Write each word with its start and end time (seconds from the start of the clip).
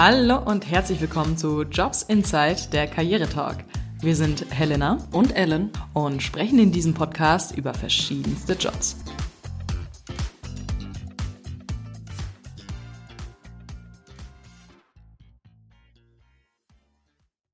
Hallo 0.00 0.38
und 0.38 0.64
herzlich 0.64 1.00
willkommen 1.00 1.36
zu 1.36 1.62
Jobs 1.62 2.04
Inside, 2.04 2.70
der 2.70 2.86
Karrieretalk. 2.86 3.64
Wir 4.00 4.14
sind 4.14 4.48
Helena 4.48 4.98
und 5.10 5.34
Ellen 5.34 5.72
und 5.92 6.22
sprechen 6.22 6.60
in 6.60 6.70
diesem 6.70 6.94
Podcast 6.94 7.58
über 7.58 7.74
verschiedenste 7.74 8.52
Jobs. 8.52 8.94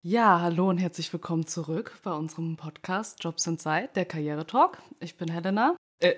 Ja, 0.02 0.42
hallo 0.42 0.68
und 0.68 0.76
herzlich 0.76 1.10
willkommen 1.15 1.46
zurück 1.46 1.98
bei 2.02 2.12
unserem 2.12 2.59
Podcast 2.59 3.24
Jobs 3.24 3.46
Inside, 3.46 3.88
der 3.95 4.04
Karrieretalk. 4.04 4.82
Ich 5.01 5.16
bin 5.16 5.30
Helena. 5.30 5.76
Äh, 5.98 6.16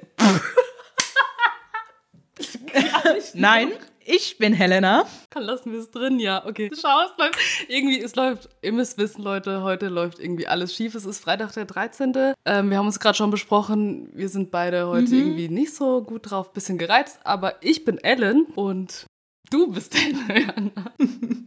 Nein, 3.34 3.72
ich 4.04 4.38
bin 4.38 4.52
Helena. 4.52 5.04
Kann 5.30 5.42
lassen 5.42 5.72
wir 5.72 5.80
es 5.80 5.90
drin, 5.90 6.20
ja. 6.20 6.46
Okay. 6.46 6.70
Schau, 6.80 7.04
es 7.04 7.18
läuft. 7.18 7.38
Irgendwie, 7.68 8.00
es 8.00 8.14
läuft, 8.14 8.48
ihr 8.62 8.72
müsst 8.72 8.98
wissen, 8.98 9.22
Leute, 9.22 9.62
heute 9.62 9.88
läuft 9.88 10.20
irgendwie 10.20 10.46
alles 10.46 10.74
schief. 10.74 10.94
Es 10.94 11.04
ist 11.04 11.18
Freitag 11.18 11.52
der 11.54 11.64
13. 11.64 12.12
Ähm, 12.44 12.70
wir 12.70 12.78
haben 12.78 12.86
uns 12.86 13.00
gerade 13.00 13.16
schon 13.16 13.30
besprochen, 13.30 14.08
wir 14.12 14.28
sind 14.28 14.50
beide 14.50 14.86
heute 14.86 15.12
mhm. 15.12 15.20
irgendwie 15.20 15.48
nicht 15.48 15.74
so 15.74 16.02
gut 16.02 16.30
drauf, 16.30 16.52
bisschen 16.52 16.78
gereizt, 16.78 17.18
aber 17.24 17.56
ich 17.62 17.84
bin 17.84 17.98
Ellen 17.98 18.44
und 18.54 19.06
Du 19.50 19.70
bist 19.72 19.94
Helena. 20.28 20.92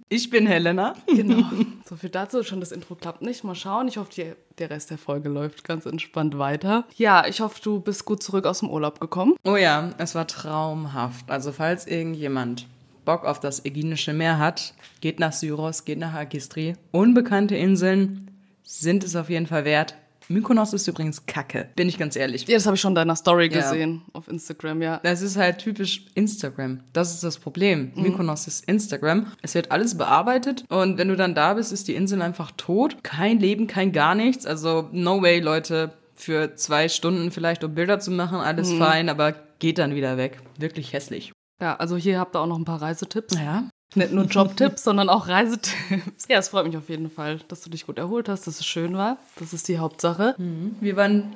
Ich 0.07 0.29
bin 0.29 0.47
Helena. 0.47 0.95
Genau. 1.07 1.43
So 1.89 1.95
viel 1.95 2.11
dazu. 2.11 2.43
Schon 2.43 2.59
das 2.59 2.71
Intro 2.71 2.93
klappt 2.93 3.23
nicht. 3.23 3.43
Mal 3.43 3.55
schauen. 3.55 3.87
Ich 3.87 3.97
hoffe, 3.97 4.11
die, 4.15 4.33
der 4.59 4.69
Rest 4.69 4.91
der 4.91 4.99
Folge 4.99 5.27
läuft 5.27 5.63
ganz 5.63 5.87
entspannt 5.87 6.37
weiter. 6.37 6.85
Ja, 6.95 7.25
ich 7.25 7.41
hoffe, 7.41 7.59
du 7.63 7.79
bist 7.79 8.05
gut 8.05 8.21
zurück 8.21 8.45
aus 8.45 8.59
dem 8.59 8.69
Urlaub 8.69 8.99
gekommen. 8.99 9.33
Oh 9.43 9.55
ja, 9.55 9.89
es 9.97 10.13
war 10.13 10.27
traumhaft. 10.27 11.31
Also 11.31 11.51
falls 11.51 11.87
irgendjemand 11.87 12.67
Bock 13.05 13.25
auf 13.25 13.39
das 13.39 13.65
Äginische 13.65 14.13
Meer 14.13 14.37
hat, 14.37 14.75
geht 15.01 15.19
nach 15.19 15.33
Syros, 15.33 15.83
geht 15.83 15.97
nach 15.97 16.13
Agistri. 16.13 16.75
Unbekannte 16.91 17.55
Inseln 17.55 18.29
sind 18.61 19.03
es 19.03 19.15
auf 19.15 19.31
jeden 19.31 19.47
Fall 19.47 19.65
wert. 19.65 19.95
Mykonos 20.31 20.73
ist 20.73 20.87
übrigens 20.87 21.25
kacke, 21.25 21.69
bin 21.75 21.89
ich 21.89 21.97
ganz 21.97 22.15
ehrlich. 22.15 22.47
Ja, 22.47 22.55
das 22.55 22.67
habe 22.67 22.75
ich 22.75 22.81
schon 22.81 22.91
in 22.91 22.95
deiner 22.95 23.15
Story 23.15 23.49
gesehen 23.49 24.03
ja. 24.05 24.13
auf 24.13 24.27
Instagram, 24.27 24.81
ja. 24.81 24.99
Das 25.01 25.21
ist 25.21 25.37
halt 25.37 25.57
typisch 25.57 26.05
Instagram. 26.13 26.81
Das 26.93 27.13
ist 27.13 27.23
das 27.23 27.39
Problem. 27.39 27.91
Mhm. 27.95 28.03
Mykonos 28.03 28.47
ist 28.47 28.65
Instagram. 28.65 29.25
Es 29.41 29.55
wird 29.55 29.71
alles 29.71 29.97
bearbeitet 29.97 30.65
und 30.69 30.99
wenn 30.99 31.07
du 31.07 31.15
dann 31.15 31.33
da 31.33 31.55
bist, 31.55 31.71
ist 31.71 31.87
die 31.87 31.95
Insel 31.95 32.21
einfach 32.21 32.51
tot. 32.51 33.03
Kein 33.03 33.39
Leben, 33.39 33.65
kein 33.65 33.91
gar 33.91 34.13
nichts. 34.13 34.45
Also 34.45 34.87
no 34.91 35.21
way, 35.21 35.39
Leute. 35.39 35.93
Für 36.13 36.53
zwei 36.55 36.89
Stunden 36.89 37.31
vielleicht, 37.31 37.63
um 37.63 37.73
Bilder 37.73 37.99
zu 37.99 38.11
machen, 38.11 38.39
alles 38.39 38.71
mhm. 38.71 38.77
fein, 38.77 39.09
aber 39.09 39.33
geht 39.59 39.77
dann 39.77 39.95
wieder 39.95 40.17
weg. 40.17 40.41
Wirklich 40.57 40.91
hässlich. 40.91 41.31
Ja, 41.61 41.77
also 41.77 41.95
hier 41.95 42.19
habt 42.19 42.35
ihr 42.35 42.41
auch 42.41 42.47
noch 42.47 42.59
ein 42.59 42.65
paar 42.65 42.81
Reisetipps. 42.81 43.35
Ja. 43.35 43.69
Nicht 43.95 44.11
nur 44.11 44.25
Jobtipps, 44.25 44.83
sondern 44.83 45.09
auch 45.09 45.27
Reisetipps. 45.27 46.27
Ja, 46.29 46.37
es 46.37 46.49
freut 46.49 46.65
mich 46.67 46.77
auf 46.77 46.89
jeden 46.89 47.09
Fall, 47.09 47.39
dass 47.47 47.61
du 47.61 47.69
dich 47.69 47.85
gut 47.85 47.97
erholt 47.97 48.29
hast, 48.29 48.45
dass 48.47 48.59
es 48.59 48.65
schön 48.65 48.95
war. 48.97 49.17
Das 49.37 49.53
ist 49.53 49.67
die 49.67 49.79
Hauptsache. 49.79 50.35
Mhm. 50.37 50.75
Wie 50.79 50.95
waren 50.95 51.35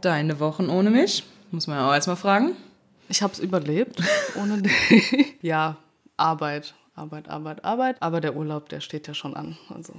deine 0.00 0.40
Wochen 0.40 0.68
ohne 0.68 0.90
mich? 0.90 1.24
Muss 1.50 1.66
man 1.66 1.78
ja 1.78 1.88
auch 1.88 1.94
erstmal 1.94 2.16
fragen. 2.16 2.56
Ich 3.08 3.22
habe 3.22 3.32
es 3.32 3.38
überlebt 3.38 4.02
ohne 4.40 4.62
dich. 4.62 5.36
ja, 5.42 5.76
Arbeit, 6.16 6.74
Arbeit, 6.94 7.28
Arbeit, 7.28 7.64
Arbeit. 7.64 7.96
Aber 8.00 8.20
der 8.20 8.34
Urlaub, 8.36 8.68
der 8.68 8.80
steht 8.80 9.06
ja 9.06 9.14
schon 9.14 9.34
an. 9.34 9.56
Also 9.74 9.92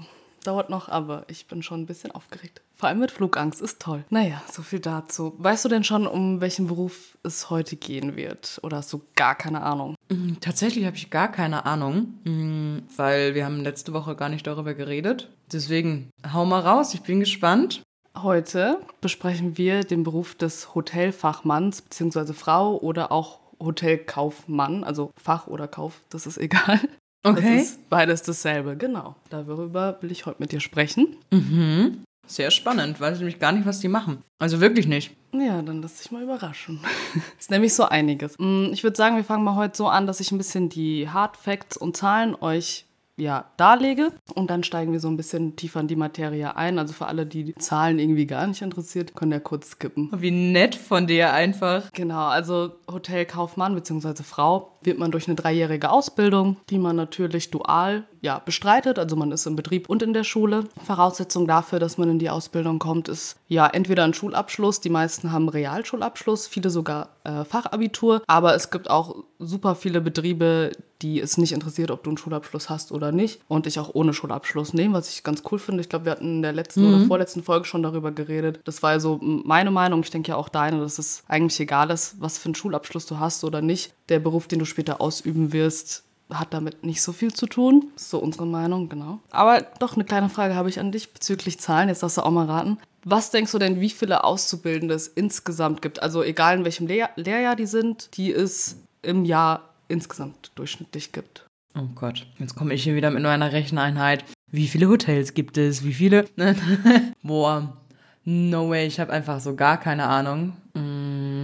dauert 0.45 0.69
noch, 0.69 0.89
aber 0.89 1.25
ich 1.27 1.47
bin 1.47 1.63
schon 1.63 1.81
ein 1.81 1.85
bisschen 1.85 2.11
aufgeregt. 2.11 2.61
Vor 2.73 2.89
allem 2.89 2.99
mit 2.99 3.11
Flugangst 3.11 3.61
ist 3.61 3.81
toll. 3.81 4.03
Naja, 4.09 4.41
so 4.51 4.61
viel 4.61 4.79
dazu. 4.79 5.33
Weißt 5.37 5.63
du 5.63 5.69
denn 5.69 5.83
schon, 5.83 6.07
um 6.07 6.41
welchen 6.41 6.67
Beruf 6.67 7.17
es 7.23 7.49
heute 7.49 7.77
gehen 7.77 8.15
wird? 8.15 8.59
Oder 8.63 8.77
hast 8.77 8.91
du 8.91 9.01
gar 9.15 9.35
keine 9.35 9.61
Ahnung? 9.61 9.95
Mm, 10.09 10.33
tatsächlich 10.41 10.85
habe 10.85 10.97
ich 10.97 11.09
gar 11.09 11.31
keine 11.31 11.65
Ahnung, 11.65 12.19
mm, 12.25 12.79
weil 12.97 13.33
wir 13.33 13.45
haben 13.45 13.61
letzte 13.61 13.93
Woche 13.93 14.15
gar 14.15 14.29
nicht 14.29 14.45
darüber 14.45 14.73
geredet. 14.73 15.29
Deswegen 15.51 16.09
hau 16.33 16.45
mal 16.45 16.59
raus, 16.59 16.93
ich 16.93 17.01
bin 17.01 17.19
gespannt. 17.21 17.81
Heute 18.15 18.79
besprechen 19.01 19.57
wir 19.57 19.83
den 19.83 20.03
Beruf 20.03 20.35
des 20.35 20.73
Hotelfachmanns 20.75 21.81
bzw. 21.81 22.33
Frau 22.33 22.77
oder 22.77 23.11
auch 23.11 23.39
Hotelkaufmann, 23.59 24.83
also 24.83 25.11
Fach 25.21 25.47
oder 25.47 25.67
Kauf, 25.67 26.01
das 26.09 26.27
ist 26.27 26.37
egal. 26.37 26.79
Okay. 27.25 27.57
Das 27.57 27.65
ist 27.65 27.89
beides 27.89 28.21
dasselbe, 28.21 28.77
genau. 28.77 29.15
Darüber 29.29 29.97
will 30.01 30.11
ich 30.11 30.27
heute 30.27 30.39
mit 30.39 30.51
dir 30.51 30.59
sprechen. 30.59 31.17
Mhm. 31.31 32.03
Sehr 32.27 32.51
spannend, 32.51 32.99
weiß 32.99 33.13
ich 33.13 33.19
nämlich 33.19 33.39
gar 33.39 33.51
nicht, 33.51 33.65
was 33.65 33.79
die 33.79 33.87
machen. 33.87 34.23
Also 34.39 34.61
wirklich 34.61 34.87
nicht. 34.87 35.15
Ja, 35.31 35.61
dann 35.61 35.81
lass 35.81 35.97
dich 35.97 36.11
mal 36.11 36.23
überraschen. 36.23 36.79
ist 37.39 37.51
nämlich 37.51 37.73
so 37.73 37.85
einiges. 37.85 38.35
Mm, 38.37 38.67
ich 38.71 38.83
würde 38.83 38.95
sagen, 38.95 39.15
wir 39.15 39.23
fangen 39.23 39.43
mal 39.43 39.55
heute 39.55 39.75
so 39.75 39.87
an, 39.87 40.07
dass 40.07 40.19
ich 40.19 40.31
ein 40.31 40.37
bisschen 40.37 40.69
die 40.69 41.09
Hard 41.09 41.35
Facts 41.35 41.77
und 41.77 41.97
Zahlen 41.97 42.35
euch 42.35 42.85
ja, 43.17 43.45
darlege. 43.57 44.11
Und 44.33 44.49
dann 44.49 44.63
steigen 44.63 44.91
wir 44.91 44.99
so 44.99 45.07
ein 45.07 45.17
bisschen 45.17 45.55
tiefer 45.55 45.79
in 45.79 45.87
die 45.87 45.95
Materie 45.95 46.55
ein. 46.55 46.79
Also 46.79 46.93
für 46.93 47.05
alle, 47.05 47.25
die 47.25 47.43
die 47.43 47.55
Zahlen 47.55 47.99
irgendwie 47.99 48.25
gar 48.25 48.45
nicht 48.47 48.61
interessiert, 48.61 49.15
können 49.15 49.31
ja 49.31 49.39
kurz 49.39 49.71
skippen. 49.71 50.09
Wie 50.17 50.31
nett 50.31 50.75
von 50.75 51.07
dir 51.07 51.31
einfach. 51.33 51.91
Genau, 51.93 52.27
also 52.27 52.73
Hotelkaufmann 52.91 53.75
bzw. 53.75 54.23
Frau 54.23 54.74
wird 54.85 54.99
man 54.99 55.11
durch 55.11 55.27
eine 55.27 55.35
dreijährige 55.35 55.89
Ausbildung, 55.89 56.57
die 56.69 56.77
man 56.77 56.95
natürlich 56.95 57.51
dual 57.51 58.05
ja, 58.21 58.39
bestreitet. 58.39 58.97
Also 58.97 59.15
man 59.15 59.31
ist 59.31 59.45
im 59.45 59.55
Betrieb 59.55 59.87
und 59.87 60.01
in 60.01 60.13
der 60.13 60.23
Schule. 60.23 60.65
Voraussetzung 60.83 61.47
dafür, 61.47 61.79
dass 61.79 61.97
man 61.97 62.09
in 62.09 62.19
die 62.19 62.29
Ausbildung 62.29 62.79
kommt, 62.79 63.07
ist 63.07 63.37
ja 63.47 63.67
entweder 63.67 64.03
ein 64.03 64.13
Schulabschluss. 64.13 64.81
Die 64.81 64.89
meisten 64.89 65.31
haben 65.31 65.47
Realschulabschluss, 65.47 66.47
viele 66.47 66.69
sogar 66.69 67.09
äh, 67.23 67.45
Fachabitur. 67.45 68.21
Aber 68.27 68.55
es 68.55 68.71
gibt 68.71 68.89
auch 68.89 69.23
super 69.37 69.75
viele 69.75 70.01
Betriebe, 70.01 70.71
die 71.01 71.19
es 71.19 71.37
nicht 71.37 71.51
interessiert, 71.51 71.91
ob 71.91 72.03
du 72.03 72.09
einen 72.09 72.17
Schulabschluss 72.17 72.69
hast 72.69 72.91
oder 72.91 73.11
nicht. 73.11 73.41
Und 73.47 73.67
ich 73.67 73.79
auch 73.79 73.93
ohne 73.93 74.13
Schulabschluss 74.13 74.73
nehme, 74.73 74.95
was 74.95 75.09
ich 75.09 75.23
ganz 75.23 75.43
cool 75.51 75.59
finde. 75.59 75.81
Ich 75.81 75.89
glaube, 75.89 76.05
wir 76.05 76.13
hatten 76.13 76.37
in 76.37 76.41
der 76.41 76.53
letzten 76.53 76.87
mhm. 76.87 76.95
oder 76.95 77.05
vorletzten 77.05 77.43
Folge 77.43 77.65
schon 77.65 77.83
darüber 77.83 78.11
geredet. 78.11 78.59
Das 78.63 78.81
war 78.81 78.99
so 78.99 79.19
meine 79.21 79.71
Meinung. 79.71 80.01
Ich 80.01 80.09
denke 80.09 80.29
ja 80.29 80.35
auch 80.35 80.49
deine, 80.49 80.79
dass 80.79 80.97
es 80.97 81.23
eigentlich 81.27 81.59
egal 81.59 81.91
ist, 81.91 82.15
was 82.19 82.37
für 82.39 82.45
einen 82.45 82.55
Schulabschluss 82.55 83.05
du 83.05 83.19
hast 83.19 83.43
oder 83.43 83.61
nicht. 83.61 83.93
Der 84.09 84.19
Beruf, 84.19 84.47
den 84.47 84.59
du 84.59 84.65
später 84.65 85.01
ausüben 85.01 85.51
wirst, 85.53 86.03
hat 86.29 86.53
damit 86.53 86.83
nicht 86.83 87.01
so 87.01 87.11
viel 87.11 87.33
zu 87.33 87.45
tun. 87.45 87.91
So 87.95 88.19
unsere 88.19 88.45
Meinung, 88.45 88.89
genau. 88.89 89.19
Aber 89.31 89.61
doch 89.79 89.95
eine 89.95 90.05
kleine 90.05 90.29
Frage 90.29 90.55
habe 90.55 90.69
ich 90.69 90.79
an 90.79 90.91
dich 90.91 91.13
bezüglich 91.13 91.59
Zahlen. 91.59 91.89
Jetzt 91.89 92.03
darfst 92.03 92.17
du 92.17 92.21
auch 92.21 92.31
mal 92.31 92.45
raten. 92.45 92.77
Was 93.03 93.29
denkst 93.29 93.51
du 93.51 93.59
denn, 93.59 93.79
wie 93.79 93.91
viele 93.91 94.23
Auszubildende 94.23 94.95
es 94.95 95.07
insgesamt 95.07 95.81
gibt? 95.81 96.01
Also 96.01 96.23
egal 96.23 96.57
in 96.57 96.65
welchem 96.65 96.87
Lehr 96.87 97.11
Lehrjahr 97.15 97.55
die 97.55 97.67
sind, 97.67 98.09
die 98.17 98.33
es 98.33 98.77
im 99.03 99.25
Jahr 99.25 99.69
insgesamt 99.87 100.51
durchschnittlich 100.55 101.11
gibt. 101.11 101.45
Oh 101.77 101.87
Gott, 101.93 102.25
jetzt 102.39 102.55
komme 102.55 102.73
ich 102.73 102.83
hier 102.83 102.95
wieder 102.95 103.11
mit 103.11 103.21
nur 103.21 103.31
einer 103.31 103.51
Recheneinheit. 103.51 104.25
Wie 104.51 104.67
viele 104.67 104.87
Hotels 104.87 105.33
gibt 105.33 105.57
es? 105.57 105.83
Wie 105.83 105.93
viele? 105.93 106.25
Boah, 107.21 107.77
no 108.23 108.69
way, 108.69 108.87
ich 108.87 108.99
habe 108.99 109.11
einfach 109.11 109.39
so 109.39 109.55
gar 109.55 109.79
keine 109.79 110.07
Ahnung. 110.07 110.53
Mm, 110.73 111.34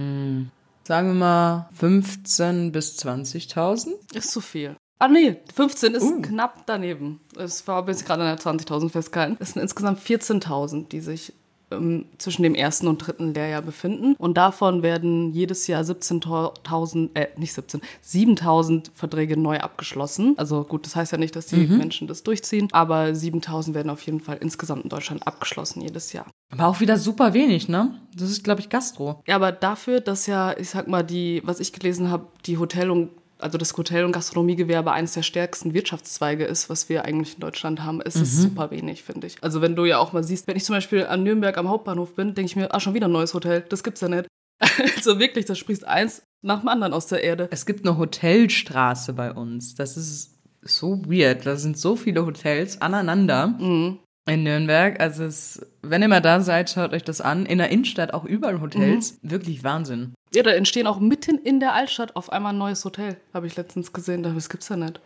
sagen 0.92 1.08
wir 1.08 1.14
mal 1.14 1.68
15 1.72 2.70
bis 2.70 2.98
20.000? 2.98 3.92
Ist 4.12 4.30
zu 4.30 4.42
viel. 4.42 4.76
Ah 4.98 5.08
nee, 5.08 5.40
15 5.54 5.94
ist 5.94 6.02
uh. 6.02 6.20
knapp 6.20 6.66
daneben. 6.66 7.22
Es 7.34 7.66
war 7.66 7.82
bis 7.86 8.04
gerade 8.04 8.24
an 8.24 8.36
der 8.36 8.44
20.000 8.44 8.90
festgehalten. 8.90 9.38
Es 9.40 9.52
sind 9.52 9.62
insgesamt 9.62 10.00
14.000, 10.00 10.88
die 10.88 11.00
sich 11.00 11.32
ähm, 11.72 12.06
zwischen 12.18 12.42
dem 12.42 12.54
ersten 12.54 12.86
und 12.86 12.98
dritten 12.98 13.34
Lehrjahr 13.34 13.62
befinden. 13.62 14.14
Und 14.18 14.36
davon 14.36 14.82
werden 14.82 15.32
jedes 15.32 15.66
Jahr 15.66 15.82
17.000, 15.82 17.10
äh, 17.14 17.28
nicht 17.36 17.52
17, 17.52 17.80
7.000 18.04 18.90
Verträge 18.94 19.36
neu 19.36 19.58
abgeschlossen. 19.58 20.34
Also 20.36 20.64
gut, 20.64 20.86
das 20.86 20.96
heißt 20.96 21.12
ja 21.12 21.18
nicht, 21.18 21.36
dass 21.36 21.46
die 21.46 21.66
mhm. 21.66 21.78
Menschen 21.78 22.08
das 22.08 22.22
durchziehen, 22.22 22.68
aber 22.72 23.06
7.000 23.06 23.74
werden 23.74 23.90
auf 23.90 24.02
jeden 24.02 24.20
Fall 24.20 24.38
insgesamt 24.40 24.84
in 24.84 24.90
Deutschland 24.90 25.26
abgeschlossen 25.26 25.80
jedes 25.80 26.12
Jahr. 26.12 26.26
Aber 26.52 26.66
auch 26.66 26.80
wieder 26.80 26.98
super 26.98 27.32
wenig, 27.32 27.68
ne? 27.68 27.98
Das 28.14 28.30
ist, 28.30 28.44
glaube 28.44 28.60
ich, 28.60 28.68
Gastro. 28.68 29.22
Ja, 29.26 29.36
aber 29.36 29.52
dafür, 29.52 30.00
dass 30.00 30.26
ja, 30.26 30.54
ich 30.56 30.68
sag 30.68 30.86
mal, 30.86 31.02
die, 31.02 31.40
was 31.44 31.60
ich 31.60 31.72
gelesen 31.72 32.10
habe, 32.10 32.26
die 32.44 32.58
Hotel- 32.58 32.90
und 32.90 33.10
also 33.42 33.58
das 33.58 33.76
Hotel- 33.76 34.04
und 34.04 34.12
Gastronomiegewerbe 34.12 34.92
eines 34.92 35.12
der 35.12 35.22
stärksten 35.22 35.74
Wirtschaftszweige 35.74 36.44
ist, 36.44 36.70
was 36.70 36.88
wir 36.88 37.04
eigentlich 37.04 37.34
in 37.34 37.40
Deutschland 37.40 37.82
haben, 37.82 38.00
ist 38.00 38.16
mhm. 38.16 38.22
es 38.22 38.36
super 38.42 38.70
wenig, 38.70 39.02
finde 39.02 39.26
ich. 39.26 39.36
Also 39.42 39.60
wenn 39.60 39.76
du 39.76 39.84
ja 39.84 39.98
auch 39.98 40.12
mal 40.12 40.24
siehst, 40.24 40.46
wenn 40.46 40.56
ich 40.56 40.64
zum 40.64 40.74
Beispiel 40.74 41.06
an 41.06 41.22
Nürnberg 41.22 41.56
am 41.58 41.68
Hauptbahnhof 41.68 42.14
bin, 42.14 42.34
denke 42.34 42.46
ich 42.46 42.56
mir, 42.56 42.74
ah, 42.74 42.80
schon 42.80 42.94
wieder 42.94 43.08
ein 43.08 43.12
neues 43.12 43.34
Hotel, 43.34 43.64
das 43.68 43.82
gibt's 43.82 44.00
ja 44.00 44.08
nicht. 44.08 44.26
Also 44.96 45.18
wirklich, 45.18 45.44
das 45.44 45.58
sprichst 45.58 45.84
eins 45.84 46.22
nach 46.40 46.60
dem 46.60 46.68
anderen 46.68 46.92
aus 46.92 47.06
der 47.06 47.24
Erde. 47.24 47.48
Es 47.50 47.66
gibt 47.66 47.84
eine 47.84 47.98
Hotelstraße 47.98 49.12
bei 49.12 49.32
uns. 49.32 49.74
Das 49.74 49.96
ist 49.96 50.38
so 50.62 51.02
weird. 51.04 51.46
Da 51.46 51.56
sind 51.56 51.76
so 51.76 51.96
viele 51.96 52.24
Hotels 52.24 52.80
aneinander. 52.80 53.48
Mhm. 53.48 53.98
In 54.26 54.44
Nürnberg. 54.44 55.00
Also 55.00 55.24
es, 55.24 55.66
wenn 55.82 56.02
ihr 56.02 56.08
mal 56.08 56.20
da 56.20 56.40
seid, 56.40 56.70
schaut 56.70 56.92
euch 56.92 57.02
das 57.02 57.20
an. 57.20 57.44
In 57.44 57.58
der 57.58 57.70
Innenstadt 57.70 58.14
auch 58.14 58.24
überall 58.24 58.60
Hotels. 58.60 59.18
Mhm. 59.20 59.30
Wirklich 59.30 59.64
Wahnsinn. 59.64 60.14
Ja, 60.32 60.42
da 60.42 60.50
entstehen 60.52 60.86
auch 60.86 61.00
mitten 61.00 61.38
in 61.38 61.60
der 61.60 61.74
Altstadt 61.74 62.14
auf 62.14 62.30
einmal 62.32 62.52
ein 62.52 62.58
neues 62.58 62.84
Hotel. 62.84 63.16
Habe 63.34 63.46
ich 63.46 63.56
letztens 63.56 63.92
gesehen. 63.92 64.22
Das 64.22 64.48
gibt's 64.48 64.68
ja 64.68 64.76
nicht. 64.76 65.00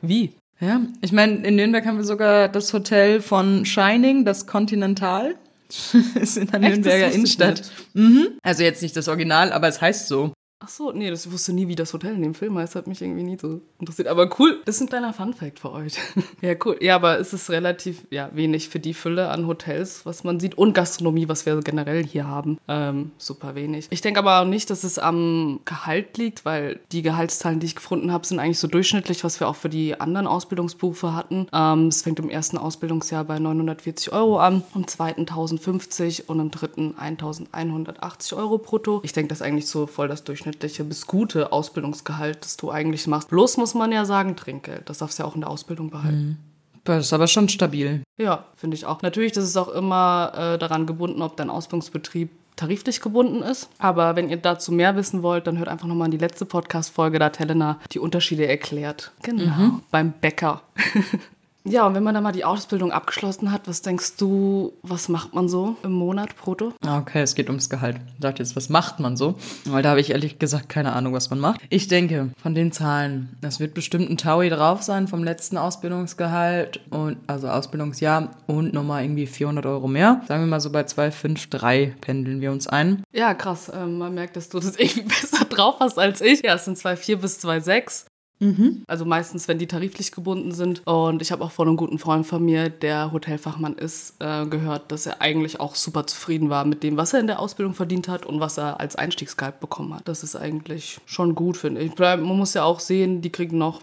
Wie? 0.00 0.34
Ja, 0.60 0.80
ich 1.00 1.12
meine, 1.12 1.46
in 1.46 1.56
Nürnberg 1.56 1.84
haben 1.86 1.96
wir 1.96 2.04
sogar 2.04 2.48
das 2.48 2.72
Hotel 2.72 3.20
von 3.20 3.64
Shining, 3.64 4.24
das 4.24 4.46
Continental. 4.46 5.34
ist 6.14 6.36
in 6.36 6.46
der 6.48 6.60
Echt? 6.62 6.70
Nürnberger 6.70 7.10
Innenstadt. 7.12 7.70
Mhm. 7.94 8.38
Also 8.42 8.62
jetzt 8.62 8.82
nicht 8.82 8.96
das 8.96 9.08
Original, 9.08 9.52
aber 9.52 9.68
es 9.68 9.80
heißt 9.80 10.08
so. 10.08 10.32
Ach 10.62 10.68
so, 10.68 10.92
nee, 10.92 11.08
das 11.08 11.32
wusste 11.32 11.54
nie, 11.54 11.68
wie 11.68 11.74
das 11.74 11.94
Hotel 11.94 12.14
in 12.14 12.20
dem 12.20 12.34
Film 12.34 12.58
heißt. 12.58 12.74
Hat 12.74 12.86
mich 12.86 13.00
irgendwie 13.00 13.22
nie 13.22 13.38
so 13.40 13.62
interessiert. 13.78 14.08
Aber 14.08 14.28
cool, 14.38 14.60
das 14.66 14.76
ist 14.76 14.82
ein 14.82 14.88
kleiner 14.90 15.14
Fun-Fact 15.14 15.58
für 15.58 15.72
euch. 15.72 15.94
ja, 16.42 16.54
cool. 16.66 16.76
Ja, 16.82 16.96
aber 16.96 17.18
es 17.18 17.32
ist 17.32 17.48
relativ 17.48 18.06
ja, 18.10 18.28
wenig 18.34 18.68
für 18.68 18.78
die 18.78 18.92
Fülle 18.92 19.30
an 19.30 19.46
Hotels, 19.46 20.04
was 20.04 20.22
man 20.22 20.38
sieht. 20.38 20.58
Und 20.58 20.74
Gastronomie, 20.74 21.28
was 21.28 21.46
wir 21.46 21.58
generell 21.60 22.04
hier 22.04 22.26
haben. 22.26 22.58
Ähm, 22.68 23.12
super 23.16 23.54
wenig. 23.54 23.86
Ich 23.88 24.02
denke 24.02 24.20
aber 24.20 24.42
auch 24.42 24.44
nicht, 24.44 24.68
dass 24.68 24.84
es 24.84 24.98
am 24.98 25.60
Gehalt 25.64 26.18
liegt, 26.18 26.44
weil 26.44 26.80
die 26.92 27.00
Gehaltszahlen, 27.00 27.58
die 27.58 27.64
ich 27.66 27.74
gefunden 27.74 28.12
habe, 28.12 28.26
sind 28.26 28.38
eigentlich 28.38 28.58
so 28.58 28.68
durchschnittlich, 28.68 29.24
was 29.24 29.40
wir 29.40 29.48
auch 29.48 29.56
für 29.56 29.70
die 29.70 29.98
anderen 29.98 30.26
Ausbildungsberufe 30.26 31.16
hatten. 31.16 31.46
Ähm, 31.54 31.86
es 31.86 32.02
fängt 32.02 32.18
im 32.18 32.28
ersten 32.28 32.58
Ausbildungsjahr 32.58 33.24
bei 33.24 33.38
940 33.38 34.12
Euro 34.12 34.38
an, 34.38 34.62
im 34.74 34.86
zweiten 34.86 35.22
1050 35.22 36.28
und 36.28 36.38
im 36.38 36.50
dritten 36.50 36.96
1180 36.98 38.34
Euro 38.34 38.58
brutto. 38.58 39.00
Ich 39.04 39.14
denke, 39.14 39.28
das 39.30 39.38
ist 39.38 39.46
eigentlich 39.46 39.66
so 39.66 39.86
voll 39.86 40.08
das 40.08 40.22
Durchschnitt 40.22 40.49
durchschnittliche 40.50 40.84
bis 40.84 41.06
gute 41.06 41.52
Ausbildungsgehalt, 41.52 42.44
das 42.44 42.56
du 42.56 42.70
eigentlich 42.70 43.06
machst. 43.06 43.28
Bloß 43.28 43.56
muss 43.56 43.74
man 43.74 43.92
ja 43.92 44.04
sagen, 44.04 44.36
Trinkgeld. 44.36 44.88
Das 44.88 44.98
darfst 44.98 45.18
du 45.18 45.22
ja 45.22 45.28
auch 45.28 45.34
in 45.34 45.42
der 45.42 45.50
Ausbildung 45.50 45.90
behalten. 45.90 46.16
Mhm. 46.16 46.36
Das 46.84 47.06
ist 47.06 47.12
aber 47.12 47.26
schon 47.26 47.48
stabil. 47.48 48.02
Ja, 48.18 48.46
finde 48.56 48.74
ich 48.74 48.86
auch. 48.86 49.02
Natürlich, 49.02 49.32
das 49.32 49.44
ist 49.44 49.56
auch 49.56 49.68
immer 49.68 50.32
äh, 50.34 50.58
daran 50.58 50.86
gebunden, 50.86 51.22
ob 51.22 51.36
dein 51.36 51.50
Ausbildungsbetrieb 51.50 52.30
tariflich 52.56 53.00
gebunden 53.00 53.42
ist. 53.42 53.68
Aber 53.78 54.16
wenn 54.16 54.28
ihr 54.28 54.38
dazu 54.38 54.72
mehr 54.72 54.96
wissen 54.96 55.22
wollt, 55.22 55.46
dann 55.46 55.58
hört 55.58 55.68
einfach 55.68 55.86
nochmal 55.86 56.06
in 56.06 56.12
die 56.12 56.18
letzte 56.18 56.46
Podcast-Folge, 56.46 57.18
da 57.18 57.26
hat 57.26 57.38
Helena 57.38 57.78
die 57.92 57.98
Unterschiede 57.98 58.46
erklärt. 58.46 59.12
Genau. 59.22 59.44
Mhm. 59.44 59.82
Beim 59.90 60.12
Bäcker. 60.12 60.62
Ja, 61.64 61.86
und 61.86 61.94
wenn 61.94 62.02
man 62.02 62.14
dann 62.14 62.22
mal 62.22 62.32
die 62.32 62.44
Ausbildung 62.44 62.90
abgeschlossen 62.90 63.52
hat, 63.52 63.68
was 63.68 63.82
denkst 63.82 64.16
du, 64.16 64.72
was 64.82 65.08
macht 65.08 65.34
man 65.34 65.48
so 65.48 65.76
im 65.82 65.92
Monat 65.92 66.34
brutto? 66.36 66.72
Ah, 66.84 66.98
okay, 66.98 67.20
es 67.20 67.34
geht 67.34 67.48
ums 67.48 67.68
Gehalt. 67.68 67.96
Ich 68.14 68.20
dachte 68.20 68.42
jetzt, 68.42 68.56
was 68.56 68.70
macht 68.70 68.98
man 68.98 69.16
so? 69.16 69.34
Weil 69.66 69.82
da 69.82 69.90
habe 69.90 70.00
ich 70.00 70.10
ehrlich 70.10 70.38
gesagt 70.38 70.70
keine 70.70 70.92
Ahnung, 70.92 71.12
was 71.12 71.28
man 71.28 71.38
macht. 71.38 71.60
Ich 71.68 71.88
denke, 71.88 72.30
von 72.42 72.54
den 72.54 72.72
Zahlen, 72.72 73.36
das 73.42 73.60
wird 73.60 73.74
bestimmt 73.74 74.08
ein 74.08 74.16
Taui 74.16 74.48
drauf 74.48 74.82
sein 74.82 75.06
vom 75.06 75.22
letzten 75.22 75.58
Ausbildungsgehalt 75.58 76.80
und 76.90 77.18
also 77.26 77.48
Ausbildungsjahr 77.48 78.30
und 78.46 78.72
nochmal 78.72 79.04
irgendwie 79.04 79.26
400 79.26 79.66
Euro 79.66 79.86
mehr. 79.86 80.22
Sagen 80.28 80.42
wir 80.42 80.46
mal 80.46 80.60
so 80.60 80.72
bei 80.72 80.84
253 80.84 82.00
pendeln 82.00 82.40
wir 82.40 82.52
uns 82.52 82.68
ein. 82.68 83.04
Ja, 83.12 83.34
krass. 83.34 83.70
Ähm, 83.74 83.98
man 83.98 84.14
merkt, 84.14 84.36
dass 84.36 84.48
du 84.48 84.60
das 84.60 84.76
irgendwie 84.78 85.02
besser 85.02 85.44
drauf 85.44 85.76
hast 85.80 85.98
als 85.98 86.22
ich. 86.22 86.42
Ja, 86.42 86.54
es 86.54 86.64
sind 86.64 86.78
2,4 86.78 87.16
bis 87.16 87.44
2,6. 87.44 88.06
Mhm. 88.40 88.82
Also 88.86 89.04
meistens, 89.04 89.48
wenn 89.48 89.58
die 89.58 89.66
tariflich 89.66 90.12
gebunden 90.12 90.52
sind. 90.52 90.86
Und 90.86 91.22
ich 91.22 91.30
habe 91.30 91.44
auch 91.44 91.50
von 91.50 91.68
einem 91.68 91.76
guten 91.76 91.98
Freund 91.98 92.26
von 92.26 92.44
mir, 92.44 92.70
der 92.70 93.12
Hotelfachmann 93.12 93.74
ist, 93.74 94.14
äh, 94.18 94.46
gehört, 94.46 94.90
dass 94.90 95.06
er 95.06 95.20
eigentlich 95.20 95.60
auch 95.60 95.74
super 95.74 96.06
zufrieden 96.06 96.50
war 96.50 96.64
mit 96.64 96.82
dem, 96.82 96.96
was 96.96 97.12
er 97.12 97.20
in 97.20 97.26
der 97.26 97.38
Ausbildung 97.38 97.74
verdient 97.74 98.08
hat 98.08 98.26
und 98.26 98.40
was 98.40 98.58
er 98.58 98.80
als 98.80 98.96
Einstiegsgehalt 98.96 99.60
bekommen 99.60 99.94
hat. 99.94 100.08
Das 100.08 100.22
ist 100.22 100.36
eigentlich 100.36 101.00
schon 101.04 101.34
gut, 101.34 101.56
finde 101.56 101.82
ich. 101.82 101.96
Man 101.98 102.22
muss 102.22 102.54
ja 102.54 102.64
auch 102.64 102.80
sehen, 102.80 103.20
die 103.20 103.30
kriegen 103.30 103.58
noch 103.58 103.82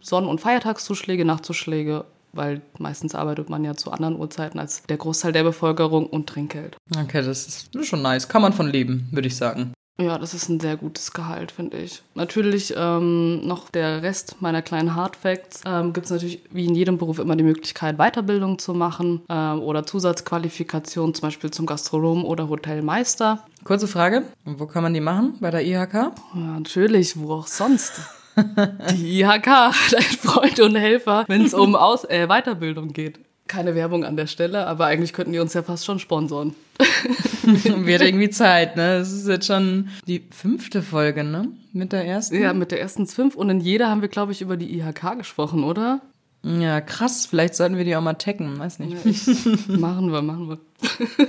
Sonn- 0.00 0.26
und 0.26 0.40
Feiertagszuschläge, 0.40 1.24
Nachtzuschläge 1.24 2.04
weil 2.32 2.62
meistens 2.78 3.14
arbeitet 3.14 3.50
man 3.50 3.62
ja 3.64 3.74
zu 3.76 3.90
anderen 3.90 4.16
Uhrzeiten 4.16 4.58
als 4.58 4.82
der 4.84 4.96
Großteil 4.96 5.32
der 5.32 5.44
Bevölkerung 5.44 6.06
und 6.06 6.26
Trinkgeld. 6.26 6.76
Okay, 6.96 7.22
das 7.22 7.46
ist 7.46 7.86
schon 7.86 8.02
nice. 8.02 8.28
Kann 8.28 8.42
man 8.42 8.52
von 8.52 8.68
leben, 8.68 9.08
würde 9.12 9.28
ich 9.28 9.36
sagen. 9.36 9.72
Ja, 10.00 10.18
das 10.18 10.32
ist 10.32 10.48
ein 10.48 10.58
sehr 10.58 10.76
gutes 10.76 11.12
Gehalt, 11.12 11.52
finde 11.52 11.78
ich. 11.78 12.02
Natürlich 12.14 12.72
ähm, 12.76 13.46
noch 13.46 13.68
der 13.70 14.02
Rest 14.02 14.36
meiner 14.40 14.62
kleinen 14.62 14.96
Hardfacts. 14.96 15.60
Ähm, 15.66 15.92
Gibt 15.92 16.06
es 16.06 16.12
natürlich 16.12 16.42
wie 16.50 16.64
in 16.64 16.74
jedem 16.74 16.96
Beruf 16.96 17.18
immer 17.18 17.36
die 17.36 17.44
Möglichkeit, 17.44 17.98
Weiterbildung 17.98 18.58
zu 18.58 18.72
machen 18.72 19.20
ähm, 19.28 19.60
oder 19.60 19.84
Zusatzqualifikation, 19.84 21.14
zum 21.14 21.22
Beispiel 21.22 21.50
zum 21.50 21.66
Gastronom 21.66 22.24
oder 22.24 22.48
Hotelmeister. 22.48 23.44
Kurze 23.64 23.86
Frage, 23.86 24.24
wo 24.44 24.66
kann 24.66 24.82
man 24.82 24.94
die 24.94 25.00
machen? 25.00 25.34
Bei 25.40 25.50
der 25.50 25.62
IHK? 25.64 25.94
Ja, 25.94 26.12
natürlich, 26.34 27.18
wo 27.18 27.34
auch 27.34 27.46
sonst. 27.46 28.00
die 28.36 29.20
IHK, 29.20 29.44
dein 29.90 30.02
Freund 30.02 30.58
und 30.60 30.74
Helfer, 30.74 31.24
wenn 31.28 31.44
es 31.44 31.52
um 31.52 31.76
Aus 31.76 32.04
äh, 32.04 32.26
Weiterbildung 32.26 32.94
geht. 32.94 33.20
Keine 33.48 33.74
Werbung 33.74 34.04
an 34.04 34.16
der 34.16 34.26
Stelle, 34.26 34.66
aber 34.66 34.86
eigentlich 34.86 35.12
könnten 35.12 35.32
die 35.32 35.38
uns 35.38 35.54
ja 35.54 35.62
fast 35.62 35.84
schon 35.84 35.98
sponsoren. 35.98 36.54
Wird 37.42 38.02
irgendwie 38.02 38.30
Zeit, 38.30 38.76
ne? 38.76 38.98
Das 38.98 39.12
ist 39.12 39.28
jetzt 39.28 39.46
schon 39.46 39.88
die 40.06 40.24
fünfte 40.30 40.82
Folge, 40.82 41.24
ne? 41.24 41.48
Mit 41.72 41.92
der 41.92 42.06
ersten? 42.06 42.40
Ja, 42.40 42.54
mit 42.54 42.70
der 42.70 42.80
ersten 42.80 43.06
fünf. 43.06 43.34
Und 43.34 43.50
in 43.50 43.60
jeder 43.60 43.88
haben 43.88 44.00
wir, 44.00 44.08
glaube 44.08 44.32
ich, 44.32 44.40
über 44.40 44.56
die 44.56 44.78
IHK 44.78 45.18
gesprochen, 45.18 45.64
oder? 45.64 46.00
Ja, 46.44 46.80
krass. 46.80 47.26
Vielleicht 47.26 47.54
sollten 47.54 47.76
wir 47.76 47.84
die 47.84 47.94
auch 47.96 48.00
mal 48.00 48.14
taggen, 48.14 48.58
weiß 48.58 48.78
nicht. 48.78 48.96
Ja, 49.04 49.76
machen 49.76 50.12
wir, 50.12 50.22
machen 50.22 50.48
wir. 50.48 50.58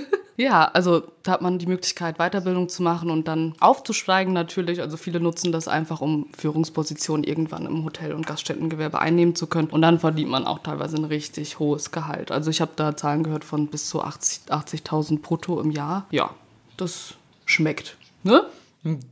Ja, 0.36 0.64
also 0.64 1.02
da 1.22 1.32
hat 1.32 1.42
man 1.42 1.58
die 1.58 1.66
Möglichkeit, 1.66 2.18
Weiterbildung 2.18 2.68
zu 2.68 2.82
machen 2.82 3.10
und 3.10 3.28
dann 3.28 3.54
aufzusteigen 3.60 4.32
natürlich. 4.32 4.80
Also 4.80 4.96
viele 4.96 5.20
nutzen 5.20 5.52
das 5.52 5.68
einfach, 5.68 6.00
um 6.00 6.26
Führungspositionen 6.36 7.24
irgendwann 7.24 7.66
im 7.66 7.84
Hotel- 7.84 8.12
und 8.12 8.26
Gaststättengewerbe 8.26 8.98
einnehmen 8.98 9.34
zu 9.34 9.46
können. 9.46 9.68
Und 9.68 9.82
dann 9.82 10.00
verdient 10.00 10.30
man 10.30 10.46
auch 10.46 10.58
teilweise 10.60 10.96
ein 10.96 11.04
richtig 11.04 11.58
hohes 11.58 11.92
Gehalt. 11.92 12.32
Also 12.32 12.50
ich 12.50 12.60
habe 12.60 12.72
da 12.76 12.96
Zahlen 12.96 13.22
gehört 13.22 13.44
von 13.44 13.68
bis 13.68 13.88
zu 13.88 14.02
80.000 14.02 14.50
80 14.50 15.22
brutto 15.22 15.60
im 15.60 15.70
Jahr. 15.70 16.06
Ja, 16.10 16.30
das 16.76 17.14
schmeckt. 17.44 17.96
Ne? 18.22 18.44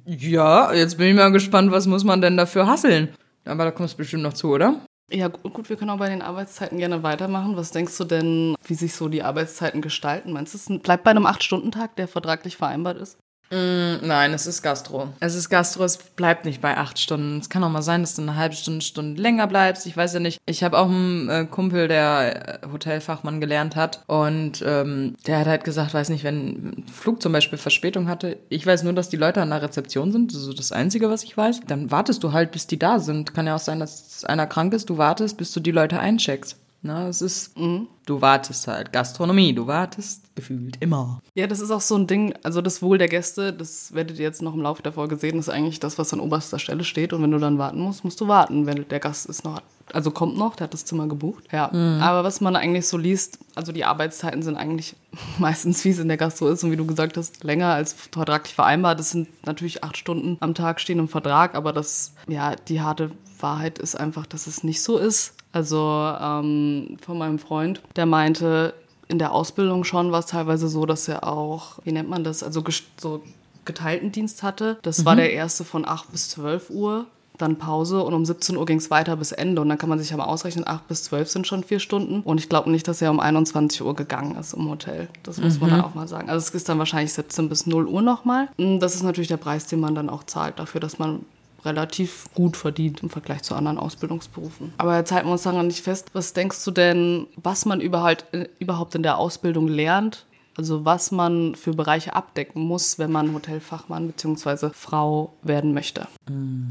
Ja, 0.05 0.73
jetzt 0.73 0.99
bin 0.99 1.09
ich 1.09 1.15
mal 1.15 1.31
gespannt, 1.31 1.71
was 1.71 1.87
muss 1.87 2.05
man 2.05 2.21
denn 2.21 2.37
dafür 2.37 2.67
hasseln? 2.67 3.09
Aber 3.45 3.65
da 3.65 3.71
kommst 3.71 3.95
du 3.95 3.99
bestimmt 3.99 4.23
noch 4.23 4.35
zu, 4.35 4.49
oder? 4.49 4.81
Ja, 5.15 5.29
gut, 5.29 5.69
wir 5.69 5.77
können 5.77 5.91
auch 5.91 5.99
bei 5.99 6.09
den 6.09 6.23
Arbeitszeiten 6.23 6.79
gerne 6.79 7.03
weitermachen. 7.03 7.55
Was 7.57 7.71
denkst 7.71 7.99
du 7.99 8.05
denn, 8.05 8.55
wie 8.65 8.75
sich 8.75 8.95
so 8.95 9.09
die 9.09 9.23
Arbeitszeiten 9.23 9.83
gestalten? 9.83 10.33
Meinst 10.33 10.55
du, 10.55 10.75
es 10.75 10.83
bleibt 10.83 11.05
bei 11.05 11.11
einem 11.11 11.27
Acht-Stunden-Tag, 11.27 11.97
der 11.97 12.09
vertraglich 12.09 12.57
vereinbart 12.57 12.97
ist? 12.97 13.19
Mm, 13.53 14.07
nein, 14.07 14.33
es 14.33 14.47
ist 14.47 14.63
Gastro. 14.63 15.11
Es 15.21 15.35
ist 15.35 15.51
Gastro, 15.51 15.85
es 15.85 15.99
bleibt 15.99 16.47
nicht 16.47 16.63
bei 16.63 16.79
acht 16.79 16.99
Stunden. 16.99 17.39
Es 17.39 17.51
kann 17.51 17.63
auch 17.63 17.69
mal 17.69 17.83
sein, 17.83 18.01
dass 18.01 18.15
du 18.15 18.23
eine 18.23 18.37
halbe 18.37 18.55
Stunde, 18.55 18.81
Stunde 18.81 19.21
länger 19.21 19.47
bleibst. 19.47 19.87
Ich 19.87 19.95
weiß 19.95 20.15
ja 20.15 20.21
nicht. 20.21 20.41
Ich 20.47 20.65
habe 20.65 20.79
auch 20.79 20.89
einen 20.89 21.29
äh, 21.29 21.45
Kumpel, 21.45 21.87
der 21.87 22.63
äh, 22.63 22.67
Hotelfachmann 22.73 23.43
gelernt 23.43 23.77
hat 23.77 24.05
und 24.07 24.65
ähm, 24.67 25.17
der 25.27 25.41
hat 25.41 25.47
halt 25.47 25.65
gesagt, 25.65 25.93
weiß 25.93 26.09
nicht, 26.09 26.25
wenn 26.25 26.87
Flug 26.91 27.21
zum 27.21 27.33
Beispiel 27.33 27.59
Verspätung 27.59 28.09
hatte. 28.09 28.39
Ich 28.49 28.67
weiß 28.67 28.85
nur, 28.85 28.95
dass 28.95 29.11
die 29.11 29.19
Leute 29.19 29.43
an 29.43 29.51
der 29.51 29.61
Rezeption 29.61 30.13
sind. 30.13 30.33
Das 30.33 30.39
ist 30.39 30.47
so 30.47 30.55
das 30.55 30.73
Einzige, 30.73 31.11
was 31.11 31.23
ich 31.23 31.37
weiß. 31.37 31.61
Dann 31.67 31.91
wartest 31.91 32.25
du 32.25 32.33
halt, 32.33 32.53
bis 32.53 32.67
die 32.67 32.79
da 32.79 33.01
sind. 33.01 33.35
Kann 33.35 33.47
ja 33.47 33.57
auch 33.57 33.61
sein, 33.61 33.81
dass 33.81 34.25
einer 34.25 34.47
krank 34.47 34.73
ist. 34.73 34.89
Du 34.89 34.97
wartest, 34.97 35.37
bis 35.37 35.53
du 35.53 35.61
die 35.61 35.73
Leute 35.73 36.01
eincheckst. 36.01 36.57
Na, 36.85 37.07
es 37.07 37.23
ist, 37.23 37.57
mhm. 37.57 37.87
du 38.07 38.21
wartest 38.21 38.67
halt. 38.67 38.93
Gastronomie, 38.93 39.53
du 39.53 39.69
wartest 39.69 40.35
gefühlt 40.35 40.77
immer. 40.81 41.21
Ja, 41.35 41.47
das 41.47 41.61
ist 41.61 41.71
auch 41.71 41.81
so 41.81 41.95
ein 41.97 42.09
Ding, 42.09 42.35
also 42.43 42.61
das 42.61 42.83
Wohl 42.83 42.99
der 42.99 43.07
Gäste, 43.07 43.53
das 43.53 43.95
werdet 43.95 44.19
ihr 44.19 44.25
jetzt 44.25 44.43
noch 44.43 44.55
im 44.55 44.63
Laufe 44.63 44.83
der 44.83 44.93
Folge 44.93 45.17
sehen, 45.17 45.39
ist 45.39 45.49
eigentlich 45.49 45.79
das, 45.79 45.97
was 45.99 46.13
an 46.13 46.19
oberster 46.19 46.59
Stelle 46.59 46.83
steht. 46.83 47.13
Und 47.13 47.23
wenn 47.23 47.31
du 47.31 47.39
dann 47.39 47.59
warten 47.59 47.81
musst, 47.81 48.03
musst 48.03 48.21
du 48.21 48.27
warten, 48.27 48.67
wenn 48.67 48.89
der 48.89 48.99
Gast 48.99 49.27
ist 49.27 49.45
noch, 49.45 49.63
also 49.93 50.11
kommt 50.11 50.37
noch, 50.37 50.57
der 50.57 50.65
hat 50.65 50.75
das 50.75 50.85
Zimmer 50.85 51.07
gebucht. 51.07 51.45
Ja. 51.53 51.71
Mhm. 51.73 52.01
Aber 52.01 52.25
was 52.25 52.41
man 52.41 52.57
eigentlich 52.57 52.87
so 52.87 52.97
liest, 52.97 53.39
also 53.55 53.73
die 53.73 53.85
Arbeitszeiten 53.85 54.43
sind 54.43 54.57
eigentlich 54.57 54.97
meistens, 55.39 55.85
wie 55.85 55.91
es 55.91 55.99
in 55.99 56.09
der 56.09 56.17
Gastro 56.17 56.49
ist 56.49 56.65
und 56.65 56.71
wie 56.71 56.77
du 56.77 56.87
gesagt 56.87 57.17
hast, 57.17 57.45
länger 57.45 57.69
als 57.69 57.93
vertraglich 57.93 58.55
vereinbart. 58.55 58.99
Das 58.99 59.11
sind 59.11 59.29
natürlich 59.47 59.85
acht 59.85 59.97
Stunden 59.97 60.37
am 60.41 60.55
Tag 60.55 60.81
stehen 60.81 60.99
im 60.99 61.09
Vertrag, 61.09 61.55
aber 61.55 61.73
das, 61.73 62.15
ja, 62.29 62.55
die 62.57 62.81
harte 62.81 63.11
Wahrheit 63.41 63.79
ist 63.79 63.95
einfach, 63.95 64.27
dass 64.27 64.47
es 64.47 64.65
nicht 64.65 64.83
so 64.83 64.99
ist. 64.99 65.35
Also 65.53 66.15
ähm, 66.19 66.97
von 67.05 67.19
meinem 67.19 67.39
Freund, 67.39 67.83
der 67.97 68.07
meinte, 68.07 68.75
in 69.09 69.19
der 69.19 69.33
Ausbildung 69.33 69.85
schon 69.85 70.11
war 70.11 70.21
es 70.21 70.27
teilweise 70.27 70.69
so, 70.69 70.87
dass 70.87 71.07
er 71.09 71.29
auch, 71.29 71.79
wie 71.85 71.93
nennt 71.93 72.09
man 72.09 72.25
das, 72.25 72.43
also 72.43 72.65
so 72.97 73.23
geteilten 73.65 74.13
Dienst 74.13 74.43
hatte. 74.43 74.79
Das 74.83 74.99
mhm. 74.99 75.05
war 75.05 75.17
der 75.17 75.33
erste 75.33 75.65
von 75.65 75.87
8 75.87 76.11
bis 76.11 76.31
12 76.31 76.71
Uhr, 76.71 77.07
dann 77.43 77.57
Pause 77.57 78.03
und 78.03 78.15
um 78.15 78.25
17 78.25 78.57
Uhr 78.57 78.65
ging 78.65 78.79
es 78.79 78.91
weiter 78.91 79.17
bis 79.17 79.33
Ende. 79.33 79.61
Und 79.61 79.69
dann 79.69 79.79
kann 79.79 79.89
man 79.89 79.99
sich 79.99 80.11
ja 80.11 80.17
mal 80.17 80.25
ausrechnen, 80.25 80.67
8 80.67 80.89
bis 80.89 81.05
12 81.05 81.29
sind 81.29 81.47
schon 81.47 81.65
vier 81.65 81.81
Stunden. 81.81 82.21
Und 82.23 82.39
ich 82.39 82.49
glaube 82.49 82.71
nicht, 82.71 82.89
dass 82.89 83.03
er 83.03 83.11
um 83.11 83.21
21 83.21 83.83
Uhr 83.83 83.95
gegangen 83.95 84.37
ist 84.37 84.55
im 84.55 84.69
Hotel. 84.69 85.09
Das 85.23 85.41
muss 85.41 85.55
mhm. 85.55 85.61
man 85.61 85.71
dann 85.71 85.81
auch 85.83 85.95
mal 85.95 86.09
sagen. 86.09 86.31
Also 86.31 86.47
es 86.47 86.55
ist 86.55 86.69
dann 86.69 86.79
wahrscheinlich 86.79 87.13
17 87.13 87.49
bis 87.49 87.67
0 87.67 87.87
Uhr 87.87 88.03
nochmal. 88.03 88.49
Das 88.57 88.95
ist 88.95 89.03
natürlich 89.03 89.29
der 89.29 89.37
Preis, 89.37 89.67
den 89.67 89.81
man 89.81 89.95
dann 89.95 90.09
auch 90.09 90.25
zahlt 90.25 90.59
dafür, 90.59 90.81
dass 90.81 90.99
man 90.99 91.25
relativ 91.65 92.27
gut 92.35 92.57
verdient 92.57 93.03
im 93.03 93.11
Vergleich 93.11 93.43
zu 93.43 93.55
anderen 93.55 93.79
Ausbildungsberufen. 93.79 94.73
Aber 94.79 94.97
jetzt 94.97 95.13
halten 95.13 95.29
wir 95.29 95.33
uns 95.33 95.43
daran 95.43 95.67
nicht 95.67 95.83
fest. 95.83 96.11
Was 96.13 96.33
denkst 96.33 96.65
du 96.65 96.71
denn, 96.71 97.27
was 97.37 97.65
man 97.67 97.81
überhaupt, 97.81 98.27
überhaupt 98.59 98.95
in 98.95 99.03
der 99.03 99.19
Ausbildung 99.19 99.69
lernt? 99.69 100.27
Also 100.57 100.85
was 100.85 101.11
man 101.11 101.55
für 101.55 101.73
Bereiche 101.73 102.15
abdecken 102.15 102.63
muss, 102.63 102.99
wenn 102.99 103.11
man 103.11 103.33
Hotelfachmann 103.33 104.09
bzw. 104.09 104.71
Frau 104.75 105.35
werden 105.43 105.73
möchte. 105.73 106.09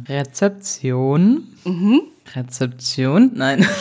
Rezeption. 0.07 1.47
Mhm. 1.65 2.01
Rezeption? 2.35 3.31
Nein. 3.35 3.65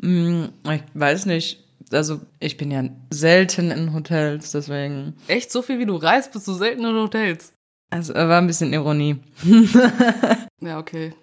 Mm, 0.00 0.44
ich 0.70 0.82
weiß 0.94 1.26
nicht. 1.26 1.64
Also 1.90 2.20
ich 2.38 2.56
bin 2.56 2.70
ja 2.70 2.84
selten 3.10 3.70
in 3.70 3.94
Hotels, 3.94 4.52
deswegen. 4.52 5.14
Echt? 5.26 5.50
So 5.50 5.62
viel 5.62 5.78
wie 5.78 5.86
du 5.86 5.96
reist, 5.96 6.32
bist 6.32 6.46
du 6.46 6.52
selten 6.52 6.84
in 6.84 6.94
Hotels? 6.94 7.52
Also 7.90 8.14
war 8.14 8.38
ein 8.38 8.46
bisschen 8.46 8.72
Ironie. 8.72 9.16
ja, 10.60 10.78
okay. 10.78 11.14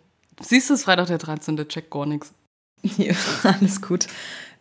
Siehst 0.42 0.70
du, 0.70 0.74
es 0.74 0.84
Freitag 0.84 1.08
der 1.08 1.20
13. 1.20 1.56
Check 1.68 1.90
gar 1.90 2.06
nichts. 2.06 2.34
Ja, 2.98 3.14
alles 3.44 3.82
gut. 3.82 4.08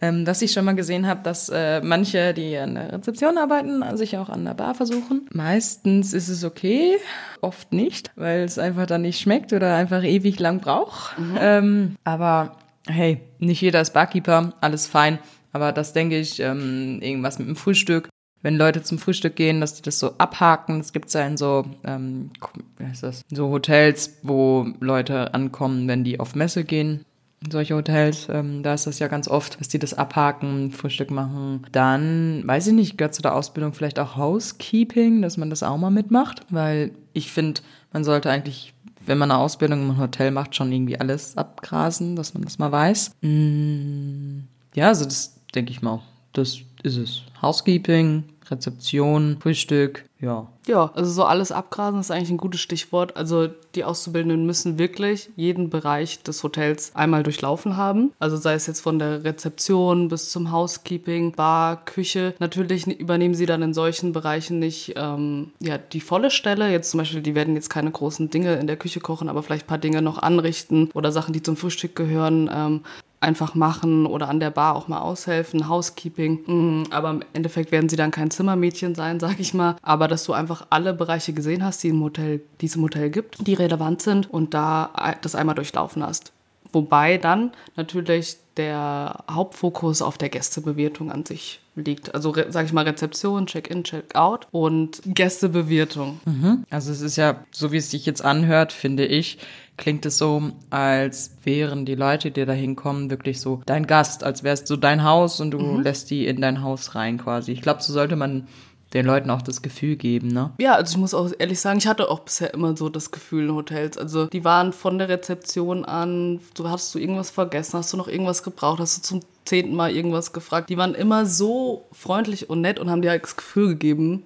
Ähm, 0.04 0.26
was 0.26 0.42
ich 0.42 0.52
schon 0.52 0.66
mal 0.66 0.74
gesehen 0.74 1.06
habe, 1.06 1.22
dass 1.22 1.48
äh, 1.48 1.80
manche, 1.80 2.34
die 2.34 2.58
an 2.58 2.74
der 2.74 2.92
Rezeption 2.92 3.38
arbeiten, 3.38 3.82
sich 3.96 4.18
auch 4.18 4.28
an 4.28 4.44
der 4.44 4.52
Bar 4.52 4.74
versuchen. 4.74 5.26
Meistens 5.32 6.12
ist 6.12 6.28
es 6.28 6.44
okay, 6.44 6.98
oft 7.40 7.72
nicht, 7.72 8.10
weil 8.14 8.40
es 8.40 8.58
einfach 8.58 8.84
dann 8.84 9.00
nicht 9.00 9.18
schmeckt 9.18 9.54
oder 9.54 9.74
einfach 9.74 10.02
ewig 10.02 10.38
lang 10.38 10.60
braucht. 10.60 11.18
Mhm. 11.18 11.38
Ähm, 11.40 11.96
aber 12.04 12.56
hey, 12.86 13.22
nicht 13.38 13.62
jeder 13.62 13.80
ist 13.80 13.94
Barkeeper, 13.94 14.52
alles 14.60 14.86
fein. 14.86 15.18
Aber 15.52 15.72
das 15.72 15.94
denke 15.94 16.18
ich, 16.18 16.38
ähm, 16.40 17.00
irgendwas 17.00 17.38
mit 17.38 17.48
dem 17.48 17.56
Frühstück. 17.56 18.10
Wenn 18.42 18.56
Leute 18.56 18.82
zum 18.82 18.98
Frühstück 18.98 19.36
gehen, 19.36 19.62
dass 19.62 19.72
die 19.72 19.82
das 19.82 19.98
so 19.98 20.18
abhaken. 20.18 20.78
Das 20.78 20.92
gibt's 20.92 21.14
ja 21.14 21.26
in 21.26 21.38
so, 21.38 21.64
ähm, 21.82 22.28
wie 22.76 22.84
heißt 22.84 23.04
das? 23.04 23.22
So 23.30 23.48
Hotels, 23.48 24.18
wo 24.22 24.66
Leute 24.80 25.32
ankommen, 25.32 25.88
wenn 25.88 26.04
die 26.04 26.20
auf 26.20 26.34
Messe 26.34 26.64
gehen 26.64 27.06
solche 27.50 27.74
Hotels, 27.74 28.28
ähm, 28.30 28.62
da 28.62 28.74
ist 28.74 28.86
das 28.86 28.98
ja 28.98 29.08
ganz 29.08 29.28
oft, 29.28 29.60
dass 29.60 29.68
die 29.68 29.78
das 29.78 29.94
abhaken, 29.94 30.70
Frühstück 30.70 31.10
machen. 31.10 31.66
Dann, 31.72 32.42
weiß 32.46 32.68
ich 32.68 32.72
nicht, 32.72 32.98
gehört 32.98 33.14
zu 33.14 33.22
der 33.22 33.34
Ausbildung 33.34 33.72
vielleicht 33.72 33.98
auch 33.98 34.16
Housekeeping, 34.16 35.22
dass 35.22 35.36
man 35.36 35.50
das 35.50 35.62
auch 35.62 35.76
mal 35.76 35.90
mitmacht, 35.90 36.42
weil 36.50 36.92
ich 37.12 37.30
finde, 37.32 37.60
man 37.92 38.04
sollte 38.04 38.30
eigentlich, 38.30 38.74
wenn 39.06 39.18
man 39.18 39.30
eine 39.30 39.40
Ausbildung 39.40 39.82
im 39.82 39.98
Hotel 39.98 40.30
macht, 40.30 40.56
schon 40.56 40.72
irgendwie 40.72 40.98
alles 40.98 41.36
abgrasen, 41.36 42.16
dass 42.16 42.34
man 42.34 42.42
das 42.42 42.58
mal 42.58 42.72
weiß. 42.72 43.12
Mm, 43.20 44.40
ja, 44.74 44.88
also 44.88 45.04
das 45.04 45.36
denke 45.54 45.70
ich 45.70 45.82
mal. 45.82 46.00
Das 46.32 46.58
ist 46.82 46.96
es. 46.96 47.22
Housekeeping, 47.40 48.24
Rezeption, 48.50 49.38
Frühstück, 49.40 50.04
ja. 50.20 50.48
Ja, 50.66 50.90
also 50.94 51.10
so 51.10 51.24
alles 51.24 51.52
abgrasen 51.52 52.00
ist 52.00 52.10
eigentlich 52.10 52.30
ein 52.30 52.38
gutes 52.38 52.60
Stichwort. 52.60 53.16
Also 53.16 53.48
die 53.74 53.84
Auszubildenden 53.84 54.46
müssen 54.46 54.78
wirklich 54.78 55.28
jeden 55.36 55.68
Bereich 55.68 56.22
des 56.22 56.42
Hotels 56.42 56.92
einmal 56.94 57.22
durchlaufen 57.22 57.76
haben. 57.76 58.12
Also 58.18 58.38
sei 58.38 58.54
es 58.54 58.66
jetzt 58.66 58.80
von 58.80 58.98
der 58.98 59.24
Rezeption 59.24 60.08
bis 60.08 60.30
zum 60.30 60.50
Housekeeping, 60.50 61.32
Bar, 61.32 61.84
Küche. 61.84 62.34
Natürlich 62.38 62.86
übernehmen 62.86 63.34
sie 63.34 63.44
dann 63.44 63.60
in 63.60 63.74
solchen 63.74 64.12
Bereichen 64.12 64.58
nicht 64.58 64.94
ähm, 64.96 65.52
ja, 65.60 65.76
die 65.76 66.00
volle 66.00 66.30
Stelle. 66.30 66.70
Jetzt 66.70 66.90
zum 66.90 66.98
Beispiel, 66.98 67.20
die 67.20 67.34
werden 67.34 67.54
jetzt 67.54 67.68
keine 67.68 67.90
großen 67.90 68.30
Dinge 68.30 68.54
in 68.54 68.66
der 68.66 68.76
Küche 68.78 69.00
kochen, 69.00 69.28
aber 69.28 69.42
vielleicht 69.42 69.66
ein 69.66 69.68
paar 69.68 69.78
Dinge 69.78 70.00
noch 70.00 70.18
anrichten 70.18 70.90
oder 70.94 71.12
Sachen, 71.12 71.34
die 71.34 71.42
zum 71.42 71.56
Frühstück 71.56 71.94
gehören. 71.94 72.50
Ähm, 72.50 72.80
einfach 73.24 73.54
machen 73.54 74.06
oder 74.06 74.28
an 74.28 74.40
der 74.40 74.50
Bar 74.50 74.76
auch 74.76 74.88
mal 74.88 75.00
aushelfen, 75.00 75.68
Housekeeping. 75.68 76.40
Mhm, 76.46 76.84
aber 76.90 77.10
im 77.10 77.22
Endeffekt 77.32 77.72
werden 77.72 77.88
sie 77.88 77.96
dann 77.96 78.10
kein 78.10 78.30
Zimmermädchen 78.30 78.94
sein, 78.94 79.18
sag 79.24 79.40
ich 79.40 79.54
mal. 79.54 79.76
Aber 79.82 80.08
dass 80.08 80.24
du 80.24 80.32
einfach 80.32 80.66
alle 80.70 80.94
Bereiche 80.94 81.32
gesehen 81.32 81.64
hast, 81.64 81.82
die, 81.82 81.88
im 81.88 82.02
Hotel, 82.02 82.42
die 82.60 82.66
es 82.66 82.76
im 82.76 82.82
Hotel 82.82 83.10
gibt, 83.10 83.46
die 83.46 83.54
relevant 83.54 84.02
sind 84.02 84.30
und 84.30 84.54
da 84.54 84.90
das 85.22 85.34
einmal 85.34 85.54
durchlaufen 85.54 86.04
hast. 86.04 86.32
Wobei 86.72 87.18
dann 87.18 87.52
natürlich 87.76 88.36
der 88.56 89.24
Hauptfokus 89.30 90.02
auf 90.02 90.18
der 90.18 90.28
Gästebewirtung 90.28 91.10
an 91.10 91.24
sich 91.24 91.60
liegt. 91.76 92.14
Also, 92.14 92.34
sage 92.34 92.66
ich 92.66 92.72
mal, 92.72 92.84
Rezeption, 92.84 93.46
Check-in, 93.46 93.84
Check-out 93.84 94.46
und 94.50 95.00
Gästebewirtung. 95.06 96.20
Mhm. 96.24 96.64
Also 96.70 96.92
es 96.92 97.00
ist 97.00 97.16
ja, 97.16 97.44
so 97.50 97.72
wie 97.72 97.78
es 97.78 97.90
sich 97.90 98.06
jetzt 98.06 98.24
anhört, 98.24 98.72
finde 98.72 99.06
ich, 99.06 99.38
klingt 99.76 100.06
es 100.06 100.18
so, 100.18 100.52
als 100.70 101.36
wären 101.42 101.84
die 101.84 101.94
Leute, 101.94 102.30
die 102.30 102.44
da 102.44 102.52
hinkommen, 102.52 103.10
wirklich 103.10 103.40
so 103.40 103.62
dein 103.66 103.86
Gast, 103.86 104.24
als 104.24 104.42
wärst 104.42 104.70
du 104.70 104.76
dein 104.76 105.04
Haus 105.04 105.40
und 105.40 105.50
du 105.50 105.58
mhm. 105.58 105.82
lässt 105.82 106.10
die 106.10 106.26
in 106.26 106.40
dein 106.40 106.62
Haus 106.62 106.94
rein 106.94 107.18
quasi. 107.18 107.52
Ich 107.52 107.62
glaube, 107.62 107.82
so 107.82 107.92
sollte 107.92 108.16
man 108.16 108.46
den 108.94 109.06
Leuten 109.06 109.28
auch 109.30 109.42
das 109.42 109.60
Gefühl 109.60 109.96
geben, 109.96 110.28
ne? 110.28 110.52
Ja, 110.58 110.76
also 110.76 110.92
ich 110.92 110.98
muss 110.98 111.14
auch 111.14 111.28
ehrlich 111.38 111.58
sagen, 111.58 111.78
ich 111.78 111.88
hatte 111.88 112.08
auch 112.08 112.20
bisher 112.20 112.54
immer 112.54 112.76
so 112.76 112.88
das 112.88 113.10
Gefühl 113.10 113.48
in 113.48 113.54
Hotels. 113.54 113.98
Also 113.98 114.26
die 114.26 114.44
waren 114.44 114.72
von 114.72 114.98
der 114.98 115.08
Rezeption 115.08 115.84
an, 115.84 116.38
du 116.54 116.68
hast 116.68 116.94
du 116.94 117.00
irgendwas 117.00 117.30
vergessen, 117.30 117.78
hast 117.78 117.92
du 117.92 117.96
noch 117.96 118.06
irgendwas 118.06 118.44
gebraucht, 118.44 118.78
hast 118.78 118.98
du 118.98 119.02
zum 119.02 119.20
zehnten 119.44 119.74
Mal 119.74 119.90
irgendwas 119.90 120.32
gefragt. 120.32 120.70
Die 120.70 120.76
waren 120.76 120.94
immer 120.94 121.26
so 121.26 121.86
freundlich 121.90 122.48
und 122.48 122.60
nett 122.60 122.78
und 122.78 122.88
haben 122.88 123.02
dir 123.02 123.10
halt 123.10 123.24
das 123.24 123.36
Gefühl 123.36 123.70
gegeben, 123.70 124.22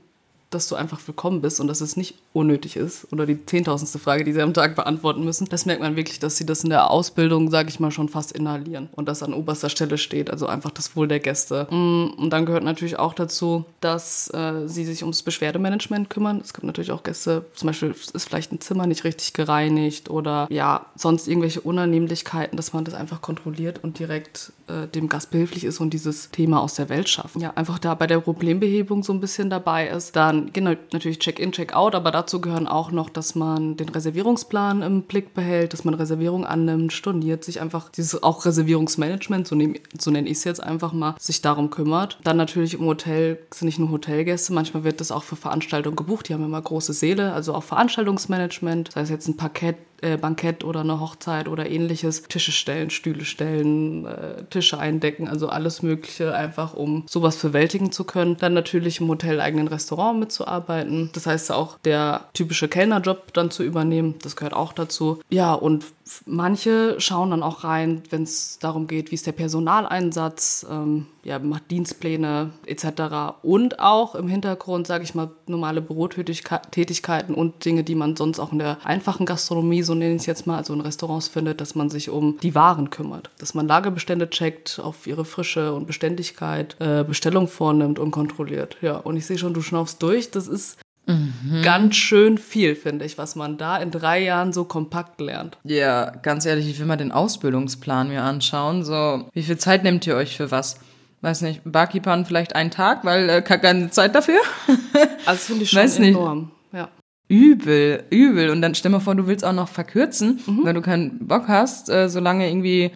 dass 0.51 0.69
du 0.69 0.77
einfach 0.77 1.01
willkommen 1.07 1.41
bist 1.41 1.61
und 1.61 1.69
dass 1.69 1.81
es 1.81 1.97
nicht 1.97 2.15
unnötig 2.33 2.77
ist 2.77 3.07
oder 3.13 3.27
die 3.27 3.45
zehntausendste 3.45 3.99
Frage, 3.99 4.25
die 4.25 4.33
sie 4.33 4.41
am 4.41 4.55
Tag 4.55 4.77
beantworten 4.77 5.25
müssen. 5.25 5.47
Das 5.49 5.67
merkt 5.67 5.83
man 5.83 5.97
wirklich, 5.97 6.19
dass 6.21 6.37
sie 6.37 6.47
das 6.47 6.65
in 6.65 6.71
der 6.71 6.91
Ausbildung, 6.91 7.51
sage 7.51 7.69
ich 7.69 7.81
mal, 7.81 7.91
schon 7.91 8.09
fast 8.09 8.33
inhalieren 8.33 8.89
und 8.93 9.09
das 9.09 9.23
an 9.23 9.35
oberster 9.35 9.69
Stelle 9.69 9.99
steht, 9.99 10.31
also 10.31 10.47
einfach 10.47 10.71
das 10.71 10.97
Wohl 10.97 11.09
der 11.09 11.21
Gäste. 11.21 11.67
Mm, 11.71 12.15
und 12.19 12.31
dann 12.31 12.47
gehört 12.47 12.65
natürlich 12.65 12.99
auch 12.99 13.15
dazu, 13.15 13.65
dass 13.81 14.29
äh, 14.33 14.67
sie 14.67 14.85
sich 14.85 15.03
ums 15.03 15.23
Beschwerdemanagement 15.23 16.09
kümmern. 16.09 16.41
Es 16.43 16.55
gibt 16.55 16.65
natürlich 16.65 16.93
auch 16.93 17.03
Gäste, 17.03 17.45
zum 17.55 17.67
Beispiel 17.67 17.91
ist 17.91 18.29
vielleicht 18.29 18.53
ein 18.53 18.61
Zimmer 18.61 18.87
nicht 18.87 19.05
richtig 19.05 19.35
gereinigt 19.35 20.09
oder 20.09 20.47
ja, 20.51 20.87
sonst 20.97 21.29
irgendwelche 21.29 21.61
Unannehmlichkeiten, 21.61 22.57
dass 22.57 22.73
man 22.73 22.85
das 22.85 22.95
einfach 22.95 23.21
kontrolliert 23.21 23.83
und 23.85 23.99
direkt 23.99 24.53
äh, 24.69 24.87
dem 24.87 25.09
Gast 25.09 25.31
behilflich 25.31 25.65
ist 25.65 25.81
und 25.81 25.91
dieses 25.91 26.31
Thema 26.31 26.61
aus 26.61 26.75
der 26.75 26.89
Welt 26.89 27.09
schafft. 27.09 27.37
Ja, 27.37 27.53
einfach 27.55 27.79
da 27.79 27.95
bei 27.95 28.07
der 28.07 28.21
Problembehebung 28.21 29.03
so 29.03 29.13
ein 29.13 29.21
bisschen 29.21 29.51
dabei 29.51 29.89
ist. 29.89 30.17
Dann 30.17 30.38
dann 30.39 30.53
genau, 30.53 30.75
natürlich 30.93 31.19
Check-in, 31.19 31.53
Check-out, 31.53 31.95
aber 31.95 32.11
dazu 32.11 32.41
gehören 32.41 32.67
auch 32.67 32.91
noch, 32.91 33.11
dass 33.11 33.35
man 33.35 33.77
den 33.77 33.89
Reservierungsplan 33.89 34.83
im 34.83 35.03
Blick 35.03 35.35
behält, 35.35 35.73
dass 35.73 35.85
man 35.85 35.95
Reservierung 35.95 36.45
annimmt, 36.45 36.93
storniert, 36.93 37.45
sich 37.45 37.61
einfach 37.61 37.91
dieses 37.91 38.23
auch 38.23 38.45
Reservierungsmanagement, 38.45 39.47
so, 39.47 39.55
nehm, 39.55 39.77
so 39.99 40.11
nenne 40.11 40.29
ich 40.29 40.39
es 40.39 40.45
jetzt 40.45 40.63
einfach 40.63 40.93
mal, 40.93 41.15
sich 41.19 41.43
darum 41.43 41.71
kümmert. 41.71 42.19
Dann 42.25 42.37
natürlich 42.37 42.75
im 42.75 42.85
Hotel 42.87 43.39
sind 43.53 43.67
nicht 43.67 43.79
nur 43.79 43.91
Hotelgäste, 43.91 44.53
manchmal 44.53 44.85
wird 44.85 45.01
das 45.01 45.11
auch 45.11 45.23
für 45.23 45.37
Veranstaltungen 45.37 45.97
gebucht, 45.97 46.29
die 46.29 46.35
haben 46.35 46.45
immer 46.45 46.63
große 46.63 46.93
Säle, 46.93 47.33
also 47.33 47.55
auch 47.55 47.65
Veranstaltungsmanagement, 47.65 48.89
das 48.89 48.97
heißt 48.97 49.11
jetzt 49.11 49.29
ein 49.29 49.37
Parkett, 49.37 49.77
äh, 50.03 50.17
Bankett 50.17 50.65
oder 50.65 50.81
eine 50.81 51.01
Hochzeit 51.01 51.49
oder 51.49 51.69
ähnliches. 51.69 52.23
Tische 52.25 52.53
stellen, 52.53 52.91
Stühle 52.91 53.25
stellen, 53.25 54.07
äh, 54.07 54.45
Tische 54.51 54.79
eindecken, 54.79 55.29
also 55.29 55.49
alles 55.49 55.83
Mögliche, 55.83 56.35
einfach 56.35 56.75
um 56.75 57.05
sowas 57.09 57.37
bewältigen 57.37 57.93
zu 57.93 58.05
können. 58.05 58.37
Dann 58.39 58.55
natürlich 58.55 59.01
im 59.01 59.09
Hotel 59.09 59.41
eigenen 59.41 59.69
Restaurant 59.69 60.21
mitzuarbeiten. 60.21 61.11
Das 61.13 61.27
heißt 61.27 61.53
auch 61.53 61.79
der 61.85 62.29
typische 62.35 62.69
Kellnerjob 62.69 63.33
dann 63.33 63.51
zu 63.51 63.63
übernehmen, 63.63 64.15
das 64.23 64.37
gehört 64.37 64.55
auch 64.55 64.73
dazu. 64.73 65.21
Ja, 65.31 65.55
und 65.55 65.85
manche 66.27 67.01
schauen 67.01 67.31
dann 67.31 67.43
auch 67.43 67.65
rein, 67.65 68.03
wenn 68.11 68.23
es 68.23 68.59
darum 68.59 68.87
geht, 68.87 69.11
wie 69.11 69.15
ist 69.15 69.27
der 69.27 69.33
Personaleinsatz, 69.33 70.67
ähm, 70.71 71.07
ja, 71.25 71.39
macht 71.39 71.71
Dienstpläne 71.71 72.51
etc. 72.67 73.37
Und 73.43 73.81
auch 73.81 74.15
im 74.15 74.29
Hintergrund, 74.29 74.87
sage 74.87 75.05
ich 75.05 75.15
mal, 75.15 75.31
normale 75.47 75.81
Bürotätigkeiten 75.81 77.35
und 77.35 77.65
Dinge, 77.65 77.85
die 77.85 77.95
man 77.95 78.17
sonst 78.17 78.39
auch 78.39 78.53
in 78.53 78.59
der 78.59 78.79
einfachen 78.85 79.27
Gastronomie, 79.27 79.83
so 79.83 79.95
nenne 79.95 80.15
ich 80.15 80.23
es 80.23 80.27
jetzt 80.27 80.47
mal, 80.47 80.57
also 80.57 80.73
in 80.73 80.81
Restaurants 80.81 81.29
findet, 81.29 81.61
dass 81.61 81.75
man 81.75 81.91
sich 81.91 82.11
um 82.11 82.39
die 82.43 82.55
Waren 82.55 82.91
kümmert. 82.91 83.31
Dass 83.39 83.55
man 83.55 83.67
Lagerbestände 83.67 84.31
checkt 84.31 84.81
auf 84.83 85.07
ihre 85.07 85.25
Frische 85.25 85.75
und 85.75 85.87
Beständigkeit, 85.87 86.77
äh, 86.81 87.05
Bestellung 87.05 87.49
vornimmt 87.49 87.99
und 87.99 88.11
kontrolliert. 88.11 88.77
Ja, 88.81 88.97
und 88.97 89.17
ich 89.17 89.27
sehe 89.27 89.39
schon, 89.39 89.55
du 89.55 89.63
schnaufst 89.63 90.03
durch. 90.03 90.31
Das 90.31 90.49
ist 90.49 90.79
Mhm. 91.09 91.63
Ganz 91.63 91.97
schön 91.97 92.37
viel, 92.37 92.77
finde 92.77 93.07
ich, 93.07 93.17
was 93.17 93.35
man 93.35 93.57
da 93.57 93.79
in 93.79 93.91
drei 93.91 94.23
Jahren 94.23 94.53
so 94.53 94.65
kompakt 94.65 95.21
lernt. 95.21 95.57
Ja, 95.65 96.11
ganz 96.11 96.45
ehrlich, 96.45 96.69
ich 96.69 96.79
will 96.79 96.87
mal 96.87 96.97
den 96.97 97.13
Ausbildungsplan 97.13 98.09
mir 98.09 98.23
anschauen. 98.23 98.85
So, 98.85 99.27
wie 99.33 99.43
viel 99.43 99.57
Zeit 99.57 99.85
nehmt 99.85 100.07
ihr 100.07 100.15
euch 100.17 100.37
für 100.37 100.51
was? 100.51 100.79
Weiß 101.23 101.41
nicht, 101.41 101.63
Barkeepern 101.65 102.27
vielleicht 102.27 102.55
einen 102.55 102.71
Tag, 102.71 103.05
weil 103.05 103.29
äh, 103.29 103.43
keine 103.43 103.91
Zeit 103.91 104.15
dafür. 104.15 104.39
also 105.27 105.41
finde 105.41 105.65
ich 105.65 105.71
schon 105.71 105.83
Weiß 105.83 105.99
enorm. 105.99 106.39
Nicht. 106.41 106.51
Ja. 106.75 106.89
Übel, 107.29 108.05
übel. 108.11 108.51
Und 108.51 108.61
dann 108.61 108.75
stell 108.75 108.91
mal 108.91 109.01
vor, 109.01 109.15
du 109.15 109.27
willst 109.27 109.45
auch 109.45 109.55
noch 109.55 109.69
verkürzen, 109.69 110.41
mhm. 110.47 110.61
wenn 110.65 110.75
du 110.75 110.83
keinen 110.83 111.27
Bock 111.27 111.49
hast, 111.49 111.89
äh, 111.89 112.09
solange 112.09 112.49
irgendwie, 112.49 112.93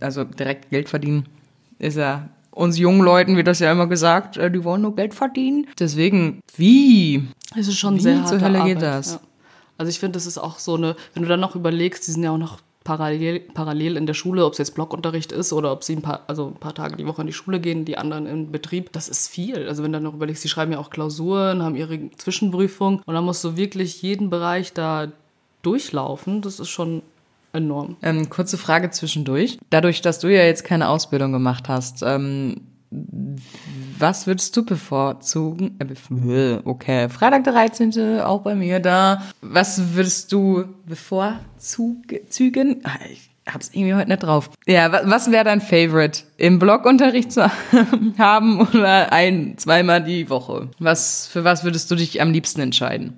also 0.00 0.24
direkt 0.24 0.70
Geld 0.70 0.88
verdienen, 0.88 1.26
ist 1.78 1.96
ja 1.96 2.28
uns 2.56 2.78
jungen 2.78 3.02
Leuten 3.02 3.36
wird 3.36 3.46
das 3.46 3.58
ja 3.58 3.70
immer 3.70 3.86
gesagt, 3.86 4.38
äh, 4.38 4.50
die 4.50 4.64
wollen 4.64 4.82
nur 4.82 4.96
Geld 4.96 5.12
verdienen. 5.12 5.66
Deswegen, 5.78 6.40
wie? 6.56 7.28
Es 7.56 7.68
ist 7.68 7.78
schon 7.78 7.96
wie 7.96 8.00
sehr 8.00 8.24
zur 8.24 8.40
Hölle 8.40 8.60
Arbeit. 8.60 8.74
geht 8.74 8.82
das? 8.82 9.12
Ja. 9.14 9.20
Also 9.78 9.90
ich 9.90 9.98
finde, 9.98 10.16
das 10.16 10.26
ist 10.26 10.38
auch 10.38 10.58
so 10.58 10.74
eine, 10.76 10.96
wenn 11.14 11.22
du 11.22 11.28
dann 11.28 11.40
noch 11.40 11.54
überlegst, 11.54 12.06
die 12.06 12.12
sind 12.12 12.22
ja 12.22 12.30
auch 12.30 12.38
noch 12.38 12.58
parallel, 12.84 13.40
parallel 13.40 13.96
in 13.96 14.06
der 14.06 14.14
Schule, 14.14 14.46
ob 14.46 14.52
es 14.52 14.58
jetzt 14.58 14.74
Blockunterricht 14.74 15.32
ist 15.32 15.52
oder 15.52 15.72
ob 15.72 15.82
sie 15.82 15.96
ein 15.96 16.02
paar, 16.02 16.20
also 16.28 16.46
ein 16.46 16.54
paar 16.60 16.74
Tage 16.74 16.96
die 16.96 17.06
Woche 17.06 17.20
in 17.20 17.26
die 17.26 17.32
Schule 17.32 17.60
gehen, 17.60 17.84
die 17.84 17.98
anderen 17.98 18.26
im 18.26 18.52
Betrieb, 18.52 18.92
das 18.92 19.08
ist 19.08 19.28
viel. 19.28 19.68
Also 19.68 19.82
wenn 19.82 19.92
du 19.92 19.96
dann 19.96 20.04
noch 20.04 20.14
überlegst, 20.14 20.42
sie 20.42 20.48
schreiben 20.48 20.72
ja 20.72 20.78
auch 20.78 20.90
Klausuren, 20.90 21.62
haben 21.62 21.74
ihre 21.74 22.10
Zwischenprüfung 22.16 23.02
und 23.04 23.14
dann 23.14 23.24
musst 23.24 23.42
du 23.42 23.56
wirklich 23.56 24.00
jeden 24.02 24.30
Bereich 24.30 24.72
da 24.72 25.08
durchlaufen. 25.62 26.42
Das 26.42 26.60
ist 26.60 26.68
schon 26.68 27.02
enorm. 27.52 27.96
Ähm, 28.02 28.30
kurze 28.30 28.56
Frage 28.56 28.90
zwischendurch. 28.90 29.58
Dadurch, 29.70 30.00
dass 30.00 30.20
du 30.20 30.28
ja 30.28 30.44
jetzt 30.44 30.64
keine 30.64 30.88
Ausbildung 30.88 31.32
gemacht 31.32 31.68
hast, 31.68 32.02
ähm, 32.02 32.60
was 32.90 34.26
würdest 34.26 34.56
du 34.56 34.64
bevorzugen? 34.64 35.78
Äh, 35.80 36.58
okay, 36.64 37.08
Freitag 37.08 37.44
der 37.44 37.52
13. 37.52 38.20
auch 38.20 38.42
bei 38.42 38.54
mir 38.54 38.80
da. 38.80 39.22
Was 39.40 39.94
würdest 39.94 40.32
du 40.32 40.64
bevorzugen? 40.86 42.80
Ah, 42.84 42.98
ich 43.10 43.30
hab's 43.46 43.70
irgendwie 43.72 43.94
heute 43.94 44.08
nicht 44.08 44.22
drauf. 44.22 44.50
Ja, 44.66 44.92
was, 45.08 45.30
wäre 45.30 45.44
dein 45.44 45.60
Favorite? 45.60 46.22
Im 46.36 46.58
Blogunterricht 46.58 47.32
zu 47.32 47.50
haben 48.18 48.60
oder 48.60 49.12
ein, 49.12 49.56
zweimal 49.56 50.02
die 50.02 50.28
Woche? 50.30 50.68
Was, 50.78 51.26
für 51.26 51.44
was 51.44 51.64
würdest 51.64 51.90
du 51.90 51.94
dich 51.94 52.20
am 52.20 52.32
liebsten 52.32 52.60
entscheiden? 52.60 53.14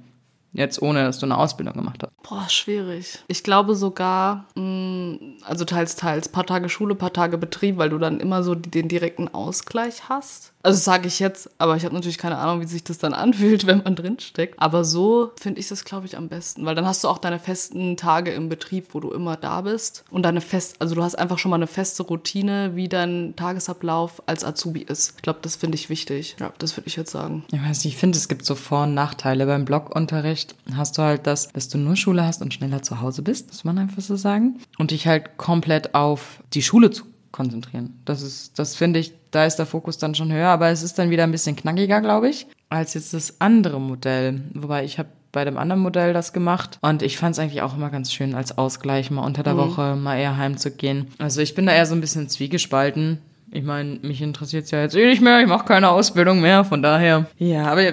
Jetzt 0.52 0.80
ohne, 0.80 1.04
dass 1.04 1.18
du 1.18 1.26
eine 1.26 1.36
Ausbildung 1.36 1.74
gemacht 1.74 2.02
hast. 2.02 2.22
Boah, 2.22 2.48
schwierig. 2.48 3.18
Ich 3.28 3.44
glaube 3.44 3.74
sogar, 3.74 4.46
mh, 4.54 5.18
also 5.44 5.64
teils, 5.64 5.96
teils, 5.96 6.28
paar 6.28 6.46
Tage 6.46 6.68
Schule, 6.68 6.94
paar 6.94 7.12
Tage 7.12 7.38
Betrieb, 7.38 7.76
weil 7.76 7.90
du 7.90 7.98
dann 7.98 8.20
immer 8.20 8.42
so 8.42 8.54
den 8.54 8.88
direkten 8.88 9.28
Ausgleich 9.28 10.08
hast. 10.08 10.52
Also 10.68 10.80
sage 10.80 11.08
ich 11.08 11.18
jetzt, 11.18 11.48
aber 11.56 11.76
ich 11.76 11.86
habe 11.86 11.94
natürlich 11.94 12.18
keine 12.18 12.36
Ahnung, 12.36 12.60
wie 12.60 12.66
sich 12.66 12.84
das 12.84 12.98
dann 12.98 13.14
anfühlt, 13.14 13.66
wenn 13.66 13.82
man 13.82 13.96
drinsteckt. 13.96 14.54
Aber 14.58 14.84
so 14.84 15.32
finde 15.40 15.60
ich 15.60 15.68
das, 15.68 15.86
glaube 15.86 16.04
ich, 16.04 16.18
am 16.18 16.28
besten, 16.28 16.66
weil 16.66 16.74
dann 16.74 16.84
hast 16.84 17.02
du 17.02 17.08
auch 17.08 17.16
deine 17.16 17.38
festen 17.38 17.96
Tage 17.96 18.32
im 18.32 18.50
Betrieb, 18.50 18.88
wo 18.92 19.00
du 19.00 19.10
immer 19.10 19.36
da 19.36 19.62
bist 19.62 20.04
und 20.10 20.24
deine 20.24 20.42
fest, 20.42 20.76
also 20.78 20.94
du 20.94 21.02
hast 21.02 21.14
einfach 21.14 21.38
schon 21.38 21.48
mal 21.48 21.56
eine 21.56 21.68
feste 21.68 22.02
Routine, 22.02 22.72
wie 22.74 22.86
dein 22.86 23.32
Tagesablauf 23.34 24.22
als 24.26 24.44
Azubi 24.44 24.82
ist. 24.82 25.14
Ich 25.16 25.22
glaube, 25.22 25.38
das 25.40 25.56
finde 25.56 25.76
ich 25.76 25.88
wichtig. 25.88 26.36
Ja, 26.38 26.52
das 26.58 26.76
würde 26.76 26.88
ich 26.88 26.96
jetzt 26.96 27.12
sagen. 27.12 27.46
Ich 27.50 27.62
weiß 27.62 27.86
ich 27.86 27.96
finde, 27.96 28.18
es 28.18 28.28
gibt 28.28 28.44
so 28.44 28.54
Vor- 28.54 28.82
und 28.82 28.92
Nachteile. 28.92 29.46
Beim 29.46 29.64
Blockunterricht 29.64 30.54
hast 30.74 30.98
du 30.98 31.02
halt 31.02 31.26
das, 31.26 31.48
dass 31.48 31.70
du 31.70 31.78
nur 31.78 31.96
Schule 31.96 32.26
hast 32.26 32.42
und 32.42 32.52
schneller 32.52 32.82
zu 32.82 33.00
Hause 33.00 33.22
bist, 33.22 33.48
muss 33.48 33.64
man 33.64 33.78
einfach 33.78 34.02
so 34.02 34.16
sagen. 34.16 34.58
Und 34.76 34.90
dich 34.90 35.06
halt 35.06 35.38
komplett 35.38 35.94
auf 35.94 36.42
die 36.52 36.60
Schule 36.60 36.90
zu 36.90 37.04
konzentrieren. 37.32 37.98
Das 38.04 38.22
ist, 38.22 38.58
das 38.58 38.74
finde 38.76 39.00
ich, 39.00 39.12
da 39.30 39.44
ist 39.44 39.56
der 39.56 39.66
Fokus 39.66 39.98
dann 39.98 40.14
schon 40.14 40.32
höher, 40.32 40.48
aber 40.48 40.68
es 40.68 40.82
ist 40.82 40.98
dann 40.98 41.10
wieder 41.10 41.24
ein 41.24 41.32
bisschen 41.32 41.56
knackiger, 41.56 42.00
glaube 42.00 42.28
ich, 42.28 42.46
als 42.68 42.94
jetzt 42.94 43.14
das 43.14 43.40
andere 43.40 43.80
Modell. 43.80 44.42
Wobei 44.54 44.84
ich 44.84 44.98
habe 44.98 45.08
bei 45.32 45.44
dem 45.44 45.58
anderen 45.58 45.82
Modell 45.82 46.12
das 46.12 46.32
gemacht 46.32 46.78
und 46.80 47.02
ich 47.02 47.18
fand 47.18 47.34
es 47.34 47.38
eigentlich 47.38 47.62
auch 47.62 47.76
immer 47.76 47.90
ganz 47.90 48.12
schön 48.12 48.34
als 48.34 48.56
Ausgleich, 48.56 49.10
mal 49.10 49.24
unter 49.24 49.42
der 49.42 49.54
mhm. 49.54 49.58
Woche 49.58 49.96
mal 49.96 50.18
eher 50.18 50.36
heimzugehen. 50.36 51.08
Also 51.18 51.40
ich 51.40 51.54
bin 51.54 51.66
da 51.66 51.72
eher 51.72 51.86
so 51.86 51.94
ein 51.94 52.00
bisschen 52.00 52.28
zwiegespalten. 52.28 53.18
Ich 53.50 53.64
meine, 53.64 53.98
mich 54.02 54.20
interessiert 54.20 54.64
es 54.64 54.70
ja 54.72 54.82
jetzt 54.82 54.94
eh 54.94 55.06
nicht 55.06 55.22
mehr, 55.22 55.40
ich 55.40 55.46
mache 55.46 55.64
keine 55.66 55.88
Ausbildung 55.88 56.40
mehr, 56.40 56.64
von 56.64 56.82
daher. 56.82 57.26
Ja, 57.38 57.66
aber 57.66 57.92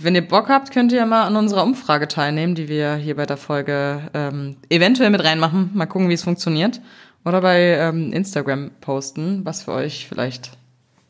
wenn 0.00 0.16
ihr 0.16 0.26
Bock 0.26 0.48
habt, 0.48 0.72
könnt 0.72 0.90
ihr 0.90 0.98
ja 0.98 1.06
mal 1.06 1.24
an 1.24 1.36
unserer 1.36 1.62
Umfrage 1.62 2.08
teilnehmen, 2.08 2.56
die 2.56 2.68
wir 2.68 2.96
hier 2.96 3.14
bei 3.14 3.24
der 3.24 3.36
Folge 3.36 4.02
ähm, 4.14 4.56
eventuell 4.68 5.10
mit 5.10 5.22
reinmachen. 5.22 5.70
Mal 5.74 5.86
gucken, 5.86 6.08
wie 6.08 6.14
es 6.14 6.24
funktioniert. 6.24 6.80
Oder 7.26 7.40
bei 7.40 7.58
ähm, 7.58 8.12
Instagram 8.12 8.70
posten, 8.80 9.44
was 9.44 9.64
für 9.64 9.72
euch 9.72 10.06
vielleicht 10.08 10.52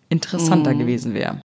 interessanter 0.09 0.73
mm. 0.73 0.79
gewesen 0.79 1.13
wäre. 1.13 1.43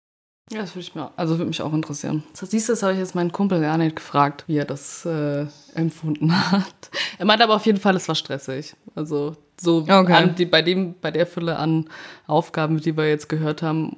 Ja, 0.50 0.60
das 0.60 0.74
würde 0.74 0.80
ich 0.80 0.94
mir, 0.94 1.10
also 1.16 1.38
würde 1.38 1.48
mich 1.48 1.62
auch 1.62 1.72
interessieren. 1.72 2.22
Siehst 2.34 2.68
du, 2.68 2.72
das 2.72 2.82
habe 2.82 2.92
ich 2.92 2.98
jetzt 2.98 3.14
meinen 3.14 3.32
Kumpel 3.32 3.62
gar 3.62 3.78
nicht 3.78 3.96
gefragt, 3.96 4.44
wie 4.46 4.58
er 4.58 4.66
das 4.66 5.06
äh, 5.06 5.46
empfunden 5.74 6.32
hat. 6.52 6.90
Er 7.18 7.24
meinte 7.24 7.44
aber 7.44 7.56
auf 7.56 7.64
jeden 7.64 7.80
Fall, 7.80 7.96
es 7.96 8.08
war 8.08 8.14
stressig. 8.14 8.74
Also 8.94 9.36
so 9.58 9.86
okay. 9.88 10.12
an, 10.12 10.34
die, 10.34 10.44
bei 10.44 10.60
dem, 10.60 10.94
bei 11.00 11.10
der 11.10 11.26
Fülle 11.26 11.56
an 11.56 11.88
Aufgaben, 12.26 12.78
die 12.78 12.94
wir 12.94 13.08
jetzt 13.08 13.30
gehört 13.30 13.62
haben, 13.62 13.96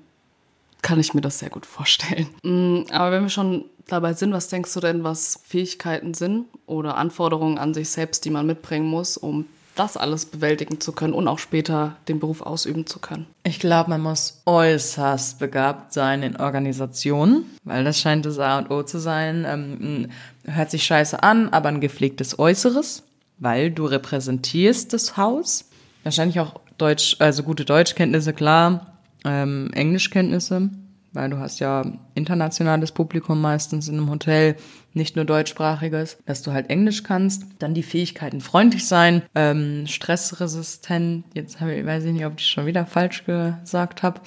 kann 0.83 1.01
ich 1.01 1.15
mir 1.15 1.21
das 1.21 1.41
sehr 1.41 1.51
gut 1.51 1.67
vorstellen. 1.67 2.29
Mm, 2.43 2.85
aber 2.91 3.11
wenn 3.11 3.25
wir 3.25 3.29
schon 3.29 3.65
dabei 3.87 4.15
sind, 4.15 4.33
was 4.33 4.49
denkst 4.49 4.73
du 4.73 4.81
denn, 4.81 5.05
was 5.05 5.41
Fähigkeiten 5.45 6.15
sind 6.15 6.47
oder 6.67 6.97
Anforderungen 6.97 7.59
an 7.59 7.75
sich 7.75 7.91
selbst, 7.91 8.25
die 8.25 8.31
man 8.31 8.47
mitbringen 8.47 8.87
muss, 8.87 9.17
um 9.17 9.47
das 9.81 9.97
alles 9.97 10.27
bewältigen 10.27 10.79
zu 10.79 10.93
können 10.93 11.15
und 11.15 11.27
auch 11.27 11.39
später 11.39 11.97
den 12.07 12.21
Beruf 12.21 12.43
ausüben 12.43 12.87
zu 12.87 12.99
können. 12.99 13.27
Ich 13.45 13.59
glaube, 13.59 13.89
man 13.89 14.03
muss 14.03 14.43
äußerst 14.45 15.39
begabt 15.39 15.95
sein 15.95 16.23
in 16.23 16.37
Organisationen, 16.37 17.47
weil 17.65 17.83
das 17.83 17.99
scheint 17.99 18.27
das 18.27 18.39
A 18.39 18.59
und 18.59 18.71
O 18.71 18.83
zu 18.83 18.99
sein. 18.99 19.47
Ähm, 19.49 20.11
hört 20.45 20.71
sich 20.71 20.85
scheiße 20.85 21.23
an, 21.23 21.49
aber 21.49 21.71
ein 21.71 21.81
gepflegtes 21.81 22.39
Äußeres, 22.39 23.05
weil 23.39 23.71
du 23.71 23.87
repräsentierst 23.87 24.93
das 24.93 25.17
Haus. 25.17 25.65
Wahrscheinlich 26.03 26.41
auch 26.41 26.61
Deutsch, 26.77 27.17
also 27.19 27.43
gute 27.43 27.65
Deutschkenntnisse, 27.65 28.35
klar, 28.35 28.99
ähm, 29.25 29.71
Englischkenntnisse 29.73 30.69
weil 31.13 31.31
du 31.31 31.39
hast 31.39 31.61
ja 31.61 31.85
internationales 32.15 32.93
Publikum 32.93 33.41
meistens 33.41 33.89
in 33.89 33.97
einem 33.97 34.11
Hotel, 34.11 34.57
nicht 34.93 35.17
nur 35.17 35.25
deutschsprachiges, 35.25 36.19
dass 36.27 36.43
du 36.43 36.53
halt 36.53 36.69
Englisch 36.71 37.03
kannst. 37.03 37.45
Dann 37.59 37.75
die 37.75 37.83
Fähigkeiten 37.83 38.41
freundlich 38.41 38.87
sein, 38.87 39.23
ähm, 39.35 39.87
stressresistent. 39.87 41.25
Jetzt 41.35 41.61
habe 41.61 41.75
ich, 41.75 41.87
weiß 41.87 42.05
ich 42.05 42.13
nicht, 42.13 42.27
ob 42.27 42.39
ich 42.39 42.47
schon 42.47 42.67
wieder 42.67 42.87
falsch 42.87 43.25
gesagt 43.25 44.03
habe. 44.03 44.21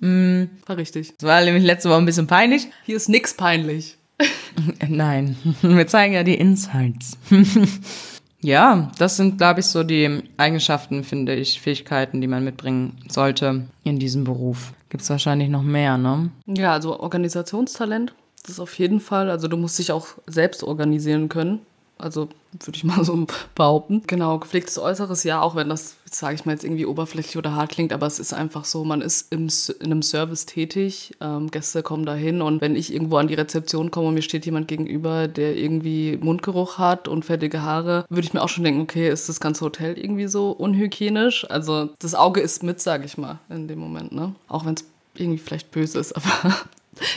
Mm. 0.00 0.44
War 0.66 0.76
richtig. 0.76 1.16
Das 1.18 1.28
war 1.28 1.44
nämlich 1.44 1.64
letzte 1.64 1.88
Woche 1.88 1.98
ein 1.98 2.06
bisschen 2.06 2.26
peinlich. 2.26 2.68
Hier 2.84 2.96
ist 2.96 3.08
nix 3.08 3.34
peinlich. 3.34 3.96
Nein, 4.88 5.36
wir 5.62 5.86
zeigen 5.86 6.14
ja 6.14 6.24
die 6.24 6.34
Insights. 6.34 7.16
Ja, 8.40 8.90
das 8.98 9.16
sind, 9.16 9.38
glaube 9.38 9.60
ich, 9.60 9.66
so 9.66 9.82
die 9.82 10.22
Eigenschaften, 10.36 11.02
finde 11.02 11.34
ich, 11.34 11.60
Fähigkeiten, 11.60 12.20
die 12.20 12.28
man 12.28 12.44
mitbringen 12.44 12.96
sollte 13.08 13.66
in 13.82 13.98
diesem 13.98 14.24
Beruf. 14.24 14.72
Gibt 14.90 15.02
es 15.02 15.10
wahrscheinlich 15.10 15.48
noch 15.48 15.62
mehr, 15.62 15.98
ne? 15.98 16.30
Ja, 16.46 16.72
also 16.72 17.00
Organisationstalent, 17.00 18.14
das 18.42 18.52
ist 18.52 18.60
auf 18.60 18.78
jeden 18.78 19.00
Fall. 19.00 19.30
Also 19.30 19.48
du 19.48 19.56
musst 19.56 19.78
dich 19.78 19.92
auch 19.92 20.08
selbst 20.26 20.62
organisieren 20.62 21.28
können. 21.28 21.60
Also 21.98 22.28
würde 22.52 22.76
ich 22.76 22.84
mal 22.84 23.04
so 23.04 23.26
behaupten. 23.54 24.02
Genau, 24.06 24.38
gepflegtes 24.38 24.78
Äußeres, 24.78 25.24
ja, 25.24 25.40
auch 25.40 25.54
wenn 25.54 25.68
das, 25.68 25.96
sage 26.10 26.34
ich 26.34 26.44
mal, 26.44 26.52
jetzt 26.52 26.64
irgendwie 26.64 26.86
oberflächlich 26.86 27.36
oder 27.36 27.54
hart 27.54 27.72
klingt, 27.72 27.92
aber 27.92 28.06
es 28.06 28.18
ist 28.18 28.32
einfach 28.32 28.64
so, 28.64 28.84
man 28.84 29.02
ist 29.02 29.32
im, 29.32 29.48
in 29.80 29.86
einem 29.86 30.02
Service 30.02 30.46
tätig, 30.46 31.12
ähm, 31.20 31.50
Gäste 31.50 31.82
kommen 31.82 32.06
dahin 32.06 32.40
und 32.40 32.60
wenn 32.60 32.76
ich 32.76 32.92
irgendwo 32.92 33.16
an 33.16 33.28
die 33.28 33.34
Rezeption 33.34 33.90
komme 33.90 34.08
und 34.08 34.14
mir 34.14 34.22
steht 34.22 34.46
jemand 34.46 34.68
gegenüber, 34.68 35.28
der 35.28 35.56
irgendwie 35.56 36.16
Mundgeruch 36.16 36.78
hat 36.78 37.08
und 37.08 37.24
fettige 37.24 37.62
Haare, 37.62 38.06
würde 38.08 38.26
ich 38.26 38.32
mir 38.32 38.42
auch 38.42 38.48
schon 38.48 38.64
denken, 38.64 38.80
okay, 38.80 39.08
ist 39.08 39.28
das 39.28 39.40
ganze 39.40 39.64
Hotel 39.64 39.98
irgendwie 39.98 40.28
so 40.28 40.50
unhygienisch? 40.50 41.48
Also 41.50 41.90
das 41.98 42.14
Auge 42.14 42.40
ist 42.40 42.62
mit, 42.62 42.80
sage 42.80 43.04
ich 43.04 43.18
mal, 43.18 43.38
in 43.50 43.68
dem 43.68 43.78
Moment, 43.78 44.12
ne? 44.12 44.34
Auch 44.48 44.64
wenn 44.64 44.74
es 44.74 44.84
irgendwie 45.14 45.38
vielleicht 45.38 45.70
böse 45.70 45.98
ist, 45.98 46.12
aber 46.16 46.54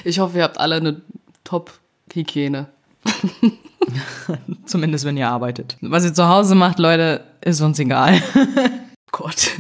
ich 0.04 0.20
hoffe, 0.20 0.38
ihr 0.38 0.44
habt 0.44 0.60
alle 0.60 0.76
eine 0.76 1.02
Top-Hygiene. 1.44 2.68
Zumindest 4.66 5.06
wenn 5.06 5.18
ihr 5.18 5.30
arbeitet. 5.30 5.78
Was 5.82 6.06
ihr 6.06 6.14
zu 6.14 6.28
Hause 6.28 6.56
macht, 6.56 6.80
Leute, 6.80 7.22
ist 7.42 7.62
uns 7.62 7.80
egal. 7.80 8.22
Gott. 9.12 9.52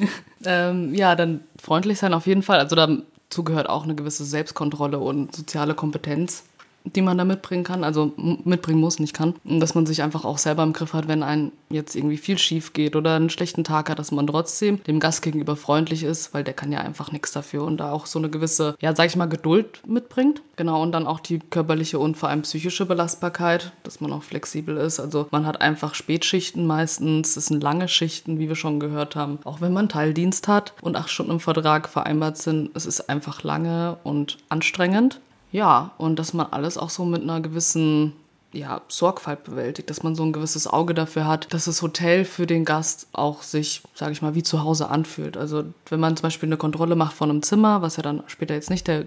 Ähm, 0.45 0.93
ja, 0.93 1.15
dann 1.15 1.41
freundlich 1.61 1.99
sein 1.99 2.13
auf 2.13 2.25
jeden 2.25 2.41
Fall. 2.41 2.59
Also 2.59 2.75
dazu 2.75 3.43
gehört 3.43 3.69
auch 3.69 3.83
eine 3.83 3.95
gewisse 3.95 4.25
Selbstkontrolle 4.25 4.99
und 4.99 5.35
soziale 5.35 5.73
Kompetenz 5.73 6.43
die 6.83 7.01
man 7.01 7.17
da 7.17 7.25
mitbringen 7.25 7.63
kann, 7.63 7.83
also 7.83 8.13
mitbringen 8.17 8.79
muss, 8.79 8.99
nicht 8.99 9.13
kann. 9.13 9.35
Und 9.43 9.59
dass 9.59 9.75
man 9.75 9.85
sich 9.85 10.03
einfach 10.03 10.25
auch 10.25 10.37
selber 10.37 10.63
im 10.63 10.73
Griff 10.73 10.93
hat, 10.93 11.07
wenn 11.07 11.23
einem 11.23 11.51
jetzt 11.69 11.95
irgendwie 11.95 12.17
viel 12.17 12.37
schief 12.37 12.73
geht 12.73 12.95
oder 12.95 13.15
einen 13.15 13.29
schlechten 13.29 13.63
Tag 13.63 13.89
hat, 13.89 13.99
dass 13.99 14.11
man 14.11 14.27
trotzdem 14.27 14.83
dem 14.83 14.99
Gast 14.99 15.21
gegenüber 15.21 15.55
freundlich 15.55 16.03
ist, 16.03 16.33
weil 16.33 16.43
der 16.43 16.53
kann 16.53 16.71
ja 16.71 16.79
einfach 16.79 17.11
nichts 17.11 17.31
dafür 17.31 17.63
und 17.63 17.77
da 17.77 17.91
auch 17.91 18.05
so 18.05 18.19
eine 18.19 18.29
gewisse, 18.29 18.75
ja, 18.79 18.95
sag 18.95 19.07
ich 19.07 19.15
mal, 19.15 19.27
Geduld 19.27 19.81
mitbringt. 19.87 20.41
Genau, 20.55 20.81
und 20.81 20.91
dann 20.91 21.07
auch 21.07 21.19
die 21.19 21.39
körperliche 21.39 21.97
und 21.99 22.17
vor 22.17 22.29
allem 22.29 22.41
psychische 22.43 22.85
Belastbarkeit, 22.85 23.71
dass 23.83 24.01
man 24.01 24.11
auch 24.11 24.23
flexibel 24.23 24.77
ist. 24.77 24.99
Also 24.99 25.27
man 25.31 25.45
hat 25.45 25.61
einfach 25.61 25.95
Spätschichten 25.95 26.67
meistens, 26.67 27.37
es 27.37 27.47
sind 27.47 27.63
lange 27.63 27.87
Schichten, 27.87 28.39
wie 28.39 28.47
wir 28.47 28.55
schon 28.55 28.79
gehört 28.79 29.15
haben. 29.15 29.39
Auch 29.43 29.61
wenn 29.61 29.73
man 29.73 29.89
Teildienst 29.89 30.47
hat 30.47 30.73
und 30.81 30.97
acht 30.97 31.09
Stunden 31.09 31.33
im 31.33 31.39
Vertrag 31.39 31.89
vereinbart 31.89 32.37
sind, 32.37 32.71
es 32.73 32.85
ist 32.85 33.09
einfach 33.09 33.43
lange 33.43 33.97
und 34.03 34.37
anstrengend. 34.49 35.19
Ja, 35.51 35.91
und 35.97 36.17
dass 36.17 36.33
man 36.33 36.47
alles 36.51 36.77
auch 36.77 36.89
so 36.89 37.05
mit 37.05 37.21
einer 37.21 37.41
gewissen 37.41 38.13
ja, 38.53 38.81
Sorgfalt 38.87 39.43
bewältigt, 39.43 39.89
dass 39.89 40.03
man 40.03 40.15
so 40.15 40.23
ein 40.23 40.33
gewisses 40.33 40.67
Auge 40.67 40.93
dafür 40.93 41.25
hat, 41.25 41.53
dass 41.53 41.65
das 41.65 41.81
Hotel 41.81 42.25
für 42.25 42.45
den 42.45 42.65
Gast 42.65 43.07
auch 43.13 43.43
sich, 43.43 43.81
sage 43.95 44.11
ich 44.11 44.21
mal, 44.21 44.35
wie 44.35 44.43
zu 44.43 44.63
Hause 44.63 44.89
anfühlt. 44.89 45.37
Also 45.37 45.63
wenn 45.89 45.99
man 45.99 46.17
zum 46.17 46.23
Beispiel 46.23 46.49
eine 46.49 46.57
Kontrolle 46.57 46.95
macht 46.95 47.13
von 47.13 47.29
einem 47.29 47.43
Zimmer, 47.43 47.81
was 47.81 47.97
ja 47.97 48.03
dann 48.03 48.23
später 48.27 48.53
jetzt 48.53 48.69
nicht 48.69 48.87
der 48.87 49.05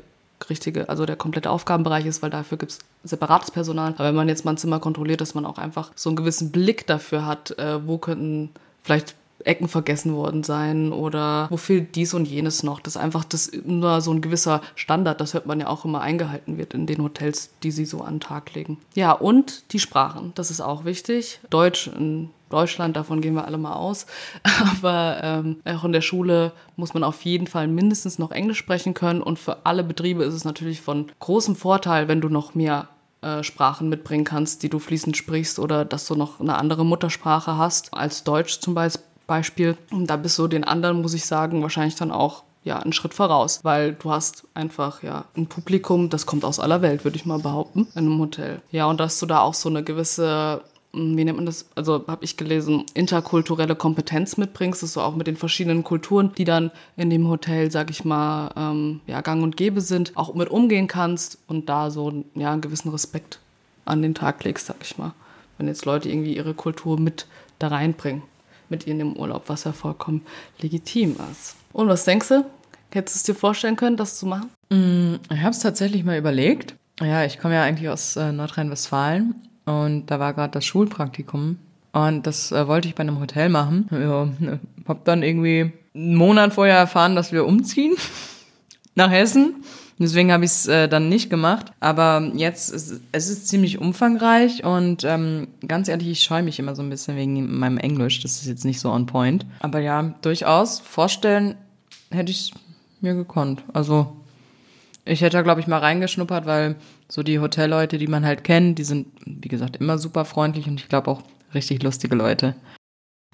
richtige, 0.49 0.89
also 0.89 1.07
der 1.07 1.17
komplette 1.17 1.51
Aufgabenbereich 1.51 2.07
ist, 2.07 2.23
weil 2.23 2.31
dafür 2.31 2.59
gibt 2.59 2.73
es 2.73 2.79
separates 3.05 3.51
Personal. 3.51 3.95
Aber 3.95 4.09
wenn 4.09 4.15
man 4.15 4.29
jetzt 4.29 4.45
mal 4.45 4.53
ein 4.53 4.59
Zimmer 4.59 4.81
kontrolliert, 4.81 5.21
dass 5.21 5.35
man 5.35 5.47
auch 5.47 5.59
einfach 5.59 5.93
so 5.95 6.09
einen 6.09 6.17
gewissen 6.17 6.51
Blick 6.51 6.87
dafür 6.87 7.27
hat, 7.27 7.57
äh, 7.59 7.87
wo 7.87 7.99
könnten 7.99 8.51
vielleicht 8.83 9.15
Ecken 9.45 9.69
vergessen 9.69 10.15
worden 10.15 10.43
sein 10.43 10.93
oder 10.93 11.49
wo 11.51 11.57
fehlt 11.57 11.97
dies 11.97 12.15
und 12.15 12.27
jenes 12.27 12.63
noch. 12.63 12.81
Das 12.81 12.97
ist 12.97 13.03
einfach 13.03 13.25
das 13.25 13.51
nur 13.65 14.01
so 14.01 14.13
ein 14.13 14.21
gewisser 14.21 14.61
Standard, 14.75 15.21
das 15.21 15.35
hört 15.35 15.47
man 15.47 15.61
ja 15.61 15.69
auch 15.69 15.85
immer 15.85 16.01
eingehalten 16.01 16.59
wird 16.59 16.75
in 16.75 16.87
den 16.87 17.03
Hotels, 17.03 17.51
die 17.63 17.71
sie 17.71 17.85
so 17.85 18.03
an 18.03 18.15
den 18.15 18.21
Tag 18.21 18.55
legen. 18.55 18.79
Ja, 18.95 19.13
und 19.13 19.73
die 19.73 19.81
Sprachen, 19.81 20.33
das 20.35 20.51
ist 20.51 20.61
auch 20.61 20.85
wichtig. 20.85 21.41
Deutsch 21.51 21.89
in 21.89 22.31
Deutschland, 22.49 22.97
davon 22.97 23.21
gehen 23.21 23.35
wir 23.35 23.47
alle 23.47 23.59
mal 23.59 23.75
aus. 23.75 24.07
Aber 24.83 25.19
ähm, 25.23 25.57
auch 25.65 25.85
in 25.85 25.93
der 25.93 26.01
Schule 26.01 26.53
muss 26.77 26.95
man 26.95 27.03
auf 27.03 27.23
jeden 27.23 27.47
Fall 27.47 27.67
mindestens 27.67 28.19
noch 28.19 28.31
Englisch 28.31 28.59
sprechen 28.59 28.95
können. 28.95 29.23
Und 29.23 29.39
für 29.39 29.67
alle 29.67 29.83
Betriebe 29.83 30.25
ist 30.25 30.35
es 30.35 30.45
natürlich 30.45 30.81
von 30.81 31.11
großem 31.19 31.57
Vorteil, 31.57 32.07
wenn 32.07 32.21
du 32.21 32.29
noch 32.29 32.55
mehr 32.55 32.89
äh, 33.23 33.43
Sprachen 33.43 33.89
mitbringen 33.89 34.25
kannst, 34.25 34.63
die 34.63 34.69
du 34.69 34.79
fließend 34.79 35.17
sprichst 35.17 35.59
oder 35.59 35.85
dass 35.85 36.07
du 36.07 36.15
noch 36.15 36.41
eine 36.41 36.57
andere 36.57 36.85
Muttersprache 36.85 37.57
hast 37.57 37.93
als 37.93 38.23
Deutsch 38.23 38.61
zum 38.61 38.75
Beispiel 38.75 39.05
Beispiel. 39.27 39.77
Und 39.91 40.09
da 40.09 40.17
bist 40.17 40.39
du 40.39 40.49
den 40.49 40.65
anderen, 40.65 41.03
muss 41.03 41.15
ich 41.15 41.25
sagen, 41.25 41.63
wahrscheinlich 41.63 41.97
dann 41.97 42.11
auch 42.11 42.43
ja, 42.63 42.79
einen 42.79 42.93
Schritt 42.93 43.15
voraus, 43.15 43.61
weil 43.63 43.93
du 43.93 44.11
hast 44.11 44.45
einfach 44.55 45.03
ja 45.03 45.27
ein 45.37 45.47
Publikum, 45.47 46.09
das 46.09 46.25
kommt 46.25 46.45
aus 46.45 46.59
aller 46.59 46.81
Welt, 46.81 47.05
würde 47.05 47.17
ich 47.17 47.27
mal 47.27 47.39
behaupten, 47.39 47.89
in 47.95 48.07
einem 48.07 48.19
Hotel. 48.19 48.63
Ja, 48.71 48.87
und 48.87 49.01
dass 49.01 49.19
du 49.21 49.27
da 49.27 49.41
auch 49.41 49.55
so 49.55 49.69
eine 49.69 49.85
gewisse 49.85 50.63
hm, 50.95 51.17
wie 51.17 51.25
nennt 51.25 51.37
man 51.37 51.47
das? 51.47 51.67
Also 51.75 52.05
habe 52.07 52.25
ich 52.25 52.37
gelesen, 52.37 52.85
interkulturelle 52.95 53.75
Kompetenz 53.75 54.37
mitbringst, 54.37 54.83
dass 54.83 54.95
du 54.95 55.01
auch 55.01 55.17
mit 55.17 55.27
den 55.27 55.37
verschiedenen 55.37 55.83
Kulturen, 55.83 56.33
die 56.39 56.45
dann 56.45 56.71
in 56.97 57.11
dem 57.11 57.29
Hotel, 57.29 57.71
sag 57.71 57.91
ich 57.91 58.05
mal, 58.05 58.51
ähm, 58.57 59.01
ja, 59.07 59.21
gang 59.21 59.43
und 59.43 59.57
gäbe 59.57 59.81
sind, 59.81 60.17
auch 60.17 60.35
mit 60.35 60.49
umgehen 60.49 60.87
kannst 60.87 61.39
und 61.49 61.69
da 61.69 61.91
so 61.91 62.25
ja, 62.35 62.53
einen 62.53 62.61
gewissen 62.61 62.91
Respekt 62.91 63.41
an 63.85 64.03
den 64.03 64.15
Tag 64.15 64.43
legst, 64.45 64.67
sag 64.67 64.77
ich 64.83 64.97
mal. 64.97 65.13
Wenn 65.59 65.67
jetzt 65.67 65.85
Leute 65.85 66.09
irgendwie 66.09 66.37
ihre 66.37 66.55
Kultur 66.55 66.99
mit 66.99 67.27
da 67.59 67.69
reinbringen, 67.69 68.23
mit 68.75 68.87
ihnen 68.89 69.01
im 69.01 69.17
Urlaub, 69.17 69.45
was 69.47 69.65
ja 69.65 69.73
vollkommen 69.73 70.23
legitim 70.61 71.17
ist. 71.31 71.55
Und 71.73 71.89
was 71.89 72.05
denkst 72.05 72.29
du? 72.29 72.45
Hättest 72.93 73.17
du 73.17 73.19
es 73.19 73.23
dir 73.23 73.35
vorstellen 73.35 73.77
können, 73.77 73.97
das 73.97 74.19
zu 74.19 74.27
machen? 74.27 74.51
Ich 74.69 75.41
habe 75.41 75.51
es 75.51 75.61
tatsächlich 75.61 76.05
mal 76.05 76.19
überlegt. 76.19 76.75
Ja, 77.01 77.25
ich 77.25 77.39
komme 77.39 77.55
ja 77.55 77.63
eigentlich 77.63 77.89
aus 77.89 78.17
äh, 78.17 78.33
Nordrhein-Westfalen 78.33 79.35
und 79.65 80.07
da 80.07 80.19
war 80.21 80.33
gerade 80.35 80.53
das 80.53 80.65
Schulpraktikum 80.65 81.59
und 81.93 82.27
das 82.27 82.53
äh, 82.53 82.67
wollte 82.69 82.89
ich 82.89 82.95
bei 82.95 83.03
einem 83.03 83.21
Hotel 83.21 83.49
machen. 83.49 83.89
Ja, 83.91 84.29
hab 84.89 85.05
dann 85.05 85.23
irgendwie 85.23 85.73
einen 85.95 86.15
Monat 86.17 86.55
vorher 86.55 86.77
erfahren, 86.77 87.17
dass 87.17 87.33
wir 87.33 87.47
umziehen 87.47 87.95
nach 88.95 89.11
Hessen. 89.11 89.65
Deswegen 89.99 90.33
habe 90.33 90.45
ich 90.45 90.51
es 90.51 90.67
äh, 90.67 90.89
dann 90.89 91.09
nicht 91.09 91.31
gemacht. 91.31 91.73
Aber 91.81 92.31
jetzt 92.35 92.71
ist 92.71 93.01
es 93.13 93.29
ist 93.29 93.49
ziemlich 93.49 93.79
umfangreich 93.79 94.65
und 94.65 95.05
ähm, 95.05 95.49
ganz 95.67 95.89
ehrlich, 95.89 96.09
ich 96.09 96.23
scheue 96.23 96.43
mich 96.43 96.59
immer 96.59 96.75
so 96.75 96.83
ein 96.83 96.91
bisschen 96.91 97.17
wegen 97.17 97.59
meinem 97.59 97.79
Englisch. 97.79 98.21
Das 98.21 98.33
ist 98.33 98.47
jetzt 98.47 98.65
nicht 98.65 98.81
so 98.81 98.91
on 98.91 99.07
point. 99.07 99.47
Aber 99.61 99.79
ja, 99.79 100.15
durchaus 100.23 100.81
vorstellen 100.81 101.55
hätte 102.11 102.33
ich 102.33 102.41
es 102.41 102.51
mir 103.01 103.15
gekonnt. 103.15 103.63
Also 103.73 104.17
ich 105.05 105.21
hätte 105.21 105.37
da, 105.37 105.43
glaube 105.43 105.61
ich, 105.61 105.67
mal 105.67 105.79
reingeschnuppert, 105.79 106.47
weil 106.47 106.77
so 107.09 107.23
die 107.23 107.39
Hotelleute, 107.39 107.99
die 107.99 108.07
man 108.07 108.25
halt 108.25 108.43
kennt, 108.43 108.79
die 108.79 108.85
sind, 108.85 109.07
wie 109.25 109.49
gesagt, 109.49 109.77
immer 109.77 109.99
super 109.99 110.25
freundlich 110.25 110.67
und 110.67 110.81
ich 110.81 110.89
glaube 110.89 111.11
auch 111.11 111.23
richtig 111.55 111.83
lustige 111.83 112.17
Leute. 112.17 112.55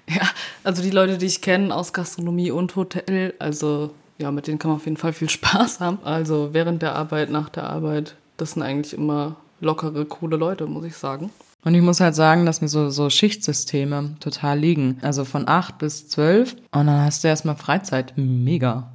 Ja, 0.09 0.29
also 0.63 0.83
die 0.83 0.89
Leute, 0.89 1.17
die 1.17 1.25
ich 1.25 1.41
kenne 1.41 1.73
aus 1.73 1.93
Gastronomie 1.93 2.51
und 2.51 2.75
Hotel, 2.75 3.33
also 3.39 3.93
ja, 4.21 4.31
mit 4.31 4.47
denen 4.47 4.59
kann 4.59 4.71
man 4.71 4.77
auf 4.77 4.85
jeden 4.85 4.97
Fall 4.97 5.13
viel 5.13 5.29
Spaß 5.29 5.79
haben. 5.79 5.99
Also 6.03 6.49
während 6.53 6.81
der 6.81 6.95
Arbeit, 6.95 7.29
nach 7.29 7.49
der 7.49 7.69
Arbeit, 7.69 8.15
das 8.37 8.51
sind 8.51 8.63
eigentlich 8.63 8.93
immer 8.93 9.35
lockere, 9.59 10.05
coole 10.05 10.37
Leute, 10.37 10.65
muss 10.67 10.85
ich 10.85 10.95
sagen. 10.95 11.29
Und 11.63 11.75
ich 11.75 11.81
muss 11.81 11.99
halt 11.99 12.15
sagen, 12.15 12.45
dass 12.45 12.61
mir 12.61 12.67
so, 12.67 12.89
so 12.89 13.09
Schichtsysteme 13.09 14.15
total 14.19 14.57
liegen. 14.57 14.97
Also 15.01 15.25
von 15.25 15.47
acht 15.47 15.77
bis 15.77 16.07
zwölf 16.07 16.55
und 16.71 16.87
dann 16.87 17.05
hast 17.05 17.23
du 17.23 17.27
erstmal 17.27 17.55
Freizeit. 17.55 18.13
Mega. 18.15 18.91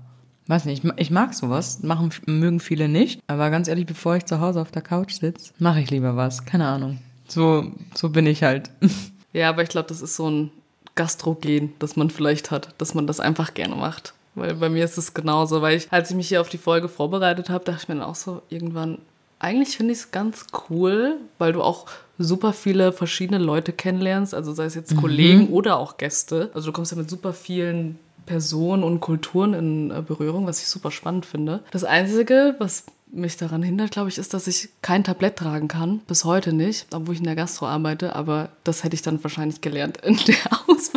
Weiß 0.49 0.65
nicht, 0.65 0.85
ich, 0.85 0.93
ich 0.97 1.11
mag 1.11 1.35
sowas. 1.35 1.83
Machen, 1.83 2.11
mögen 2.27 2.61
viele 2.61 2.89
nicht. 2.89 3.21
Aber 3.29 3.51
ganz 3.51 3.69
ehrlich, 3.69 3.87
bevor 3.87 4.17
ich 4.17 4.25
zu 4.27 4.41
Hause 4.41 4.61
auf 4.61 4.71
der 4.71 4.83
Couch 4.83 5.13
sitze, 5.13 5.53
mache 5.59 5.81
ich 5.81 5.91
lieber 5.91 6.17
was. 6.17 6.45
Keine 6.45 6.67
Ahnung. 6.67 6.99
So, 7.29 7.73
so 7.95 8.09
bin 8.11 8.27
ich 8.27 8.43
halt. 8.43 8.71
Ja, 9.33 9.51
aber 9.51 9.63
ich 9.63 9.69
glaube, 9.69 9.89
das 9.89 10.01
ist 10.01 10.17
so 10.17 10.31
ein 10.31 10.51
Gastrogen, 10.95 11.75
das 11.79 11.95
man 11.95 12.09
vielleicht 12.09 12.51
hat, 12.51 12.75
dass 12.79 12.95
man 12.95 13.07
das 13.07 13.21
einfach 13.21 13.53
gerne 13.53 13.77
macht. 13.77 14.15
Weil 14.37 14.55
bei 14.55 14.69
mir 14.69 14.85
ist 14.85 14.99
es 14.99 15.15
genauso, 15.15 15.63
weil 15.63 15.77
ich, 15.77 15.91
als 15.91 16.11
ich 16.11 16.17
mich 16.17 16.29
hier 16.29 16.41
auf 16.41 16.49
die 16.49 16.59
Folge 16.59 16.89
vorbereitet 16.89 17.51
habe, 17.51 17.65
dachte 17.65 17.81
ich 17.83 17.89
mir 17.89 17.97
dann 17.97 18.05
auch 18.05 18.15
so 18.15 18.43
irgendwann, 18.49 18.99
eigentlich 19.39 19.77
finde 19.77 19.93
ich 19.93 19.99
es 19.99 20.11
ganz 20.13 20.47
cool, 20.71 21.17
weil 21.39 21.53
du 21.53 21.63
auch 21.63 21.87
super 22.19 22.53
viele 22.53 22.93
verschiedene 22.93 23.39
Leute 23.39 23.73
kennenlernst, 23.73 24.35
also 24.35 24.53
sei 24.53 24.65
es 24.65 24.75
jetzt 24.75 24.97
Kollegen 24.97 25.49
oder 25.49 25.79
auch 25.79 25.97
Gäste. 25.97 26.51
Also 26.55 26.69
du 26.69 26.73
kommst 26.73 26.93
ja 26.93 26.99
mit 26.99 27.11
super 27.11 27.33
vielen 27.33 27.99
Personen 28.25 28.83
und 28.83 29.01
Kulturen 29.01 29.55
in 29.55 29.91
äh, 29.91 30.03
Berührung, 30.03 30.47
was 30.47 30.61
ich 30.61 30.69
super 30.69 30.91
spannend 30.91 31.27
finde. 31.27 31.63
Das 31.71 31.85
Einzige, 31.85 32.57
was 32.59 32.85
mich 33.13 33.37
daran 33.37 33.63
hindert, 33.63 33.93
glaube 33.93 34.09
ich, 34.09 34.19
ist, 34.19 34.35
dass 34.35 34.47
ich 34.47 34.69
kein 34.83 35.05
Tablett 35.05 35.37
tragen 35.37 35.69
kann. 35.69 36.01
Bis 36.01 36.25
heute 36.25 36.53
nicht, 36.53 36.87
obwohl 36.93 37.15
ich 37.15 37.21
in 37.21 37.27
der 37.27 37.37
Gastro 37.37 37.67
arbeite. 37.67 38.17
Aber 38.17 38.51
das 38.65 38.85
hätte 38.85 38.95
ich 38.95 39.03
dann 39.03 39.23
wahrscheinlich 39.23 39.61
gelernt 39.61 39.99
in 39.99 40.17
der 40.27 40.37
Ausbildung. 40.67 40.96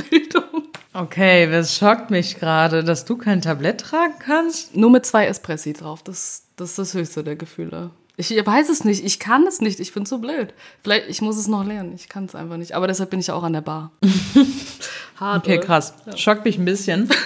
Okay, 0.93 1.49
das 1.49 1.75
schockt 1.77 2.09
mich 2.09 2.39
gerade, 2.39 2.83
dass 2.83 3.05
du 3.05 3.15
kein 3.17 3.41
Tablett 3.41 3.81
tragen 3.81 4.15
kannst. 4.19 4.75
Nur 4.75 4.89
mit 4.89 5.05
zwei 5.05 5.27
Espressi 5.27 5.73
drauf. 5.73 6.01
Das, 6.03 6.43
das 6.55 6.69
ist 6.71 6.79
das 6.79 6.93
höchste 6.95 7.23
der 7.23 7.35
Gefühle. 7.35 7.91
Ich 8.17 8.31
weiß 8.31 8.69
es 8.69 8.83
nicht. 8.83 9.05
Ich 9.05 9.19
kann 9.19 9.45
es 9.47 9.61
nicht. 9.61 9.79
Ich 9.79 9.93
bin 9.93 10.05
so 10.05 10.17
blöd. 10.17 10.53
Vielleicht, 10.83 11.07
ich 11.07 11.21
muss 11.21 11.37
es 11.37 11.47
noch 11.47 11.63
lernen. 11.63 11.93
Ich 11.95 12.09
kann 12.09 12.25
es 12.25 12.35
einfach 12.35 12.57
nicht. 12.57 12.73
Aber 12.73 12.87
deshalb 12.87 13.11
bin 13.11 13.19
ich 13.19 13.31
auch 13.31 13.43
an 13.43 13.53
der 13.53 13.61
Bar. 13.61 13.91
Hart, 15.15 15.43
Okay, 15.45 15.57
oder? 15.57 15.65
krass. 15.67 15.93
Schockt 16.15 16.43
mich 16.45 16.57
ein 16.57 16.65
bisschen. 16.65 17.09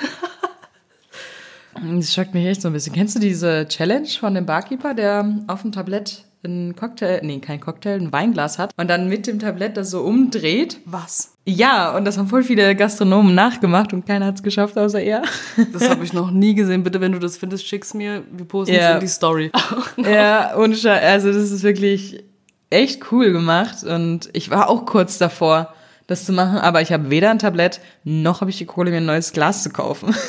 Das 1.97 2.13
schockt 2.13 2.33
mich 2.35 2.45
echt 2.45 2.61
so 2.61 2.67
ein 2.69 2.73
bisschen. 2.73 2.93
Kennst 2.93 3.15
du 3.15 3.19
diese 3.19 3.67
Challenge 3.67 4.07
von 4.07 4.35
dem 4.35 4.45
Barkeeper, 4.45 4.93
der 4.93 5.39
auf 5.47 5.63
dem 5.63 5.71
Tablett 5.71 6.23
einen 6.43 6.75
Cocktail, 6.75 7.19
nee, 7.23 7.39
kein 7.39 7.59
Cocktail, 7.59 7.95
ein 7.99 8.11
Weinglas 8.11 8.59
hat 8.59 8.71
und 8.77 8.89
dann 8.89 9.07
mit 9.09 9.27
dem 9.27 9.39
Tablett 9.39 9.77
das 9.77 9.89
so 9.89 10.01
umdreht? 10.01 10.79
Was? 10.85 11.33
Ja, 11.45 11.95
und 11.95 12.05
das 12.05 12.17
haben 12.17 12.27
voll 12.27 12.43
viele 12.43 12.75
Gastronomen 12.75 13.35
nachgemacht 13.35 13.93
und 13.93 14.05
keiner 14.05 14.25
hat 14.27 14.35
es 14.35 14.43
geschafft, 14.43 14.77
außer 14.77 15.01
er. 15.01 15.23
Das 15.73 15.89
habe 15.89 16.03
ich 16.03 16.13
noch 16.13 16.31
nie 16.31 16.53
gesehen. 16.55 16.83
Bitte, 16.83 17.01
wenn 17.01 17.11
du 17.11 17.19
das 17.19 17.37
findest, 17.37 17.67
schick's 17.67 17.93
mir. 17.93 18.23
Wir 18.31 18.45
posten 18.45 18.75
es 18.75 18.81
Ja. 18.81 18.93
in 18.95 18.99
die 19.01 19.07
Story. 19.07 19.51
Ja, 19.97 20.53
Scheiß. 20.55 20.85
Also 21.03 21.31
das 21.33 21.51
ist 21.51 21.63
wirklich 21.63 22.23
echt 22.69 23.11
cool 23.11 23.31
gemacht 23.31 23.83
und 23.83 24.29
ich 24.33 24.49
war 24.49 24.69
auch 24.69 24.85
kurz 24.85 25.17
davor, 25.17 25.73
das 26.07 26.25
zu 26.25 26.33
machen, 26.33 26.57
aber 26.57 26.81
ich 26.81 26.91
habe 26.91 27.09
weder 27.09 27.29
ein 27.31 27.39
Tablett, 27.39 27.79
noch 28.03 28.41
habe 28.41 28.49
ich 28.49 28.57
die 28.57 28.65
Kohle, 28.65 28.91
mir 28.91 28.97
ein 28.97 29.05
neues 29.05 29.31
Glas 29.33 29.63
zu 29.63 29.69
kaufen. 29.69 30.13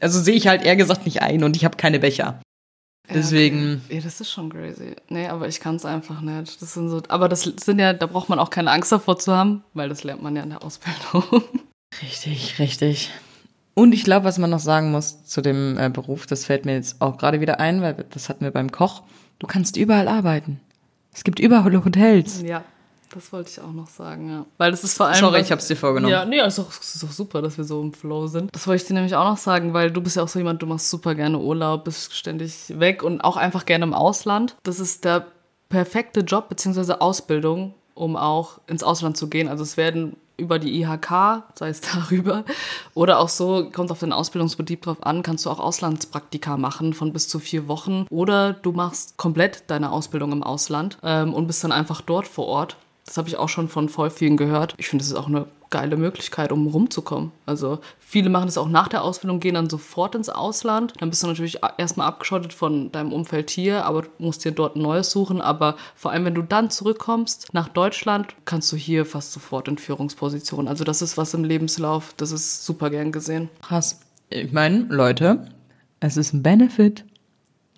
Also 0.00 0.20
sehe 0.20 0.34
ich 0.34 0.48
halt 0.48 0.62
eher 0.64 0.74
gesagt 0.74 1.04
nicht 1.04 1.22
ein 1.22 1.44
und 1.44 1.54
ich 1.56 1.64
habe 1.64 1.76
keine 1.76 2.00
Becher. 2.00 2.40
Deswegen, 3.10 3.82
Ja, 3.88 4.00
das 4.00 4.20
ist 4.20 4.30
schon 4.30 4.50
crazy. 4.50 4.94
Nee, 5.08 5.26
aber 5.26 5.48
ich 5.48 5.60
kann 5.60 5.76
es 5.76 5.84
einfach 5.84 6.20
nicht. 6.20 6.62
Das 6.62 6.74
sind 6.74 6.88
so, 6.88 7.02
aber 7.08 7.28
das 7.28 7.42
sind 7.42 7.78
ja, 7.78 7.92
da 7.92 8.06
braucht 8.06 8.28
man 8.28 8.38
auch 8.38 8.50
keine 8.50 8.70
Angst 8.70 8.92
davor 8.92 9.18
zu 9.18 9.34
haben, 9.34 9.64
weil 9.74 9.88
das 9.88 10.04
lernt 10.04 10.22
man 10.22 10.36
ja 10.36 10.42
in 10.42 10.50
der 10.50 10.62
Ausbildung. 10.62 11.42
richtig, 12.02 12.58
richtig. 12.58 13.10
Und 13.74 13.92
ich 13.92 14.04
glaube, 14.04 14.24
was 14.24 14.38
man 14.38 14.50
noch 14.50 14.60
sagen 14.60 14.90
muss 14.90 15.24
zu 15.24 15.40
dem 15.40 15.78
äh, 15.78 15.88
Beruf, 15.88 16.26
das 16.26 16.44
fällt 16.44 16.64
mir 16.64 16.74
jetzt 16.74 17.00
auch 17.00 17.16
gerade 17.16 17.40
wieder 17.40 17.58
ein, 17.58 17.82
weil 17.82 17.94
das 18.10 18.28
hatten 18.28 18.44
wir 18.44 18.50
beim 18.50 18.70
Koch. 18.70 19.02
Du 19.38 19.46
kannst 19.46 19.76
überall 19.76 20.08
arbeiten. 20.08 20.60
Es 21.12 21.24
gibt 21.24 21.40
überall 21.40 21.84
Hotels. 21.84 22.42
ja, 22.42 22.62
das 23.14 23.32
wollte 23.32 23.50
ich 23.50 23.60
auch 23.60 23.72
noch 23.72 23.88
sagen, 23.88 24.30
ja. 24.30 24.46
Weil 24.58 24.70
das 24.70 24.84
ist 24.84 24.96
vor 24.96 25.06
allem. 25.06 25.16
Sorry, 25.16 25.40
ich 25.40 25.52
hab's 25.52 25.66
dir 25.66 25.76
vorgenommen. 25.76 26.12
Ja, 26.12 26.24
nee, 26.24 26.40
ist 26.40 26.58
doch, 26.58 26.70
ist 26.70 27.02
doch 27.02 27.10
super, 27.10 27.42
dass 27.42 27.56
wir 27.56 27.64
so 27.64 27.80
im 27.80 27.92
Flow 27.92 28.26
sind. 28.26 28.54
Das 28.54 28.66
wollte 28.66 28.82
ich 28.82 28.88
dir 28.88 28.94
nämlich 28.94 29.14
auch 29.14 29.24
noch 29.24 29.36
sagen, 29.36 29.74
weil 29.74 29.90
du 29.90 30.00
bist 30.00 30.16
ja 30.16 30.22
auch 30.22 30.28
so 30.28 30.38
jemand, 30.38 30.62
du 30.62 30.66
machst 30.66 30.90
super 30.90 31.14
gerne 31.14 31.38
Urlaub, 31.38 31.84
bist 31.84 32.14
ständig 32.14 32.78
weg 32.78 33.02
und 33.02 33.20
auch 33.20 33.36
einfach 33.36 33.66
gerne 33.66 33.84
im 33.84 33.94
Ausland. 33.94 34.56
Das 34.62 34.80
ist 34.80 35.04
der 35.04 35.26
perfekte 35.68 36.20
Job 36.20 36.48
bzw. 36.48 36.94
Ausbildung, 37.00 37.74
um 37.94 38.16
auch 38.16 38.60
ins 38.66 38.82
Ausland 38.82 39.16
zu 39.16 39.28
gehen. 39.28 39.48
Also 39.48 39.62
es 39.62 39.76
werden 39.76 40.16
über 40.36 40.58
die 40.58 40.80
IHK, 40.80 41.44
sei 41.54 41.68
es 41.68 41.80
darüber, 41.94 42.44
oder 42.94 43.20
auch 43.20 43.28
so, 43.28 43.70
kommt 43.72 43.90
auf 43.90 44.00
den 44.00 44.12
Ausbildungsbetrieb 44.12 44.82
drauf 44.82 45.04
an, 45.04 45.22
kannst 45.22 45.46
du 45.46 45.50
auch 45.50 45.60
Auslandspraktika 45.60 46.56
machen 46.56 46.94
von 46.94 47.12
bis 47.12 47.28
zu 47.28 47.38
vier 47.38 47.68
Wochen. 47.68 48.06
Oder 48.10 48.52
du 48.52 48.72
machst 48.72 49.16
komplett 49.16 49.64
deine 49.68 49.92
Ausbildung 49.92 50.32
im 50.32 50.42
Ausland 50.42 50.98
ähm, 51.02 51.32
und 51.32 51.46
bist 51.46 51.64
dann 51.64 51.72
einfach 51.72 52.00
dort 52.00 52.26
vor 52.26 52.46
Ort. 52.46 52.76
Das 53.04 53.16
habe 53.16 53.28
ich 53.28 53.36
auch 53.36 53.48
schon 53.48 53.68
von 53.68 53.88
voll 53.88 54.10
vielen 54.10 54.36
gehört. 54.36 54.74
Ich 54.78 54.88
finde, 54.88 55.02
das 55.02 55.10
ist 55.10 55.16
auch 55.18 55.26
eine 55.26 55.46
geile 55.70 55.96
Möglichkeit, 55.96 56.52
um 56.52 56.68
rumzukommen. 56.68 57.32
Also 57.46 57.80
viele 57.98 58.30
machen 58.30 58.46
das 58.46 58.58
auch 58.58 58.68
nach 58.68 58.88
der 58.88 59.02
Ausbildung, 59.02 59.40
gehen 59.40 59.54
dann 59.54 59.68
sofort 59.68 60.14
ins 60.14 60.28
Ausland. 60.28 60.92
Dann 61.00 61.10
bist 61.10 61.22
du 61.22 61.26
natürlich 61.26 61.58
erstmal 61.78 62.06
abgeschottet 62.06 62.52
von 62.52 62.92
deinem 62.92 63.12
Umfeld 63.12 63.50
hier, 63.50 63.84
aber 63.86 64.04
musst 64.18 64.44
dir 64.44 64.52
dort 64.52 64.76
ein 64.76 64.82
neues 64.82 65.10
suchen. 65.10 65.40
Aber 65.40 65.76
vor 65.96 66.12
allem, 66.12 66.26
wenn 66.26 66.34
du 66.34 66.42
dann 66.42 66.70
zurückkommst 66.70 67.48
nach 67.52 67.68
Deutschland, 67.68 68.36
kannst 68.44 68.70
du 68.70 68.76
hier 68.76 69.04
fast 69.04 69.32
sofort 69.32 69.66
in 69.66 69.78
Führungspositionen. 69.78 70.68
Also 70.68 70.84
das 70.84 71.02
ist 71.02 71.16
was 71.16 71.34
im 71.34 71.42
Lebenslauf, 71.42 72.14
das 72.16 72.30
ist 72.30 72.64
super 72.64 72.90
gern 72.90 73.10
gesehen. 73.10 73.48
Krass. 73.62 74.00
Ich 74.28 74.52
meine, 74.52 74.86
Leute, 74.88 75.48
es 76.00 76.16
ist 76.16 76.32
ein 76.32 76.42
Benefit. 76.42 77.04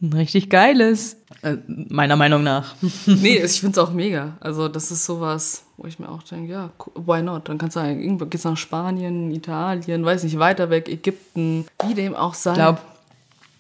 Ein 0.05 0.13
richtig 0.13 0.51
geiles. 0.51 1.17
Äh, 1.41 1.57
meiner 1.67 2.17
Meinung 2.17 2.43
nach. 2.43 2.75
nee, 3.07 3.39
ich 3.39 3.61
finde 3.61 3.81
es 3.81 3.87
auch 3.87 3.91
mega. 3.91 4.37
Also 4.39 4.69
das 4.69 4.91
ist 4.91 5.07
sowas, 5.07 5.65
wo 5.79 5.87
ich 5.87 5.99
mir 5.99 6.11
auch 6.11 6.23
denke, 6.23 6.53
ja, 6.53 6.71
why 6.95 7.23
not? 7.23 7.49
Dann 7.49 7.57
kannst 7.57 7.77
du 7.77 7.81
halt 7.81 7.99
irgendwo, 7.99 8.27
geht's 8.27 8.45
nach 8.45 8.59
Spanien, 8.59 9.31
Italien, 9.31 10.05
weiß 10.05 10.25
nicht, 10.25 10.39
weiter 10.39 10.69
weg, 10.69 10.91
Ägypten, 10.91 11.65
wie 11.87 11.95
dem 11.95 12.15
auch 12.15 12.35
sei. 12.35 12.51
Ich 12.51 12.57
glaube, 12.57 12.81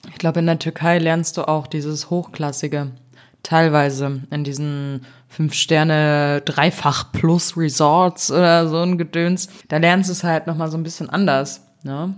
ich 0.08 0.18
glaub, 0.18 0.36
in 0.36 0.44
der 0.44 0.58
Türkei 0.58 0.98
lernst 0.98 1.38
du 1.38 1.48
auch 1.48 1.66
dieses 1.66 2.10
Hochklassige. 2.10 2.90
Teilweise 3.42 4.20
in 4.30 4.44
diesen 4.44 5.06
Fünf-Sterne 5.28 6.42
Dreifach-Plus-Resorts 6.44 8.30
oder 8.30 8.68
so 8.68 8.80
ein 8.80 8.98
Gedöns. 8.98 9.48
Da 9.68 9.78
lernst 9.78 10.10
du 10.10 10.12
es 10.12 10.24
halt 10.24 10.46
nochmal 10.46 10.70
so 10.70 10.76
ein 10.76 10.82
bisschen 10.82 11.08
anders. 11.08 11.62
Ne? 11.82 12.14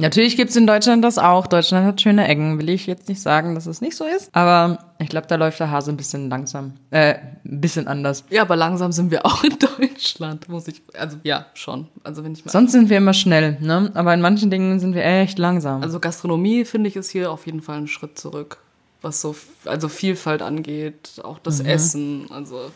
Natürlich 0.00 0.36
gibt's 0.36 0.56
in 0.56 0.66
Deutschland 0.66 1.04
das 1.04 1.18
auch. 1.18 1.46
Deutschland 1.46 1.86
hat 1.86 2.00
schöne 2.00 2.26
Ecken. 2.26 2.58
Will 2.58 2.68
ich 2.70 2.86
jetzt 2.86 3.08
nicht 3.08 3.20
sagen, 3.20 3.54
dass 3.54 3.66
es 3.66 3.80
nicht 3.80 3.96
so 3.96 4.04
ist. 4.04 4.28
Aber 4.32 4.78
ich 4.98 5.08
glaube, 5.08 5.26
da 5.26 5.36
läuft 5.36 5.60
der 5.60 5.70
Hase 5.70 5.90
ein 5.90 5.96
bisschen 5.96 6.28
langsam. 6.28 6.74
Äh, 6.90 7.14
ein 7.44 7.60
bisschen 7.60 7.88
anders. 7.88 8.24
Ja, 8.30 8.42
aber 8.42 8.56
langsam 8.56 8.92
sind 8.92 9.10
wir 9.10 9.24
auch 9.26 9.44
in 9.44 9.56
Deutschland, 9.58 10.48
muss 10.48 10.68
ich, 10.68 10.82
also 10.94 11.16
ja, 11.22 11.46
schon. 11.54 11.88
Also 12.04 12.24
wenn 12.24 12.32
ich 12.32 12.44
mal, 12.44 12.50
Sonst 12.50 12.72
sind 12.72 12.90
wir 12.90 12.98
immer 12.98 13.14
schnell, 13.14 13.56
ne? 13.60 13.90
Aber 13.94 14.14
in 14.14 14.20
manchen 14.20 14.50
Dingen 14.50 14.78
sind 14.78 14.94
wir 14.94 15.04
echt 15.04 15.38
langsam. 15.38 15.82
also 15.82 16.00
Gastronomie 16.00 16.64
finde 16.64 16.88
ich 16.88 16.96
ist 16.96 17.10
hier 17.10 17.30
auf 17.30 17.46
jeden 17.46 17.62
Fall 17.62 17.78
ein 17.78 17.86
Schritt 17.86 18.18
zurück, 18.18 18.58
was 19.02 19.20
so, 19.20 19.34
also 19.64 19.88
Vielfalt 19.88 20.42
angeht, 20.42 21.20
auch 21.22 21.38
das 21.38 21.60
Essen, 21.60 22.26
also 22.30 22.70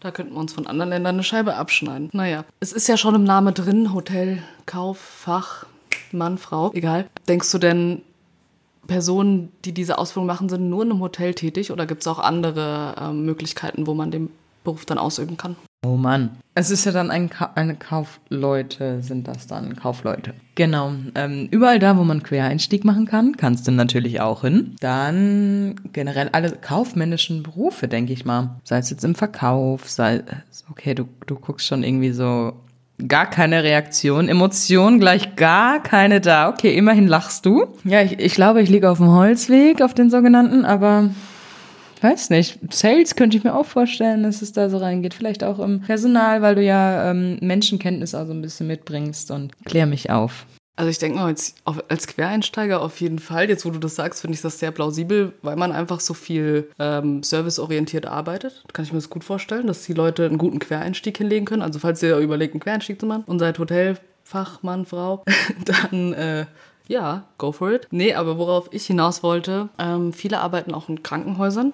da 0.00 0.10
könnten 0.10 0.34
wir 0.34 0.40
uns 0.40 0.52
von 0.52 0.66
anderen 0.66 0.90
Ländern 0.90 1.16
eine 1.16 1.22
Scheibe 1.24 1.56
abschneiden. 1.56 2.10
Naja, 2.12 2.44
es 2.60 2.72
ist 2.72 2.88
ja 2.88 2.96
schon 2.96 3.14
im 3.14 3.24
Namen 3.24 3.54
drin, 3.54 3.92
Hotel, 3.92 4.42
Kauf, 4.66 4.98
Fach, 4.98 5.66
Mann, 6.12 6.38
Frau, 6.38 6.72
egal. 6.74 7.06
Denkst 7.26 7.50
du 7.52 7.58
denn, 7.58 8.02
Personen, 8.88 9.52
die 9.64 9.72
diese 9.72 9.98
Ausbildung 9.98 10.26
machen, 10.26 10.48
sind 10.48 10.68
nur 10.68 10.82
in 10.82 10.90
einem 10.90 11.00
Hotel 11.00 11.34
tätig 11.34 11.70
oder 11.70 11.86
gibt 11.86 12.00
es 12.00 12.06
auch 12.08 12.18
andere 12.18 12.94
ähm, 13.00 13.24
Möglichkeiten, 13.24 13.86
wo 13.86 13.94
man 13.94 14.10
den 14.10 14.30
Beruf 14.64 14.86
dann 14.86 14.98
ausüben 14.98 15.36
kann? 15.36 15.56
Oh 15.86 15.96
Mann. 15.96 16.30
Es 16.54 16.72
ist 16.72 16.86
ja 16.86 16.90
dann 16.90 17.12
ein 17.12 17.30
Ka 17.30 17.52
eine 17.54 17.76
Kaufleute, 17.76 19.00
sind 19.00 19.28
das 19.28 19.46
dann 19.46 19.76
Kaufleute. 19.76 20.34
Genau. 20.56 20.92
Ähm, 21.14 21.46
überall 21.52 21.78
da, 21.78 21.96
wo 21.96 22.02
man 22.02 22.24
Quereinstieg 22.24 22.84
machen 22.84 23.06
kann, 23.06 23.36
kannst 23.36 23.68
du 23.68 23.70
natürlich 23.70 24.20
auch 24.20 24.40
hin. 24.40 24.74
Dann 24.80 25.76
generell 25.92 26.30
alle 26.32 26.50
kaufmännischen 26.50 27.44
Berufe, 27.44 27.86
denke 27.86 28.12
ich 28.12 28.24
mal. 28.24 28.56
Sei 28.64 28.78
es 28.78 28.90
jetzt 28.90 29.04
im 29.04 29.14
Verkauf, 29.14 29.88
sei 29.88 30.24
okay, 30.68 30.94
du, 30.94 31.04
du 31.26 31.36
guckst 31.36 31.68
schon 31.68 31.84
irgendwie 31.84 32.10
so 32.10 32.54
gar 33.06 33.30
keine 33.30 33.62
Reaktion, 33.62 34.28
Emotion 34.28 34.98
gleich 34.98 35.36
gar 35.36 35.82
keine 35.82 36.20
da. 36.20 36.48
Okay, 36.48 36.74
immerhin 36.74 37.06
lachst 37.06 37.46
du. 37.46 37.66
Ja, 37.84 38.02
ich, 38.02 38.18
ich 38.18 38.34
glaube, 38.34 38.60
ich 38.62 38.68
liege 38.68 38.90
auf 38.90 38.98
dem 38.98 39.12
Holzweg, 39.12 39.82
auf 39.82 39.94
den 39.94 40.10
sogenannten, 40.10 40.64
aber 40.64 41.10
weiß 42.00 42.30
nicht, 42.30 42.58
Sales 42.72 43.16
könnte 43.16 43.36
ich 43.36 43.44
mir 43.44 43.54
auch 43.54 43.66
vorstellen, 43.66 44.22
dass 44.22 44.42
es 44.42 44.52
da 44.52 44.68
so 44.68 44.78
reingeht. 44.78 45.14
Vielleicht 45.14 45.44
auch 45.44 45.58
im 45.58 45.80
Personal, 45.80 46.42
weil 46.42 46.54
du 46.54 46.62
ja 46.62 47.10
ähm, 47.10 47.38
Menschenkenntnis 47.40 48.14
auch 48.14 48.26
so 48.26 48.32
ein 48.32 48.42
bisschen 48.42 48.66
mitbringst 48.66 49.30
und 49.30 49.52
klär 49.64 49.86
mich 49.86 50.10
auf. 50.10 50.46
Also 50.78 50.90
ich 50.90 50.98
denke 50.98 51.18
mal, 51.18 51.26
als, 51.26 51.56
als, 51.88 52.06
Quereinsteiger 52.06 52.80
auf 52.80 53.00
jeden 53.00 53.18
Fall. 53.18 53.48
Jetzt, 53.48 53.66
wo 53.66 53.70
du 53.70 53.80
das 53.80 53.96
sagst, 53.96 54.20
finde 54.20 54.36
ich 54.36 54.42
das 54.42 54.60
sehr 54.60 54.70
plausibel, 54.70 55.32
weil 55.42 55.56
man 55.56 55.72
einfach 55.72 55.98
so 55.98 56.14
viel 56.14 56.70
ähm, 56.78 57.24
serviceorientiert 57.24 58.06
arbeitet. 58.06 58.62
Kann 58.72 58.84
ich 58.84 58.92
mir 58.92 58.98
das 58.98 59.10
gut 59.10 59.24
vorstellen, 59.24 59.66
dass 59.66 59.84
die 59.84 59.92
Leute 59.92 60.24
einen 60.24 60.38
guten 60.38 60.60
Quereinstieg 60.60 61.18
hinlegen 61.18 61.46
können. 61.46 61.62
Also 61.62 61.80
falls 61.80 62.00
ihr 62.04 62.16
überlegt, 62.18 62.54
einen 62.54 62.60
Quereinstieg 62.60 63.00
zu 63.00 63.06
machen 63.06 63.24
und 63.26 63.40
seid 63.40 63.58
Hotelfachmann, 63.58 64.86
Frau, 64.86 65.24
dann 65.64 66.12
äh, 66.12 66.46
ja, 66.86 67.24
go 67.38 67.50
for 67.50 67.72
it. 67.72 67.88
Nee, 67.90 68.14
aber 68.14 68.38
worauf 68.38 68.68
ich 68.70 68.86
hinaus 68.86 69.24
wollte, 69.24 69.70
ähm, 69.80 70.12
viele 70.12 70.38
arbeiten 70.38 70.74
auch 70.74 70.88
in 70.88 71.02
Krankenhäusern. 71.02 71.72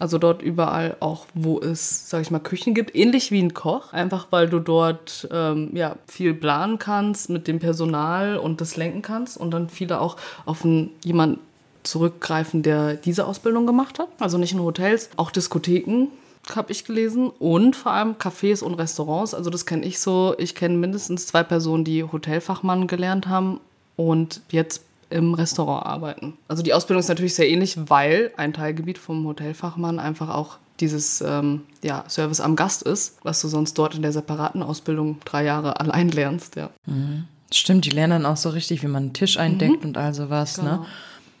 Also 0.00 0.18
dort 0.18 0.42
überall 0.42 0.96
auch, 1.00 1.26
wo 1.34 1.60
es, 1.60 2.10
sag 2.10 2.22
ich 2.22 2.30
mal, 2.30 2.40
Küchen 2.40 2.74
gibt, 2.74 2.94
ähnlich 2.94 3.30
wie 3.30 3.40
ein 3.40 3.54
Koch, 3.54 3.92
einfach 3.92 4.26
weil 4.30 4.48
du 4.48 4.58
dort 4.58 5.28
ähm, 5.30 5.70
ja, 5.72 5.96
viel 6.08 6.34
planen 6.34 6.78
kannst 6.78 7.30
mit 7.30 7.46
dem 7.46 7.60
Personal 7.60 8.36
und 8.36 8.60
das 8.60 8.76
lenken 8.76 9.02
kannst 9.02 9.36
und 9.36 9.52
dann 9.52 9.68
viele 9.68 10.00
auch 10.00 10.16
auf 10.46 10.64
einen, 10.64 10.90
jemanden 11.04 11.38
zurückgreifen, 11.84 12.62
der 12.62 12.94
diese 12.94 13.26
Ausbildung 13.26 13.66
gemacht 13.66 13.98
hat. 13.98 14.08
Also 14.18 14.38
nicht 14.38 14.54
nur 14.54 14.64
Hotels, 14.66 15.10
auch 15.16 15.30
Diskotheken 15.30 16.08
habe 16.54 16.72
ich 16.72 16.84
gelesen 16.84 17.30
und 17.38 17.76
vor 17.76 17.92
allem 17.92 18.14
Cafés 18.14 18.62
und 18.62 18.74
Restaurants. 18.74 19.34
Also 19.34 19.50
das 19.50 19.66
kenne 19.66 19.86
ich 19.86 19.98
so. 19.98 20.34
Ich 20.38 20.54
kenne 20.54 20.76
mindestens 20.76 21.26
zwei 21.26 21.42
Personen, 21.42 21.84
die 21.84 22.04
Hotelfachmann 22.04 22.86
gelernt 22.86 23.28
haben 23.28 23.60
und 23.96 24.42
jetzt 24.50 24.82
im 25.14 25.34
Restaurant 25.34 25.86
arbeiten. 25.86 26.36
Also 26.48 26.62
die 26.62 26.74
Ausbildung 26.74 27.00
ist 27.00 27.08
natürlich 27.08 27.34
sehr 27.34 27.48
ähnlich, 27.48 27.78
weil 27.88 28.32
ein 28.36 28.52
Teilgebiet 28.52 28.98
vom 28.98 29.24
Hotelfachmann 29.26 30.00
einfach 30.00 30.28
auch 30.28 30.58
dieses 30.80 31.20
ähm, 31.20 31.62
ja, 31.84 32.04
Service 32.08 32.40
am 32.40 32.56
Gast 32.56 32.82
ist, 32.82 33.18
was 33.22 33.40
du 33.40 33.46
sonst 33.46 33.74
dort 33.74 33.94
in 33.94 34.02
der 34.02 34.12
separaten 34.12 34.60
Ausbildung 34.62 35.20
drei 35.24 35.44
Jahre 35.44 35.78
allein 35.78 36.08
lernst. 36.08 36.56
Ja. 36.56 36.70
Mhm. 36.86 37.28
Stimmt, 37.52 37.84
die 37.84 37.90
lernen 37.90 38.24
dann 38.24 38.32
auch 38.32 38.36
so 38.36 38.48
richtig, 38.48 38.82
wie 38.82 38.88
man 38.88 39.04
einen 39.04 39.12
Tisch 39.12 39.38
eindeckt 39.38 39.82
mhm. 39.82 39.90
und 39.90 39.96
all 39.96 40.12
sowas. 40.12 40.58
Ne? 40.58 40.64
Genau. 40.64 40.76
Ne? 40.78 40.86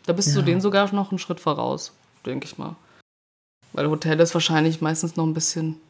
Da 0.06 0.12
bist 0.12 0.28
ja. 0.28 0.34
du 0.36 0.42
denen 0.42 0.60
sogar 0.60 0.94
noch 0.94 1.10
einen 1.10 1.18
Schritt 1.18 1.40
voraus, 1.40 1.92
denke 2.24 2.46
ich 2.46 2.56
mal. 2.56 2.76
Weil 3.72 3.90
Hotel 3.90 4.20
ist 4.20 4.34
wahrscheinlich 4.34 4.80
meistens 4.80 5.16
noch 5.16 5.26
ein 5.26 5.34
bisschen 5.34 5.80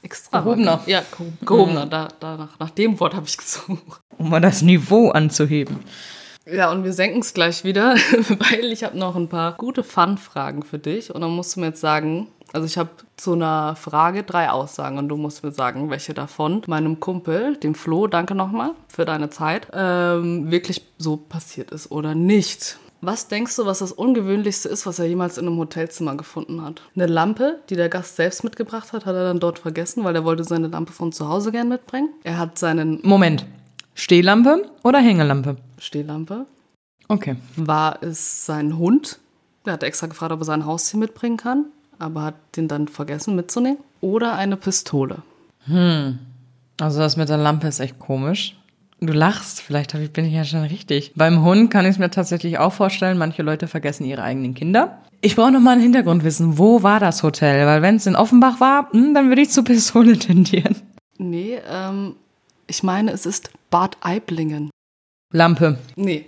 extra. 0.00 0.40
Gehobener. 0.40 0.80
Ja, 0.86 1.02
gehobener. 1.44 1.84
Mhm. 1.84 1.90
Da, 1.90 2.08
da 2.20 2.36
nach, 2.38 2.58
nach 2.58 2.70
dem 2.70 2.98
Wort 3.00 3.14
habe 3.14 3.26
ich 3.26 3.36
gesucht. 3.36 4.00
Um 4.16 4.30
mal 4.30 4.40
das 4.40 4.62
Niveau 4.62 5.10
anzuheben. 5.10 5.80
Ja, 6.46 6.70
und 6.70 6.84
wir 6.84 6.92
senken 6.92 7.20
es 7.20 7.32
gleich 7.32 7.64
wieder, 7.64 7.94
weil 8.28 8.72
ich 8.72 8.84
habe 8.84 8.98
noch 8.98 9.16
ein 9.16 9.28
paar 9.28 9.52
gute 9.52 9.82
Fun-Fragen 9.82 10.62
für 10.62 10.78
dich. 10.78 11.14
Und 11.14 11.22
dann 11.22 11.30
musst 11.30 11.56
du 11.56 11.60
mir 11.60 11.66
jetzt 11.66 11.80
sagen, 11.80 12.28
also 12.52 12.66
ich 12.66 12.78
habe 12.78 12.90
zu 13.16 13.32
einer 13.32 13.76
Frage 13.76 14.22
drei 14.22 14.50
Aussagen 14.50 14.98
und 14.98 15.08
du 15.08 15.16
musst 15.16 15.42
mir 15.42 15.50
sagen, 15.50 15.90
welche 15.90 16.14
davon 16.14 16.62
meinem 16.66 17.00
Kumpel, 17.00 17.56
dem 17.56 17.74
Flo, 17.74 18.06
danke 18.06 18.34
nochmal 18.34 18.70
für 18.88 19.04
deine 19.04 19.30
Zeit, 19.30 19.68
ähm, 19.72 20.50
wirklich 20.50 20.84
so 20.98 21.16
passiert 21.16 21.70
ist 21.72 21.90
oder 21.90 22.14
nicht. 22.14 22.78
Was 23.00 23.28
denkst 23.28 23.56
du, 23.56 23.66
was 23.66 23.80
das 23.80 23.92
Ungewöhnlichste 23.92 24.68
ist, 24.68 24.86
was 24.86 24.98
er 24.98 25.06
jemals 25.06 25.36
in 25.36 25.46
einem 25.46 25.58
Hotelzimmer 25.58 26.16
gefunden 26.16 26.62
hat? 26.62 26.80
Eine 26.94 27.06
Lampe, 27.06 27.58
die 27.68 27.76
der 27.76 27.88
Gast 27.88 28.16
selbst 28.16 28.44
mitgebracht 28.44 28.92
hat, 28.92 29.04
hat 29.04 29.14
er 29.14 29.24
dann 29.24 29.40
dort 29.40 29.58
vergessen, 29.58 30.04
weil 30.04 30.14
er 30.14 30.24
wollte 30.24 30.44
seine 30.44 30.68
Lampe 30.68 30.92
von 30.92 31.12
zu 31.12 31.28
Hause 31.28 31.52
gern 31.52 31.68
mitbringen. 31.68 32.10
Er 32.22 32.38
hat 32.38 32.56
seinen... 32.56 33.00
Moment. 33.02 33.44
Stehlampe 33.94 34.70
oder 34.82 35.00
Hängelampe? 35.00 35.56
Stehlampe. 35.84 36.46
Okay. 37.08 37.36
War 37.56 38.02
es 38.02 38.46
sein 38.46 38.78
Hund? 38.78 39.18
Der 39.66 39.74
hat 39.74 39.82
extra 39.82 40.06
gefragt, 40.06 40.32
ob 40.32 40.40
er 40.40 40.44
sein 40.44 40.66
Haustier 40.66 40.98
mitbringen 40.98 41.36
kann, 41.36 41.66
aber 41.98 42.22
hat 42.22 42.34
den 42.56 42.68
dann 42.68 42.88
vergessen 42.88 43.36
mitzunehmen. 43.36 43.78
Oder 44.00 44.34
eine 44.34 44.56
Pistole. 44.56 45.22
Hm. 45.66 46.18
Also 46.80 46.98
das 46.98 47.16
mit 47.16 47.28
der 47.28 47.38
Lampe 47.38 47.68
ist 47.68 47.80
echt 47.80 47.98
komisch. 47.98 48.56
Du 49.00 49.12
lachst, 49.12 49.60
vielleicht 49.60 49.92
bin 50.12 50.24
ich 50.24 50.32
ja 50.32 50.44
schon 50.44 50.62
richtig. 50.62 51.12
Beim 51.14 51.42
Hund 51.42 51.70
kann 51.70 51.84
ich 51.84 51.92
es 51.92 51.98
mir 51.98 52.10
tatsächlich 52.10 52.58
auch 52.58 52.72
vorstellen, 52.72 53.18
manche 53.18 53.42
Leute 53.42 53.66
vergessen 53.68 54.04
ihre 54.04 54.22
eigenen 54.22 54.54
Kinder. 54.54 54.98
Ich 55.20 55.36
brauche 55.36 55.52
noch 55.52 55.60
mal 55.60 55.72
einen 55.72 55.82
Hintergrund 55.82 56.24
wissen. 56.24 56.58
Wo 56.58 56.82
war 56.82 57.00
das 57.00 57.22
Hotel? 57.22 57.66
Weil 57.66 57.82
wenn 57.82 57.96
es 57.96 58.06
in 58.06 58.16
Offenbach 58.16 58.60
war, 58.60 58.90
hm, 58.92 59.14
dann 59.14 59.28
würde 59.28 59.42
ich 59.42 59.50
zur 59.50 59.64
Pistole 59.64 60.18
tendieren. 60.18 60.76
Nee, 61.18 61.58
ähm, 61.68 62.16
ich 62.66 62.82
meine, 62.82 63.12
es 63.12 63.26
ist 63.26 63.50
Bad 63.70 63.96
Aiblingen. 64.00 64.70
Lampe. 65.34 65.78
Nee. 65.96 66.26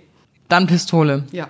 Dann 0.49 0.67
Pistole. 0.67 1.23
Ja. 1.31 1.49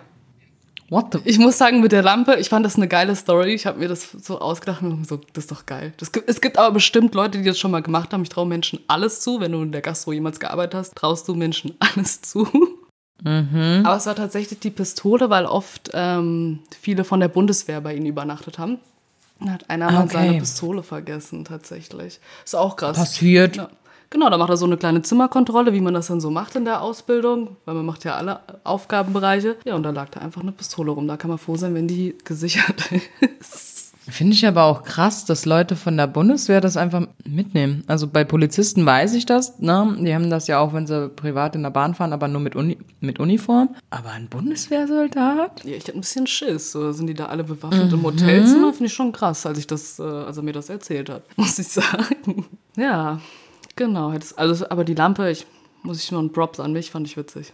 What 0.90 1.08
the? 1.14 1.20
Ich 1.26 1.40
muss 1.40 1.58
sagen, 1.58 1.82
mit 1.82 1.92
der 1.92 2.04
Lampe, 2.04 2.36
ich 2.36 2.50
fand 2.50 2.66
das 2.66 2.76
eine 2.76 2.88
geile 2.88 3.16
Story. 3.16 3.54
Ich 3.54 3.66
habe 3.66 3.80
mir 3.80 3.90
das 3.90 4.12
so 4.12 4.40
ausgedacht 4.40 4.84
und 4.84 5.06
so, 5.06 5.20
das 5.34 5.46
ist 5.46 5.52
doch 5.52 5.66
geil. 5.66 5.92
Das, 5.98 6.12
es 6.28 6.40
gibt 6.40 6.58
aber 6.58 6.72
bestimmt 6.72 7.16
Leute, 7.16 7.40
die 7.40 7.44
das 7.44 7.60
schon 7.60 7.72
mal 7.72 7.82
gemacht 7.82 8.14
haben. 8.14 8.22
Ich 8.22 8.30
traue 8.30 8.46
Menschen 8.46 8.80
alles 8.88 9.22
zu. 9.22 9.42
Wenn 9.42 9.52
du 9.52 9.62
in 9.64 9.72
der 9.72 9.82
Gastro 9.82 10.14
jemals 10.14 10.40
gearbeitet 10.40 10.76
hast, 10.76 10.96
traust 10.96 11.28
du 11.28 11.34
Menschen 11.34 11.74
alles 11.80 12.22
zu. 12.22 12.48
Mhm. 13.24 13.82
Aber 13.84 13.98
es 13.98 14.06
war 14.06 14.16
tatsächlich 14.16 14.60
die 14.60 14.70
Pistole, 14.70 15.32
weil 15.32 15.46
oft 15.46 15.90
ähm, 15.94 16.60
viele 16.80 17.04
von 17.04 17.20
der 17.20 17.28
Bundeswehr 17.28 17.82
bei 17.82 17.96
ihnen 17.96 18.06
übernachtet 18.06 18.60
haben. 18.60 18.78
Dann 19.40 19.52
hat 19.52 19.70
einer 19.70 19.88
okay. 19.88 19.96
mal 19.96 20.10
seine 20.10 20.38
Pistole 20.38 20.84
vergessen, 20.84 21.44
tatsächlich. 21.44 22.20
Ist 22.46 22.56
auch 22.56 22.76
krass. 22.76 22.98
Passiert. 22.98 23.56
Ja. 23.58 23.70
Genau, 24.10 24.30
da 24.30 24.38
macht 24.38 24.50
er 24.50 24.58
so 24.58 24.66
eine 24.66 24.78
kleine 24.78 25.02
Zimmerkontrolle, 25.02 25.74
wie 25.74 25.82
man 25.82 25.94
das 25.94 26.08
dann 26.08 26.22
so 26.22 26.30
macht 26.30 26.56
in 26.56 26.66
der 26.66 26.82
Ausbildung, 26.82 27.58
weil 27.66 27.76
man 27.76 27.86
macht 27.86 28.04
ja 28.06 28.16
alle 28.16 28.40
Aufgabenbereiche. 28.64 29.58
Ja, 29.66 29.76
und 29.76 29.84
da 29.84 29.90
lag 29.90 30.10
da 30.10 30.22
einfach 30.22 30.42
eine 30.42 30.52
Pistole 30.52 30.92
rum. 30.92 31.08
Da 31.08 31.18
kann 31.18 31.30
man 31.30 31.38
froh 31.38 31.58
sein, 31.58 31.76
wenn 31.76 31.88
die 31.88 32.16
gesichert 32.24 32.92
ist. 33.40 33.78
Finde 34.10 34.34
ich 34.34 34.48
aber 34.48 34.64
auch 34.64 34.84
krass, 34.84 35.26
dass 35.26 35.46
Leute 35.46 35.76
von 35.76 35.98
der 35.98 36.08
Bundeswehr 36.08 36.62
das 36.62 36.78
einfach 36.78 37.08
mitnehmen. 37.26 37.84
Also 37.88 38.08
bei 38.08 38.24
Polizisten 38.24 38.86
weiß 38.86 39.14
ich 39.16 39.26
das, 39.26 39.60
ne? 39.60 39.98
Die 40.00 40.16
haben 40.16 40.30
das 40.30 40.48
ja 40.48 40.60
auch, 40.60 40.74
wenn 40.74 40.88
sie 40.88 41.10
privat 41.10 41.56
in 41.56 41.64
der 41.64 41.72
Bahn 41.72 41.94
fahren, 41.94 42.14
aber 42.14 42.30
nur 42.30 42.40
mit, 42.40 42.56
Uni 42.56 42.78
mit 43.02 43.20
Uniform. 43.20 43.76
Aber 43.90 44.12
ein 44.12 44.30
Bundeswehrsoldat? 44.30 45.66
Ja, 45.66 45.72
ich 45.72 45.84
hatte 45.84 45.94
ein 45.94 46.00
bisschen 46.00 46.26
Schiss. 46.26 46.72
So, 46.72 46.94
sind 46.94 47.08
die 47.08 47.16
da 47.16 47.26
alle 47.26 47.44
bewaffnet 47.44 47.92
mhm. 47.92 47.98
im 48.00 48.04
Hotelzimmer? 48.04 48.72
Finde 48.72 48.86
ich 48.86 48.94
schon 48.94 49.12
krass, 49.12 49.46
als 49.46 49.60
ich 49.60 49.68
das, 49.68 50.00
äh, 50.00 50.04
als 50.04 50.38
er 50.38 50.44
mir 50.44 50.54
das 50.54 50.70
erzählt 50.70 51.10
hat, 51.10 51.24
muss 51.36 51.60
ich 51.60 51.68
sagen. 51.68 52.46
Ja, 52.78 53.20
Genau, 53.78 54.14
also, 54.36 54.70
aber 54.70 54.84
die 54.84 54.96
Lampe, 54.96 55.32
ich 55.32 55.46
muss 55.84 56.04
ich 56.04 56.12
nur 56.12 56.20
einen 56.20 56.34
Props 56.34 56.60
an 56.60 56.74
mich, 56.74 56.92
fand 56.92 57.08
ich 57.08 57.16
witzig. 57.16 57.54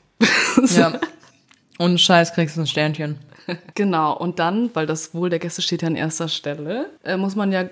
ja. 0.75 0.99
Und 1.77 1.99
Scheiß 1.99 2.33
kriegst 2.33 2.57
du 2.57 2.61
ein 2.61 2.67
Sternchen. 2.67 3.17
Genau, 3.75 4.15
und 4.15 4.39
dann, 4.39 4.69
weil 4.73 4.85
das 4.85 5.13
Wohl 5.13 5.29
der 5.29 5.39
Gäste 5.39 5.61
steht 5.61 5.81
ja 5.81 5.87
an 5.87 5.95
erster 5.95 6.29
Stelle, 6.29 6.89
äh, 7.03 7.17
muss 7.17 7.35
man 7.35 7.51
ja 7.51 7.65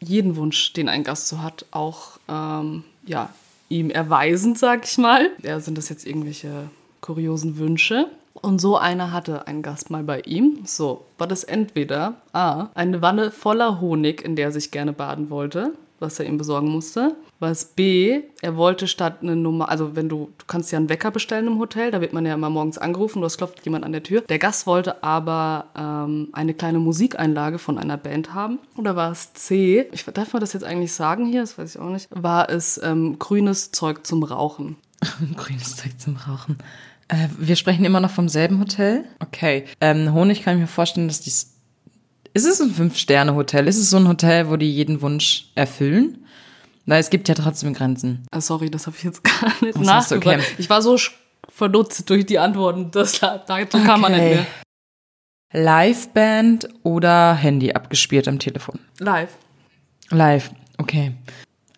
jeden 0.00 0.36
Wunsch, 0.36 0.72
den 0.72 0.88
ein 0.88 1.04
Gast 1.04 1.28
so 1.28 1.42
hat, 1.42 1.66
auch 1.72 2.18
ähm, 2.28 2.84
ja, 3.04 3.28
ihm 3.68 3.90
erweisen, 3.90 4.54
sag 4.54 4.86
ich 4.86 4.96
mal. 4.96 5.28
Ja, 5.42 5.60
sind 5.60 5.76
das 5.76 5.88
jetzt 5.88 6.06
irgendwelche 6.06 6.70
kuriosen 7.02 7.58
Wünsche? 7.58 8.06
Und 8.32 8.60
so 8.60 8.78
einer 8.78 9.12
hatte 9.12 9.46
ein 9.46 9.60
Gast 9.62 9.90
mal 9.90 10.04
bei 10.04 10.20
ihm. 10.20 10.60
So, 10.64 11.04
war 11.18 11.26
das 11.26 11.44
entweder 11.44 12.14
A, 12.32 12.68
eine 12.74 13.02
Wanne 13.02 13.30
voller 13.30 13.80
Honig, 13.80 14.24
in 14.24 14.36
der 14.36 14.46
er 14.46 14.52
sich 14.52 14.70
gerne 14.70 14.92
baden 14.92 15.28
wollte, 15.28 15.72
was 16.00 16.18
er 16.18 16.26
ihm 16.26 16.38
besorgen 16.38 16.68
musste. 16.68 17.16
Was 17.38 17.64
B, 17.64 18.22
er 18.42 18.56
wollte 18.56 18.86
statt 18.86 19.18
eine 19.22 19.36
Nummer, 19.36 19.68
also 19.68 19.96
wenn 19.96 20.08
du, 20.08 20.30
du 20.38 20.44
kannst 20.46 20.72
ja 20.72 20.78
einen 20.78 20.88
Wecker 20.88 21.10
bestellen 21.10 21.46
im 21.46 21.58
Hotel, 21.58 21.90
da 21.90 22.00
wird 22.00 22.12
man 22.12 22.26
ja 22.26 22.34
immer 22.34 22.50
morgens 22.50 22.78
angerufen, 22.78 23.22
es 23.22 23.36
klopft 23.36 23.64
jemand 23.64 23.84
an 23.84 23.92
der 23.92 24.02
Tür. 24.02 24.22
Der 24.22 24.38
Gast 24.38 24.66
wollte 24.66 25.02
aber 25.02 25.66
ähm, 25.76 26.28
eine 26.32 26.54
kleine 26.54 26.78
Musikeinlage 26.78 27.58
von 27.58 27.78
einer 27.78 27.96
Band 27.96 28.34
haben. 28.34 28.58
Oder 28.76 28.96
war 28.96 29.12
es 29.12 29.32
C, 29.34 29.86
ich 29.92 30.04
darf 30.04 30.32
man 30.32 30.40
das 30.40 30.52
jetzt 30.52 30.64
eigentlich 30.64 30.92
sagen 30.92 31.26
hier, 31.26 31.40
das 31.40 31.56
weiß 31.56 31.74
ich 31.76 31.80
auch 31.80 31.90
nicht, 31.90 32.08
war 32.10 32.50
es 32.50 32.80
ähm, 32.82 33.18
grünes 33.18 33.70
Zeug 33.70 34.06
zum 34.06 34.22
Rauchen. 34.22 34.76
grünes 35.36 35.76
Zeug 35.76 35.98
zum 35.98 36.16
Rauchen. 36.16 36.58
Äh, 37.08 37.28
wir 37.38 37.56
sprechen 37.56 37.84
immer 37.84 38.00
noch 38.00 38.10
vom 38.10 38.28
selben 38.28 38.60
Hotel. 38.60 39.04
Okay. 39.18 39.64
Ähm, 39.80 40.12
Honig 40.12 40.42
kann 40.42 40.56
ich 40.56 40.60
mir 40.60 40.66
vorstellen, 40.66 41.08
dass 41.08 41.20
dies 41.20 41.59
ist 42.32 42.46
es 42.46 42.60
ein 42.60 42.70
Fünf-Sterne-Hotel? 42.70 43.66
Ist 43.68 43.78
es 43.78 43.90
so 43.90 43.96
ein 43.96 44.08
Hotel, 44.08 44.48
wo 44.48 44.56
die 44.56 44.70
jeden 44.70 45.02
Wunsch 45.02 45.50
erfüllen? 45.54 46.26
Weil 46.86 47.00
es 47.00 47.10
gibt 47.10 47.28
ja 47.28 47.34
trotzdem 47.34 47.72
Grenzen. 47.74 48.24
Ah, 48.30 48.40
sorry, 48.40 48.70
das 48.70 48.86
habe 48.86 48.96
ich 48.96 49.04
jetzt 49.04 49.22
gar 49.40 49.52
nicht 49.60 49.78
nachgedacht. 49.78 50.26
Okay. 50.26 50.42
Ich 50.58 50.70
war 50.70 50.82
so 50.82 50.96
verdutzt 51.48 52.08
durch 52.08 52.26
die 52.26 52.38
Antworten, 52.38 52.90
das, 52.90 53.20
dazu 53.20 53.52
okay. 53.52 53.84
kam 53.84 54.00
man 54.00 54.12
nicht 54.12 54.22
mehr. 54.22 54.46
Liveband 55.52 56.68
oder 56.84 57.34
Handy 57.34 57.72
abgespielt 57.72 58.28
am 58.28 58.38
Telefon? 58.38 58.78
Live. 58.98 59.36
Live, 60.10 60.50
okay. 60.78 61.12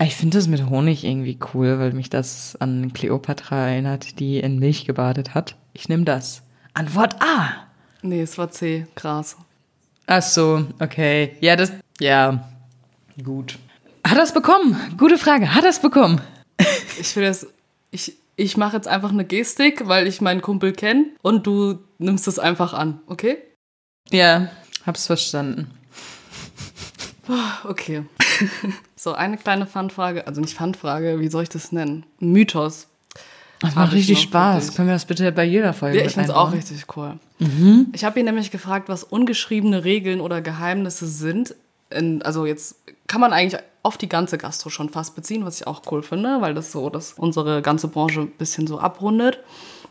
Ich 0.03 0.17
finde 0.17 0.38
das 0.38 0.49
mit 0.49 0.69
Honig 0.69 1.05
irgendwie 1.05 1.38
cool, 1.55 1.79
weil 1.79 1.93
mich 1.93 2.11
das 2.11 2.57
an 2.57 2.93
Cleopatra 2.93 3.69
erinnert, 3.69 4.19
die 4.19 4.41
in 4.41 4.59
Milch 4.59 4.85
gebadet 4.85 5.35
hat. 5.35 5.57
Ich 5.73 5.88
nehme 5.88 6.05
das. 6.05 6.43
Antwort 6.75 7.23
A. 7.23 7.69
Nee, 8.03 8.23
es 8.23 8.37
war 8.37 8.51
C. 8.51 8.87
Gras. 8.95 9.37
Ach 10.14 10.20
so, 10.20 10.66
okay. 10.79 11.38
Ja, 11.40 11.57
das, 11.57 11.72
ja, 11.98 12.46
gut. 13.25 13.59
Hat 14.07 14.18
er 14.18 14.25
es 14.25 14.35
bekommen? 14.35 14.77
Gute 14.98 15.16
Frage. 15.16 15.55
Hat 15.55 15.64
er 15.64 15.70
es 15.70 15.81
bekommen? 15.81 16.20
Ich 17.01 17.16
will 17.16 17.25
das. 17.25 17.46
Ich, 17.90 18.12
ich 18.37 18.59
mache 18.59 18.77
jetzt 18.77 18.87
einfach 18.87 19.09
eine 19.09 19.25
Gestik, 19.25 19.88
weil 19.88 20.07
ich 20.07 20.20
meinen 20.20 20.42
Kumpel 20.42 20.72
kenne 20.72 21.07
und 21.22 21.46
du 21.46 21.79
nimmst 21.96 22.29
es 22.29 22.38
einfach 22.38 22.75
an, 22.75 23.01
okay? 23.07 23.38
Ja, 24.11 24.51
hab's 24.85 25.07
verstanden. 25.07 25.70
Okay. 27.64 28.05
so, 28.96 29.14
eine 29.14 29.38
kleine 29.38 29.66
Fun-Frage, 29.66 30.27
also 30.27 30.42
nicht 30.42 30.59
Fun-Frage, 30.59 31.20
wie 31.20 31.29
soll 31.29 31.44
ich 31.44 31.48
das 31.48 31.72
nennen? 31.72 32.05
Mythos. 32.20 32.88
Das 33.62 33.75
macht 33.75 33.92
ich 33.92 34.01
richtig 34.01 34.20
Spaß. 34.20 34.57
wirklich. 34.57 34.77
Können 34.77 34.88
wir 34.88 34.94
das 34.94 35.05
bitte 35.05 35.31
bei 35.33 35.44
jeder 35.44 35.72
Folge 35.72 35.98
Ja, 35.98 36.05
ich 36.05 36.12
finde 36.12 36.29
es 36.29 36.35
auch 36.35 36.53
richtig 36.53 36.85
cool. 36.96 37.18
Ich 37.92 38.05
habe 38.05 38.18
ihn 38.18 38.27
nämlich 38.27 38.51
gefragt, 38.51 38.88
was 38.88 39.05
ungeschriebene 39.05 39.85
Regeln 39.85 40.20
oder 40.20 40.40
Geheimnisse 40.42 41.07
sind. 41.07 41.55
In, 41.90 42.22
also 42.22 42.46
jetzt 42.46 42.77
kann 43.07 43.20
man 43.20 43.33
eigentlich 43.33 43.61
auf 43.83 43.96
die 43.96 44.09
ganze 44.09 44.38
Gastro 44.38 44.70
schon 44.70 44.88
fast 44.88 45.14
beziehen, 45.14 45.44
was 45.44 45.61
ich 45.61 45.66
auch 45.66 45.83
cool 45.90 46.03
finde, 46.03 46.40
weil 46.40 46.55
das 46.55 46.72
so 46.72 46.90
das 46.90 47.14
unsere 47.14 47.62
ganze 47.62 47.88
Branche 47.88 48.20
ein 48.20 48.31
bisschen 48.31 48.66
so 48.66 48.79
abrundet. 48.79 49.40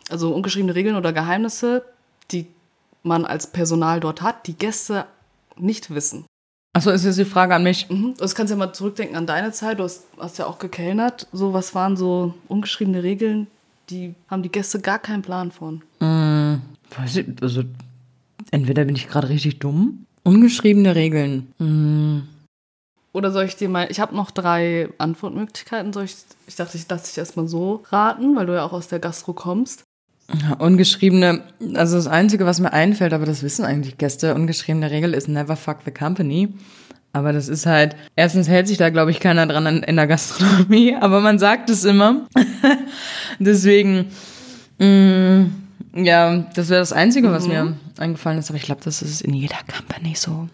Also 0.09 0.33
ungeschriebene 0.33 0.75
Regeln 0.75 0.95
oder 0.95 1.13
Geheimnisse, 1.13 1.83
die 2.31 2.47
man 3.03 3.25
als 3.25 3.47
Personal 3.47 3.99
dort 3.99 4.21
hat, 4.21 4.47
die 4.47 4.57
Gäste 4.57 5.05
nicht 5.57 5.93
wissen. 5.93 6.25
Achso, 6.73 6.89
ist 6.89 7.03
jetzt 7.03 7.19
die 7.19 7.25
Frage 7.25 7.53
an 7.53 7.63
mich. 7.63 7.89
Mhm. 7.89 8.15
Das 8.17 8.33
kannst 8.33 8.51
du 8.51 8.55
ja 8.55 8.65
mal 8.65 8.73
zurückdenken 8.73 9.17
an 9.17 9.25
deine 9.25 9.51
Zeit. 9.51 9.79
Du 9.79 9.83
hast, 9.83 10.05
hast 10.17 10.37
ja 10.37 10.45
auch 10.45 10.57
gekellnert. 10.57 11.27
So, 11.33 11.53
was 11.53 11.75
waren 11.75 11.97
so 11.97 12.33
ungeschriebene 12.47 13.03
Regeln, 13.03 13.47
die 13.91 14.15
haben 14.27 14.43
die 14.43 14.51
Gäste 14.51 14.79
gar 14.79 14.99
keinen 14.99 15.21
Plan 15.21 15.51
von. 15.51 15.81
Weiß 15.99 17.17
ich, 17.17 17.27
also, 17.41 17.63
entweder 18.51 18.85
bin 18.85 18.95
ich 18.95 19.07
gerade 19.07 19.29
richtig 19.29 19.59
dumm. 19.59 20.05
Ungeschriebene 20.23 20.95
Regeln. 20.95 21.51
Hm. 21.57 22.23
Oder 23.13 23.31
soll 23.31 23.45
ich 23.45 23.55
dir 23.55 23.67
mal, 23.67 23.87
ich 23.89 23.99
habe 23.99 24.15
noch 24.15 24.31
drei 24.31 24.89
Antwortmöglichkeiten. 24.97 25.91
Soll 25.91 26.05
ich, 26.05 26.15
ich 26.47 26.55
dachte, 26.55 26.77
ich 26.77 26.87
lasse 26.87 27.07
dich 27.07 27.17
erstmal 27.17 27.47
so 27.47 27.83
raten, 27.89 28.35
weil 28.35 28.45
du 28.45 28.53
ja 28.53 28.63
auch 28.63 28.73
aus 28.73 28.87
der 28.87 28.99
Gastro 28.99 29.33
kommst. 29.33 29.83
Ja, 30.41 30.53
Ungeschriebene, 30.53 31.43
also 31.73 31.97
das 31.97 32.07
Einzige, 32.07 32.45
was 32.45 32.61
mir 32.61 32.71
einfällt, 32.71 33.11
aber 33.11 33.25
das 33.25 33.43
wissen 33.43 33.65
eigentlich 33.65 33.97
Gäste, 33.97 34.33
ungeschriebene 34.33 34.89
Regel 34.89 35.13
ist 35.13 35.27
never 35.27 35.57
fuck 35.57 35.79
the 35.83 35.91
company. 35.91 36.53
Aber 37.13 37.33
das 37.33 37.49
ist 37.49 37.65
halt, 37.65 37.95
erstens 38.15 38.47
hält 38.47 38.67
sich 38.67 38.77
da, 38.77 38.89
glaube 38.89 39.11
ich, 39.11 39.19
keiner 39.19 39.45
dran 39.45 39.83
in, 39.83 39.95
der 39.95 40.07
Gastronomie, 40.07 40.95
aber 40.99 41.19
man 41.19 41.39
sagt 41.39 41.69
es 41.69 41.83
immer. 41.83 42.27
Deswegen, 43.39 44.07
mh, 44.79 45.47
ja, 45.93 46.37
das 46.55 46.69
wäre 46.69 46.79
das 46.79 46.93
Einzige, 46.93 47.31
was 47.31 47.47
mir 47.47 47.75
eingefallen 47.97 48.39
ist. 48.39 48.49
Aber 48.49 48.57
ich 48.57 48.63
glaube, 48.63 48.81
das 48.83 49.01
ist 49.01 49.21
in 49.21 49.33
jeder 49.33 49.59
Company 49.67 50.15
so. 50.15 50.47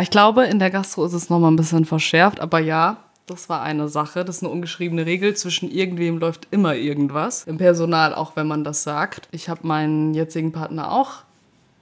Ich 0.00 0.10
glaube, 0.10 0.44
in 0.44 0.58
der 0.58 0.70
Gastro 0.70 1.06
ist 1.06 1.12
es 1.12 1.30
nochmal 1.30 1.50
ein 1.50 1.56
bisschen 1.56 1.84
verschärft, 1.84 2.40
aber 2.40 2.58
ja, 2.58 2.98
das 3.26 3.48
war 3.48 3.62
eine 3.62 3.88
Sache. 3.88 4.24
Das 4.24 4.36
ist 4.36 4.42
eine 4.42 4.52
ungeschriebene 4.52 5.06
Regel. 5.06 5.34
Zwischen 5.34 5.70
irgendwem 5.70 6.18
läuft 6.18 6.48
immer 6.50 6.74
irgendwas. 6.74 7.44
Im 7.44 7.56
Personal, 7.56 8.14
auch 8.14 8.36
wenn 8.36 8.46
man 8.46 8.64
das 8.64 8.82
sagt. 8.82 9.28
Ich 9.30 9.48
habe 9.48 9.66
meinen 9.66 10.12
jetzigen 10.12 10.52
Partner 10.52 10.92
auch 10.92 11.22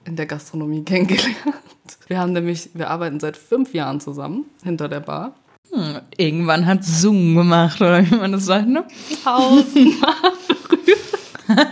in 0.05 0.15
der 0.15 0.25
Gastronomie 0.25 0.83
kennengelernt. 0.85 1.35
Wir 2.07 2.19
haben 2.19 2.33
nämlich, 2.33 2.69
wir 2.73 2.89
arbeiten 2.89 3.19
seit 3.19 3.37
fünf 3.37 3.73
Jahren 3.73 3.99
zusammen 3.99 4.45
hinter 4.63 4.87
der 4.87 4.99
Bar. 4.99 5.35
Hm, 5.71 6.01
irgendwann 6.17 6.65
hat 6.65 6.83
Zoom 6.83 7.35
gemacht, 7.35 7.81
oder 7.81 8.05
wie 8.09 8.15
man 8.15 8.31
das 8.31 8.45
sagt, 8.45 8.67
ne? 8.67 8.85
Tausendmal. 9.23 10.13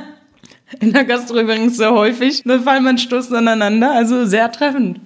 In 0.80 0.94
der 0.94 1.06
Gastro 1.06 1.40
übrigens 1.40 1.78
sehr 1.78 1.92
häufig. 1.92 2.42
Da 2.44 2.60
fallen 2.60 2.84
man 2.84 2.98
stoßen 2.98 3.36
aneinander, 3.36 3.92
also 3.92 4.26
sehr 4.26 4.52
treffend. 4.52 5.00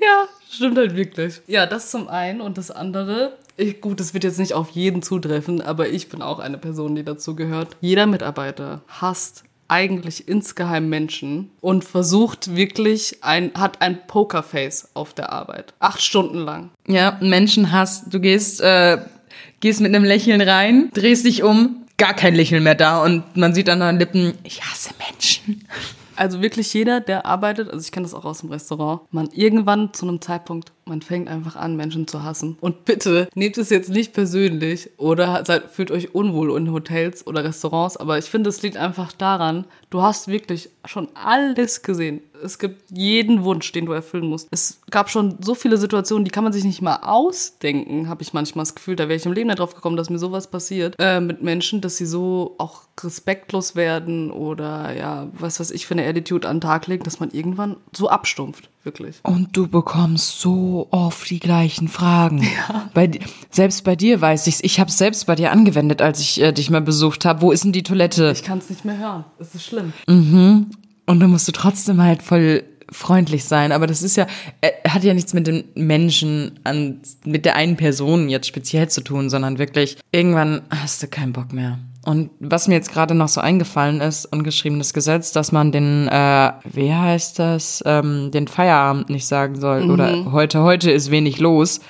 Ja, 0.00 0.24
stimmt 0.50 0.76
halt 0.76 0.96
wirklich. 0.96 1.40
Ja, 1.46 1.66
das 1.66 1.90
zum 1.90 2.08
einen 2.08 2.40
und 2.40 2.58
das 2.58 2.70
andere. 2.70 3.38
Ich, 3.56 3.80
gut, 3.80 4.00
das 4.00 4.14
wird 4.14 4.24
jetzt 4.24 4.38
nicht 4.38 4.52
auf 4.52 4.70
jeden 4.70 5.02
zutreffen, 5.02 5.60
aber 5.60 5.88
ich 5.88 6.08
bin 6.08 6.22
auch 6.22 6.38
eine 6.38 6.58
Person, 6.58 6.94
die 6.94 7.04
dazu 7.04 7.34
gehört. 7.36 7.76
Jeder 7.80 8.06
Mitarbeiter 8.06 8.82
hasst 8.88 9.44
eigentlich 9.70 10.28
insgeheim 10.28 10.88
Menschen 10.88 11.50
und 11.60 11.84
versucht 11.84 12.56
wirklich 12.56 13.18
ein, 13.22 13.52
hat 13.54 13.80
ein 13.80 14.06
Pokerface 14.06 14.90
auf 14.94 15.14
der 15.14 15.32
Arbeit. 15.32 15.72
Acht 15.78 16.02
Stunden 16.02 16.38
lang. 16.38 16.70
Ja, 16.86 17.18
Menschenhass. 17.20 18.04
Du 18.10 18.20
gehst, 18.20 18.60
äh, 18.60 18.98
gehst 19.60 19.80
mit 19.80 19.94
einem 19.94 20.04
Lächeln 20.04 20.40
rein, 20.40 20.90
drehst 20.92 21.24
dich 21.24 21.42
um, 21.42 21.86
gar 21.96 22.14
kein 22.14 22.34
Lächeln 22.34 22.62
mehr 22.64 22.74
da 22.74 23.02
und 23.04 23.36
man 23.36 23.54
sieht 23.54 23.68
an 23.68 23.80
deinen 23.80 23.98
Lippen, 23.98 24.34
ich 24.42 24.62
hasse 24.62 24.90
Menschen. 24.98 25.66
Also 26.16 26.42
wirklich 26.42 26.74
jeder, 26.74 27.00
der 27.00 27.24
arbeitet, 27.24 27.70
also 27.70 27.82
ich 27.82 27.92
kenne 27.92 28.04
das 28.04 28.12
auch 28.12 28.26
aus 28.26 28.40
dem 28.40 28.50
Restaurant, 28.50 29.00
man 29.10 29.30
irgendwann 29.32 29.94
zu 29.94 30.06
einem 30.06 30.20
Zeitpunkt, 30.20 30.72
man 30.84 31.02
fängt 31.02 31.28
einfach 31.28 31.56
an, 31.56 31.76
Menschen 31.76 32.06
zu 32.06 32.22
hassen. 32.22 32.56
Und 32.60 32.84
bitte, 32.84 33.28
nehmt 33.34 33.58
es 33.58 33.70
jetzt 33.70 33.90
nicht 33.90 34.12
persönlich 34.12 34.90
oder 34.96 35.44
seid, 35.44 35.70
fühlt 35.70 35.90
euch 35.90 36.14
unwohl 36.14 36.56
in 36.56 36.72
Hotels 36.72 37.26
oder 37.26 37.44
Restaurants, 37.44 37.96
aber 37.96 38.18
ich 38.18 38.26
finde, 38.26 38.50
es 38.50 38.62
liegt 38.62 38.76
einfach 38.76 39.12
daran, 39.12 39.66
du 39.90 40.02
hast 40.02 40.28
wirklich 40.28 40.70
schon 40.84 41.08
alles 41.14 41.82
gesehen. 41.82 42.20
Es 42.42 42.58
gibt 42.58 42.90
jeden 42.90 43.44
Wunsch, 43.44 43.70
den 43.72 43.84
du 43.84 43.92
erfüllen 43.92 44.26
musst. 44.26 44.48
Es 44.50 44.80
gab 44.90 45.10
schon 45.10 45.36
so 45.42 45.54
viele 45.54 45.76
Situationen, 45.76 46.24
die 46.24 46.30
kann 46.30 46.44
man 46.44 46.54
sich 46.54 46.64
nicht 46.64 46.80
mal 46.80 47.00
ausdenken, 47.02 48.08
habe 48.08 48.22
ich 48.22 48.32
manchmal 48.32 48.62
das 48.62 48.74
Gefühl. 48.74 48.96
Da 48.96 49.08
wäre 49.08 49.16
ich 49.16 49.26
im 49.26 49.32
Leben 49.32 49.50
drauf 49.50 49.74
gekommen, 49.74 49.96
dass 49.96 50.08
mir 50.08 50.18
sowas 50.18 50.50
passiert 50.50 50.96
äh, 50.98 51.20
mit 51.20 51.42
Menschen, 51.42 51.82
dass 51.82 51.98
sie 51.98 52.06
so 52.06 52.54
auch 52.58 52.84
respektlos 53.04 53.76
werden 53.76 54.30
oder 54.30 54.96
ja, 54.96 55.28
was 55.32 55.60
weiß 55.60 55.70
ich 55.70 55.86
für 55.86 55.94
eine 55.94 56.06
Attitude 56.06 56.48
an 56.48 56.56
den 56.56 56.62
Tag 56.62 56.86
legen, 56.86 57.04
dass 57.04 57.20
man 57.20 57.30
irgendwann 57.30 57.76
so 57.94 58.08
abstumpft, 58.08 58.70
wirklich. 58.84 59.16
Und 59.22 59.56
du 59.56 59.66
bekommst 59.68 60.40
so 60.40 60.88
oft 60.90 61.28
die 61.30 61.38
gleichen 61.40 61.88
Fragen. 61.88 62.46
Bei, 62.94 63.06
di- 63.06 63.20
selbst 63.50 63.84
bei 63.84 63.96
dir 63.96 64.20
weiß 64.20 64.46
ich's. 64.46 64.60
Ich 64.62 64.80
habe 64.80 64.90
es 64.90 64.98
selbst 64.98 65.26
bei 65.26 65.34
dir 65.34 65.52
angewendet, 65.52 66.02
als 66.02 66.20
ich 66.20 66.40
äh, 66.40 66.52
dich 66.52 66.70
mal 66.70 66.80
besucht 66.80 67.24
habe. 67.24 67.42
Wo 67.42 67.52
ist 67.52 67.64
denn 67.64 67.72
die 67.72 67.82
Toilette? 67.82 68.30
Ich 68.34 68.42
kann 68.42 68.58
es 68.58 68.70
nicht 68.70 68.84
mehr 68.84 68.98
hören. 68.98 69.24
Es 69.38 69.54
ist 69.54 69.64
schlimm. 69.64 69.92
Und 70.06 71.20
dann 71.20 71.30
musst 71.30 71.48
du 71.48 71.52
trotzdem 71.52 72.00
halt 72.02 72.22
voll 72.22 72.64
freundlich 72.92 73.44
sein. 73.44 73.70
Aber 73.70 73.86
das 73.86 74.02
ist 74.02 74.16
ja, 74.16 74.26
äh, 74.60 74.70
hat 74.88 75.04
ja 75.04 75.14
nichts 75.14 75.32
mit 75.32 75.46
dem 75.46 75.62
Menschen 75.76 76.58
an, 76.64 77.00
mit 77.24 77.44
der 77.44 77.54
einen 77.54 77.76
Person 77.76 78.28
jetzt 78.28 78.48
speziell 78.48 78.88
zu 78.88 79.00
tun, 79.02 79.30
sondern 79.30 79.58
wirklich, 79.58 79.96
irgendwann 80.10 80.62
hast 80.70 81.00
du 81.02 81.06
keinen 81.06 81.32
Bock 81.32 81.52
mehr. 81.52 81.78
Und 82.04 82.30
was 82.40 82.66
mir 82.66 82.74
jetzt 82.74 82.92
gerade 82.92 83.14
noch 83.14 83.28
so 83.28 83.40
eingefallen 83.40 84.00
ist, 84.00 84.24
ungeschriebenes 84.24 84.94
Gesetz, 84.94 85.32
dass 85.32 85.52
man 85.52 85.70
den, 85.70 86.08
äh, 86.08 86.52
wie 86.64 86.94
heißt 86.94 87.38
das, 87.38 87.82
ähm, 87.84 88.30
den 88.30 88.48
Feierabend 88.48 89.10
nicht 89.10 89.26
sagen 89.26 89.60
soll 89.60 89.90
oder 89.90 90.32
heute, 90.32 90.62
heute 90.62 90.90
ist 90.90 91.10
wenig 91.10 91.38
los, 91.40 91.80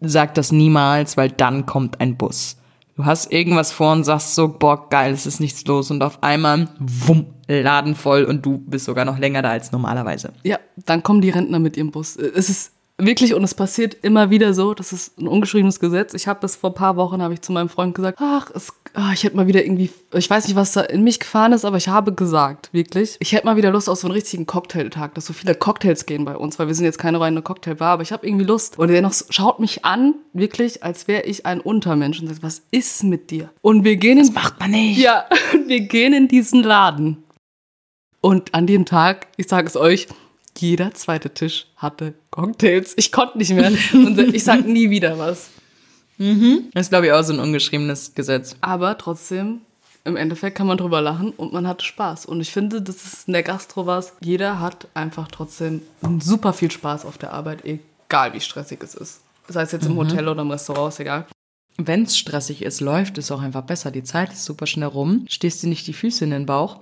sag 0.00 0.34
das 0.34 0.50
niemals, 0.50 1.16
weil 1.16 1.30
dann 1.30 1.66
kommt 1.66 2.00
ein 2.00 2.16
Bus. 2.16 2.56
Du 2.96 3.04
hast 3.04 3.32
irgendwas 3.32 3.70
vor 3.70 3.92
und 3.92 4.04
sagst 4.04 4.34
so, 4.34 4.48
boah, 4.48 4.88
geil, 4.90 5.12
es 5.12 5.24
ist 5.24 5.40
nichts 5.40 5.64
los 5.66 5.90
und 5.90 6.02
auf 6.02 6.22
einmal, 6.22 6.68
wumm, 6.78 7.26
Laden 7.46 7.94
voll 7.94 8.24
und 8.24 8.44
du 8.44 8.58
bist 8.58 8.84
sogar 8.84 9.04
noch 9.04 9.18
länger 9.18 9.42
da 9.42 9.50
als 9.50 9.72
normalerweise. 9.72 10.32
Ja, 10.42 10.58
dann 10.76 11.02
kommen 11.02 11.20
die 11.20 11.30
Rentner 11.30 11.58
mit 11.60 11.76
ihrem 11.76 11.92
Bus. 11.92 12.16
Es 12.16 12.50
ist 12.50 12.72
wirklich 13.04 13.34
und 13.34 13.42
es 13.44 13.54
passiert 13.54 13.96
immer 14.02 14.30
wieder 14.30 14.54
so. 14.54 14.74
Das 14.74 14.92
ist 14.92 15.18
ein 15.18 15.26
ungeschriebenes 15.28 15.80
Gesetz. 15.80 16.14
Ich 16.14 16.26
habe 16.28 16.40
das 16.40 16.56
vor 16.56 16.70
ein 16.70 16.74
paar 16.74 16.96
Wochen, 16.96 17.22
habe 17.22 17.34
ich 17.34 17.40
zu 17.40 17.52
meinem 17.52 17.68
Freund 17.68 17.94
gesagt, 17.94 18.18
ach, 18.20 18.50
es, 18.54 18.72
ah, 18.94 19.12
ich 19.12 19.24
hätte 19.24 19.36
mal 19.36 19.46
wieder 19.46 19.62
irgendwie, 19.64 19.90
ich 20.14 20.28
weiß 20.30 20.46
nicht, 20.46 20.56
was 20.56 20.72
da 20.72 20.82
in 20.82 21.02
mich 21.02 21.20
gefahren 21.20 21.52
ist, 21.52 21.64
aber 21.64 21.76
ich 21.76 21.88
habe 21.88 22.12
gesagt, 22.12 22.70
wirklich, 22.72 23.16
ich 23.20 23.32
hätte 23.32 23.46
mal 23.46 23.56
wieder 23.56 23.70
Lust 23.70 23.88
auf 23.88 23.98
so 23.98 24.06
einen 24.06 24.14
richtigen 24.14 24.46
Cocktailtag, 24.46 25.14
dass 25.14 25.26
so 25.26 25.32
viele 25.32 25.54
Cocktails 25.54 26.06
gehen 26.06 26.24
bei 26.24 26.36
uns, 26.36 26.58
weil 26.58 26.66
wir 26.68 26.74
sind 26.74 26.84
jetzt 26.84 26.98
keine 26.98 27.20
reine 27.20 27.42
Cocktailbar, 27.42 27.90
aber 27.92 28.02
ich 28.02 28.12
habe 28.12 28.26
irgendwie 28.26 28.44
Lust. 28.46 28.78
Und 28.78 28.88
der 28.88 29.02
noch 29.02 29.12
so- 29.12 29.24
schaut 29.30 29.60
mich 29.60 29.84
an, 29.84 30.14
wirklich, 30.32 30.82
als 30.82 31.08
wäre 31.08 31.22
ich 31.22 31.46
ein 31.46 31.60
Untermensch 31.60 32.20
und 32.20 32.28
sagt, 32.28 32.42
was 32.42 32.62
ist 32.70 33.04
mit 33.04 33.30
dir? 33.30 33.50
Und 33.62 33.84
wir 33.84 33.96
gehen 33.96 34.18
in 34.18 34.32
Macht 34.32 34.60
man 34.60 34.70
nicht. 34.72 34.98
ja, 34.98 35.24
wir 35.66 35.80
gehen 35.80 36.12
in 36.12 36.28
diesen 36.28 36.62
Laden. 36.62 37.24
Und 38.22 38.54
an 38.54 38.66
dem 38.66 38.84
Tag, 38.84 39.28
ich 39.38 39.48
sage 39.48 39.66
es 39.66 39.76
euch, 39.76 40.06
jeder 40.60 40.92
zweite 40.94 41.30
Tisch 41.30 41.66
hatte 41.76 42.14
Cocktails. 42.30 42.94
Ich 42.96 43.12
konnte 43.12 43.38
nicht 43.38 43.52
mehr. 43.52 43.72
Und 43.92 44.18
ich 44.18 44.44
sag 44.44 44.66
nie 44.66 44.90
wieder 44.90 45.18
was. 45.18 45.50
Das 46.74 46.86
ist, 46.86 46.90
glaube 46.90 47.06
ich, 47.06 47.12
auch 47.12 47.22
so 47.22 47.32
ein 47.32 47.38
ungeschriebenes 47.38 48.14
Gesetz. 48.14 48.54
Aber 48.60 48.98
trotzdem, 48.98 49.62
im 50.04 50.16
Endeffekt 50.16 50.56
kann 50.58 50.66
man 50.66 50.76
drüber 50.76 51.00
lachen 51.00 51.30
und 51.30 51.52
man 51.52 51.66
hatte 51.66 51.84
Spaß. 51.84 52.26
Und 52.26 52.40
ich 52.40 52.50
finde, 52.50 52.82
das 52.82 53.04
ist 53.04 53.26
in 53.26 53.32
der 53.32 53.42
Gastro 53.42 53.86
was. 53.86 54.12
Jeder 54.20 54.60
hat 54.60 54.88
einfach 54.92 55.28
trotzdem 55.28 55.80
super 56.20 56.52
viel 56.52 56.70
Spaß 56.70 57.06
auf 57.06 57.16
der 57.16 57.32
Arbeit, 57.32 57.64
egal 57.64 58.34
wie 58.34 58.40
stressig 58.40 58.80
es 58.82 58.94
ist. 58.94 59.20
Sei 59.48 59.62
es 59.62 59.72
jetzt 59.72 59.86
im 59.86 59.96
Hotel 59.96 60.28
oder 60.28 60.42
im 60.42 60.50
Restaurant, 60.50 60.92
ist 60.92 61.00
egal. 61.00 61.26
Wenn 61.78 62.02
es 62.02 62.18
stressig 62.18 62.62
ist, 62.62 62.80
läuft 62.80 63.16
es 63.16 63.32
auch 63.32 63.40
einfach 63.40 63.62
besser. 63.62 63.90
Die 63.90 64.02
Zeit 64.02 64.32
ist 64.32 64.44
super 64.44 64.66
schnell 64.66 64.88
rum, 64.88 65.24
stehst 65.28 65.62
dir 65.62 65.68
nicht 65.68 65.86
die 65.86 65.94
Füße 65.94 66.24
in 66.24 66.30
den 66.30 66.44
Bauch 66.44 66.80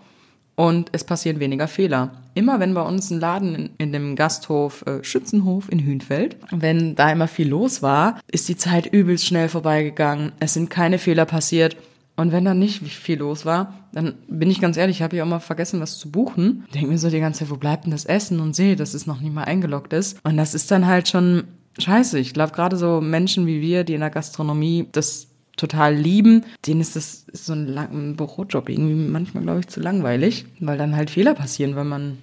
und 0.59 0.89
es 0.91 1.05
passieren 1.05 1.39
weniger 1.39 1.69
Fehler. 1.69 2.11
immer, 2.35 2.59
wenn 2.59 2.75
bei 2.75 2.83
uns 2.83 3.11
ein 3.11 3.21
Laden 3.21 3.55
in, 3.55 3.71
in 3.79 3.93
dem 3.93 4.17
Gasthof 4.17 4.85
äh, 4.87 5.05
Schützenhof 5.05 5.71
in 5.71 5.85
Hünfeld, 5.85 6.37
wenn 6.51 6.97
da 6.97 7.13
immer 7.13 7.29
viel 7.29 7.49
los 7.49 7.81
war, 7.81 8.19
ist 8.29 8.49
die 8.49 8.57
Zeit 8.57 8.87
übelst 8.87 9.25
schnell 9.25 9.49
vorbeigegangen. 9.49 10.33
Es 10.41 10.55
sind 10.55 10.69
keine 10.69 10.99
Fehler 10.99 11.27
passiert. 11.27 11.77
Und 12.17 12.33
wenn 12.33 12.45
dann 12.45 12.59
nicht 12.59 12.83
viel 12.83 13.21
los 13.21 13.47
war, 13.47 13.73
dann 13.93 14.15
bin 14.27 14.51
ich 14.51 14.61
ganz 14.61 14.77
ehrlich, 14.77 14.97
ich 14.97 15.03
habe 15.03 15.17
ja 15.17 15.23
auch 15.23 15.29
mal 15.29 15.39
vergessen, 15.39 15.81
was 15.81 15.97
zu 15.97 16.11
buchen. 16.11 16.65
Denke 16.75 16.89
mir 16.89 16.99
so 16.99 17.09
die 17.09 17.21
ganze 17.21 17.41
Zeit, 17.41 17.51
wo 17.51 17.57
bleibt 17.57 17.85
denn 17.85 17.93
das 17.93 18.05
Essen? 18.05 18.41
Und 18.41 18.57
sehe, 18.57 18.75
dass 18.75 18.95
es 18.95 19.07
noch 19.07 19.21
nicht 19.21 19.33
mal 19.33 19.45
eingeloggt 19.45 19.93
ist. 19.93 20.19
Und 20.25 20.37
das 20.37 20.55
ist 20.55 20.73
dann 20.73 20.89
halt 20.89 21.07
schon 21.07 21.45
scheiße. 21.79 22.19
Ich 22.19 22.35
glaube, 22.35 22.53
gerade 22.53 22.77
so 22.77 23.01
Menschen 23.01 23.47
wie 23.47 23.61
wir, 23.61 23.85
die 23.85 23.95
in 23.95 24.01
der 24.01 24.11
Gastronomie 24.11 24.89
das 24.91 25.28
total 25.59 25.95
lieben, 25.95 26.45
denen 26.67 26.81
ist 26.81 26.97
das 26.97 27.27
so 27.33 27.53
ein, 27.53 27.77
ein 27.77 28.17
Bürojob 28.17 28.69
irgendwie 28.69 28.95
manchmal, 28.95 29.43
glaube 29.43 29.61
ich, 29.61 29.69
zu 29.69 29.81
langweilig, 29.81 30.47
weil 30.61 30.79
dann 30.79 30.97
halt 30.97 31.11
Fehler 31.11 31.35
passieren, 31.35 31.77
weil 31.77 31.85
man 31.85 32.19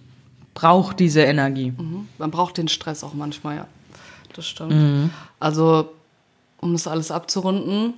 braucht 0.54 1.00
diese 1.00 1.22
Energie. 1.22 1.72
Mhm. 1.72 2.08
Man 2.18 2.32
braucht 2.32 2.58
den 2.58 2.68
Stress 2.68 3.04
auch 3.04 3.14
manchmal, 3.14 3.58
ja. 3.58 3.68
Das 4.34 4.48
stimmt. 4.48 4.72
Mhm. 4.72 5.10
Also, 5.40 5.90
um 6.60 6.74
das 6.74 6.88
alles 6.88 7.12
abzurunden, 7.12 7.94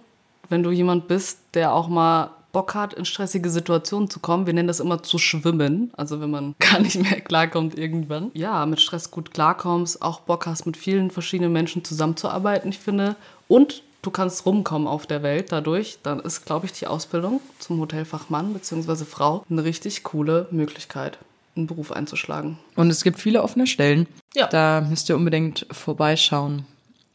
wenn 0.49 0.63
du 0.63 0.71
jemand 0.71 1.07
bist, 1.07 1.39
der 1.53 1.73
auch 1.73 1.87
mal 1.87 2.31
Bock 2.51 2.73
hat, 2.73 2.93
in 2.93 3.05
stressige 3.05 3.49
Situationen 3.49 4.09
zu 4.09 4.19
kommen. 4.19 4.47
Wir 4.47 4.53
nennen 4.53 4.67
das 4.67 4.79
immer 4.79 5.03
zu 5.03 5.19
schwimmen. 5.19 5.91
Also 5.95 6.21
wenn 6.21 6.31
man 6.31 6.55
gar 6.59 6.79
nicht 6.79 6.95
mehr 6.95 7.21
klarkommt 7.21 7.77
irgendwann. 7.77 8.31
Ja, 8.33 8.65
mit 8.65 8.81
Stress 8.81 9.11
gut 9.11 9.31
klarkommst, 9.31 10.01
auch 10.01 10.21
Bock 10.21 10.47
hast, 10.47 10.65
mit 10.65 10.77
vielen 10.77 11.11
verschiedenen 11.11 11.53
Menschen 11.53 11.83
zusammenzuarbeiten, 11.83 12.69
ich 12.69 12.79
finde. 12.79 13.15
Und 13.47 13.83
du 14.01 14.11
kannst 14.11 14.45
rumkommen 14.45 14.87
auf 14.87 15.07
der 15.07 15.23
Welt 15.23 15.51
dadurch, 15.51 15.99
dann 16.03 16.19
ist, 16.19 16.45
glaube 16.45 16.65
ich, 16.65 16.73
die 16.73 16.87
Ausbildung 16.87 17.41
zum 17.59 17.79
Hotelfachmann 17.79 18.53
bzw. 18.53 19.05
Frau 19.05 19.45
eine 19.49 19.63
richtig 19.63 20.03
coole 20.03 20.47
Möglichkeit, 20.51 21.17
einen 21.55 21.67
Beruf 21.67 21.91
einzuschlagen. 21.91 22.57
Und 22.75 22.89
es 22.89 23.03
gibt 23.03 23.19
viele 23.19 23.43
offene 23.43 23.67
Stellen. 23.67 24.07
Ja. 24.35 24.47
Da 24.47 24.81
müsst 24.81 25.09
ihr 25.09 25.15
unbedingt 25.15 25.65
vorbeischauen 25.71 26.65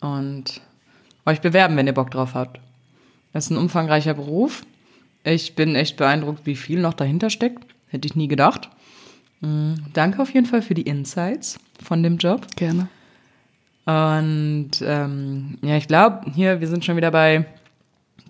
und 0.01 0.61
euch 1.27 1.41
bewerben, 1.41 1.77
wenn 1.77 1.87
ihr 1.87 1.95
Bock 1.95 2.11
drauf 2.11 2.35
habt. 2.35 2.61
Das 3.33 3.47
ist 3.47 3.51
ein 3.51 3.57
umfangreicher 3.57 4.15
Beruf. 4.15 4.63
Ich 5.25 5.55
bin 5.55 5.75
echt 5.75 5.97
beeindruckt, 5.97 6.45
wie 6.45 6.57
viel 6.57 6.81
noch 6.81 6.95
dahinter 6.95 7.31
steckt. 7.31 7.65
Hätte 7.89 8.07
ich 8.07 8.17
nie 8.17 8.29
gedacht. 8.29 8.69
Mhm. 9.41 9.77
Danke 9.93 10.21
auf 10.21 10.33
jeden 10.35 10.47
Fall 10.47 10.63
für 10.63 10.75
die 10.75 10.83
Insights 10.83 11.59
von 11.83 12.03
dem 12.03 12.19
Job. 12.19 12.47
Gerne. 12.57 12.89
Und 13.85 14.71
ähm, 14.83 15.59
ja, 15.63 15.77
ich 15.77 15.89
glaube, 15.89 16.31
hier, 16.33 16.61
wir 16.61 16.69
sind 16.69 16.85
schon 16.85 16.97
wieder 16.97 17.11
bei 17.11 17.47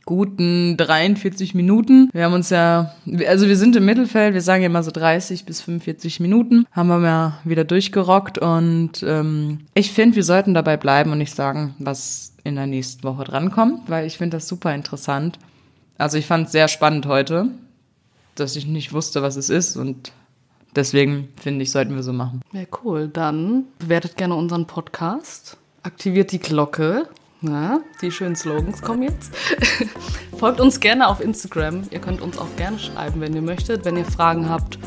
guten 0.05 0.77
43 0.77 1.55
Minuten. 1.55 2.11
Wir 2.13 2.25
haben 2.25 2.33
uns 2.33 2.51
ja, 2.51 2.95
also 3.27 3.47
wir 3.47 3.57
sind 3.57 3.77
im 3.77 3.85
Mittelfeld, 3.85 4.35
wir 4.35 4.41
sagen 4.41 4.63
ja 4.63 4.67
immer 4.67 4.83
so 4.83 4.91
30 4.91 5.45
bis 5.45 5.61
45 5.61 6.21
Minuten, 6.21 6.67
haben 6.73 6.89
wir 6.89 6.99
mal 6.99 7.39
wieder 7.45 7.65
durchgerockt 7.65 8.39
und 8.39 9.03
ähm, 9.07 9.61
ich 9.75 9.93
finde, 9.93 10.17
wir 10.17 10.25
sollten 10.25 10.55
dabei 10.55 10.77
bleiben 10.77 11.13
und 11.13 11.19
nicht 11.19 11.35
sagen, 11.35 11.75
was 11.79 12.35
in 12.45 12.57
der 12.57 12.67
nächsten 12.67 13.05
Woche 13.05 13.25
drankommt, 13.25 13.89
weil 13.89 14.07
ich 14.07 14.19
finde 14.19 14.39
das 14.39 14.49
super 14.49 14.75
interessant. 14.75 15.39
Also 15.99 16.19
ich 16.19 16.27
fand 16.27 16.47
es 16.47 16.53
sehr 16.53 16.69
spannend 16.69 17.07
heute, 17.07 17.49
dass 18.35 18.57
ich 18.57 18.67
nicht 18.67 18.93
wusste, 18.93 19.23
was 19.23 19.37
es 19.37 19.51
ist 19.51 19.77
und 19.77 20.13
deswegen 20.75 21.29
finde 21.41 21.63
ich, 21.63 21.71
sollten 21.71 21.95
wir 21.95 22.03
so 22.03 22.13
machen. 22.13 22.43
Ja, 22.53 22.63
cool. 22.85 23.09
Dann 23.09 23.67
bewertet 23.79 24.17
gerne 24.17 24.35
unseren 24.35 24.67
Podcast, 24.67 25.57
aktiviert 25.83 26.33
die 26.33 26.39
Glocke. 26.39 27.09
Na, 27.45 27.81
die 28.01 28.13
schönen 28.13 28.37
Slogans 28.37 28.83
kommen 28.83 29.03
jetzt. 29.03 29.35
Folgt 30.39 30.61
uns 30.61 30.79
gerne 30.79 31.09
auf 31.09 31.21
Instagram. 31.21 31.83
Ihr 31.91 31.99
könnt 31.99 32.21
uns 32.21 32.39
auch 32.39 32.55
gerne 32.57 32.79
schreiben, 32.79 33.21
wenn 33.21 33.35
ihr 33.35 33.43
möchtet. 33.43 33.85
Wenn 33.85 33.97
ihr 33.97 34.05
Fragen 34.05 34.49
habt, 34.49 34.79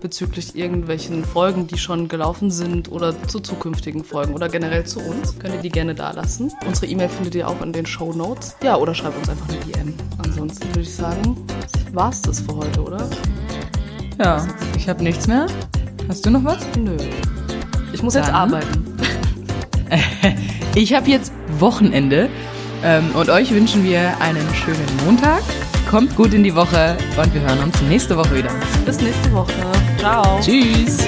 bezüglich 0.00 0.56
irgendwelchen 0.56 1.24
Folgen, 1.24 1.66
die 1.66 1.78
schon 1.78 2.08
gelaufen 2.08 2.50
sind 2.50 2.90
oder 2.90 3.20
zu 3.28 3.40
zukünftigen 3.40 4.04
Folgen 4.04 4.34
oder 4.34 4.48
generell 4.48 4.84
zu 4.84 5.00
uns, 5.00 5.38
könnt 5.38 5.54
ihr 5.54 5.60
die 5.60 5.68
gerne 5.68 5.94
da 5.94 6.12
lassen. 6.12 6.52
Unsere 6.66 6.86
E-Mail 6.86 7.08
findet 7.08 7.34
ihr 7.34 7.48
auch 7.48 7.60
in 7.60 7.72
den 7.72 7.86
Show 7.86 8.12
Notes. 8.12 8.56
Ja, 8.62 8.76
oder 8.76 8.94
schreibt 8.94 9.18
uns 9.18 9.28
einfach 9.28 9.48
eine 9.48 9.58
DM. 9.60 9.94
Ansonsten 10.18 10.68
würde 10.68 10.80
ich 10.80 10.94
sagen, 10.94 11.36
war's 11.92 12.22
das 12.22 12.40
für 12.40 12.56
heute, 12.56 12.82
oder? 12.82 13.08
Ja, 14.18 14.44
ich 14.76 14.88
habe 14.88 15.02
nichts 15.02 15.26
mehr. 15.26 15.46
Hast 16.08 16.26
du 16.26 16.30
noch 16.30 16.44
was? 16.44 16.58
Nö. 16.76 16.96
Ich 17.92 18.02
muss 18.02 18.14
Dann. 18.14 18.24
jetzt 18.24 18.34
arbeiten. 18.34 18.96
ich 20.74 20.94
habe 20.94 21.08
jetzt 21.08 21.32
Wochenende 21.58 22.28
ähm, 22.82 23.10
und 23.14 23.30
euch 23.30 23.52
wünschen 23.52 23.84
wir 23.84 24.20
einen 24.20 24.46
schönen 24.54 24.86
Montag. 25.04 25.42
Kommt 25.88 26.16
gut 26.16 26.34
in 26.34 26.42
die 26.42 26.54
Woche 26.54 26.96
und 27.16 27.32
wir 27.32 27.40
hören 27.40 27.60
uns 27.64 27.80
nächste 27.82 28.16
Woche 28.16 28.36
wieder. 28.36 28.50
Bis 28.84 29.00
nächste 29.00 29.32
Woche. 29.32 29.52
Ciao. 29.98 30.40
Tschüss. 30.40 30.98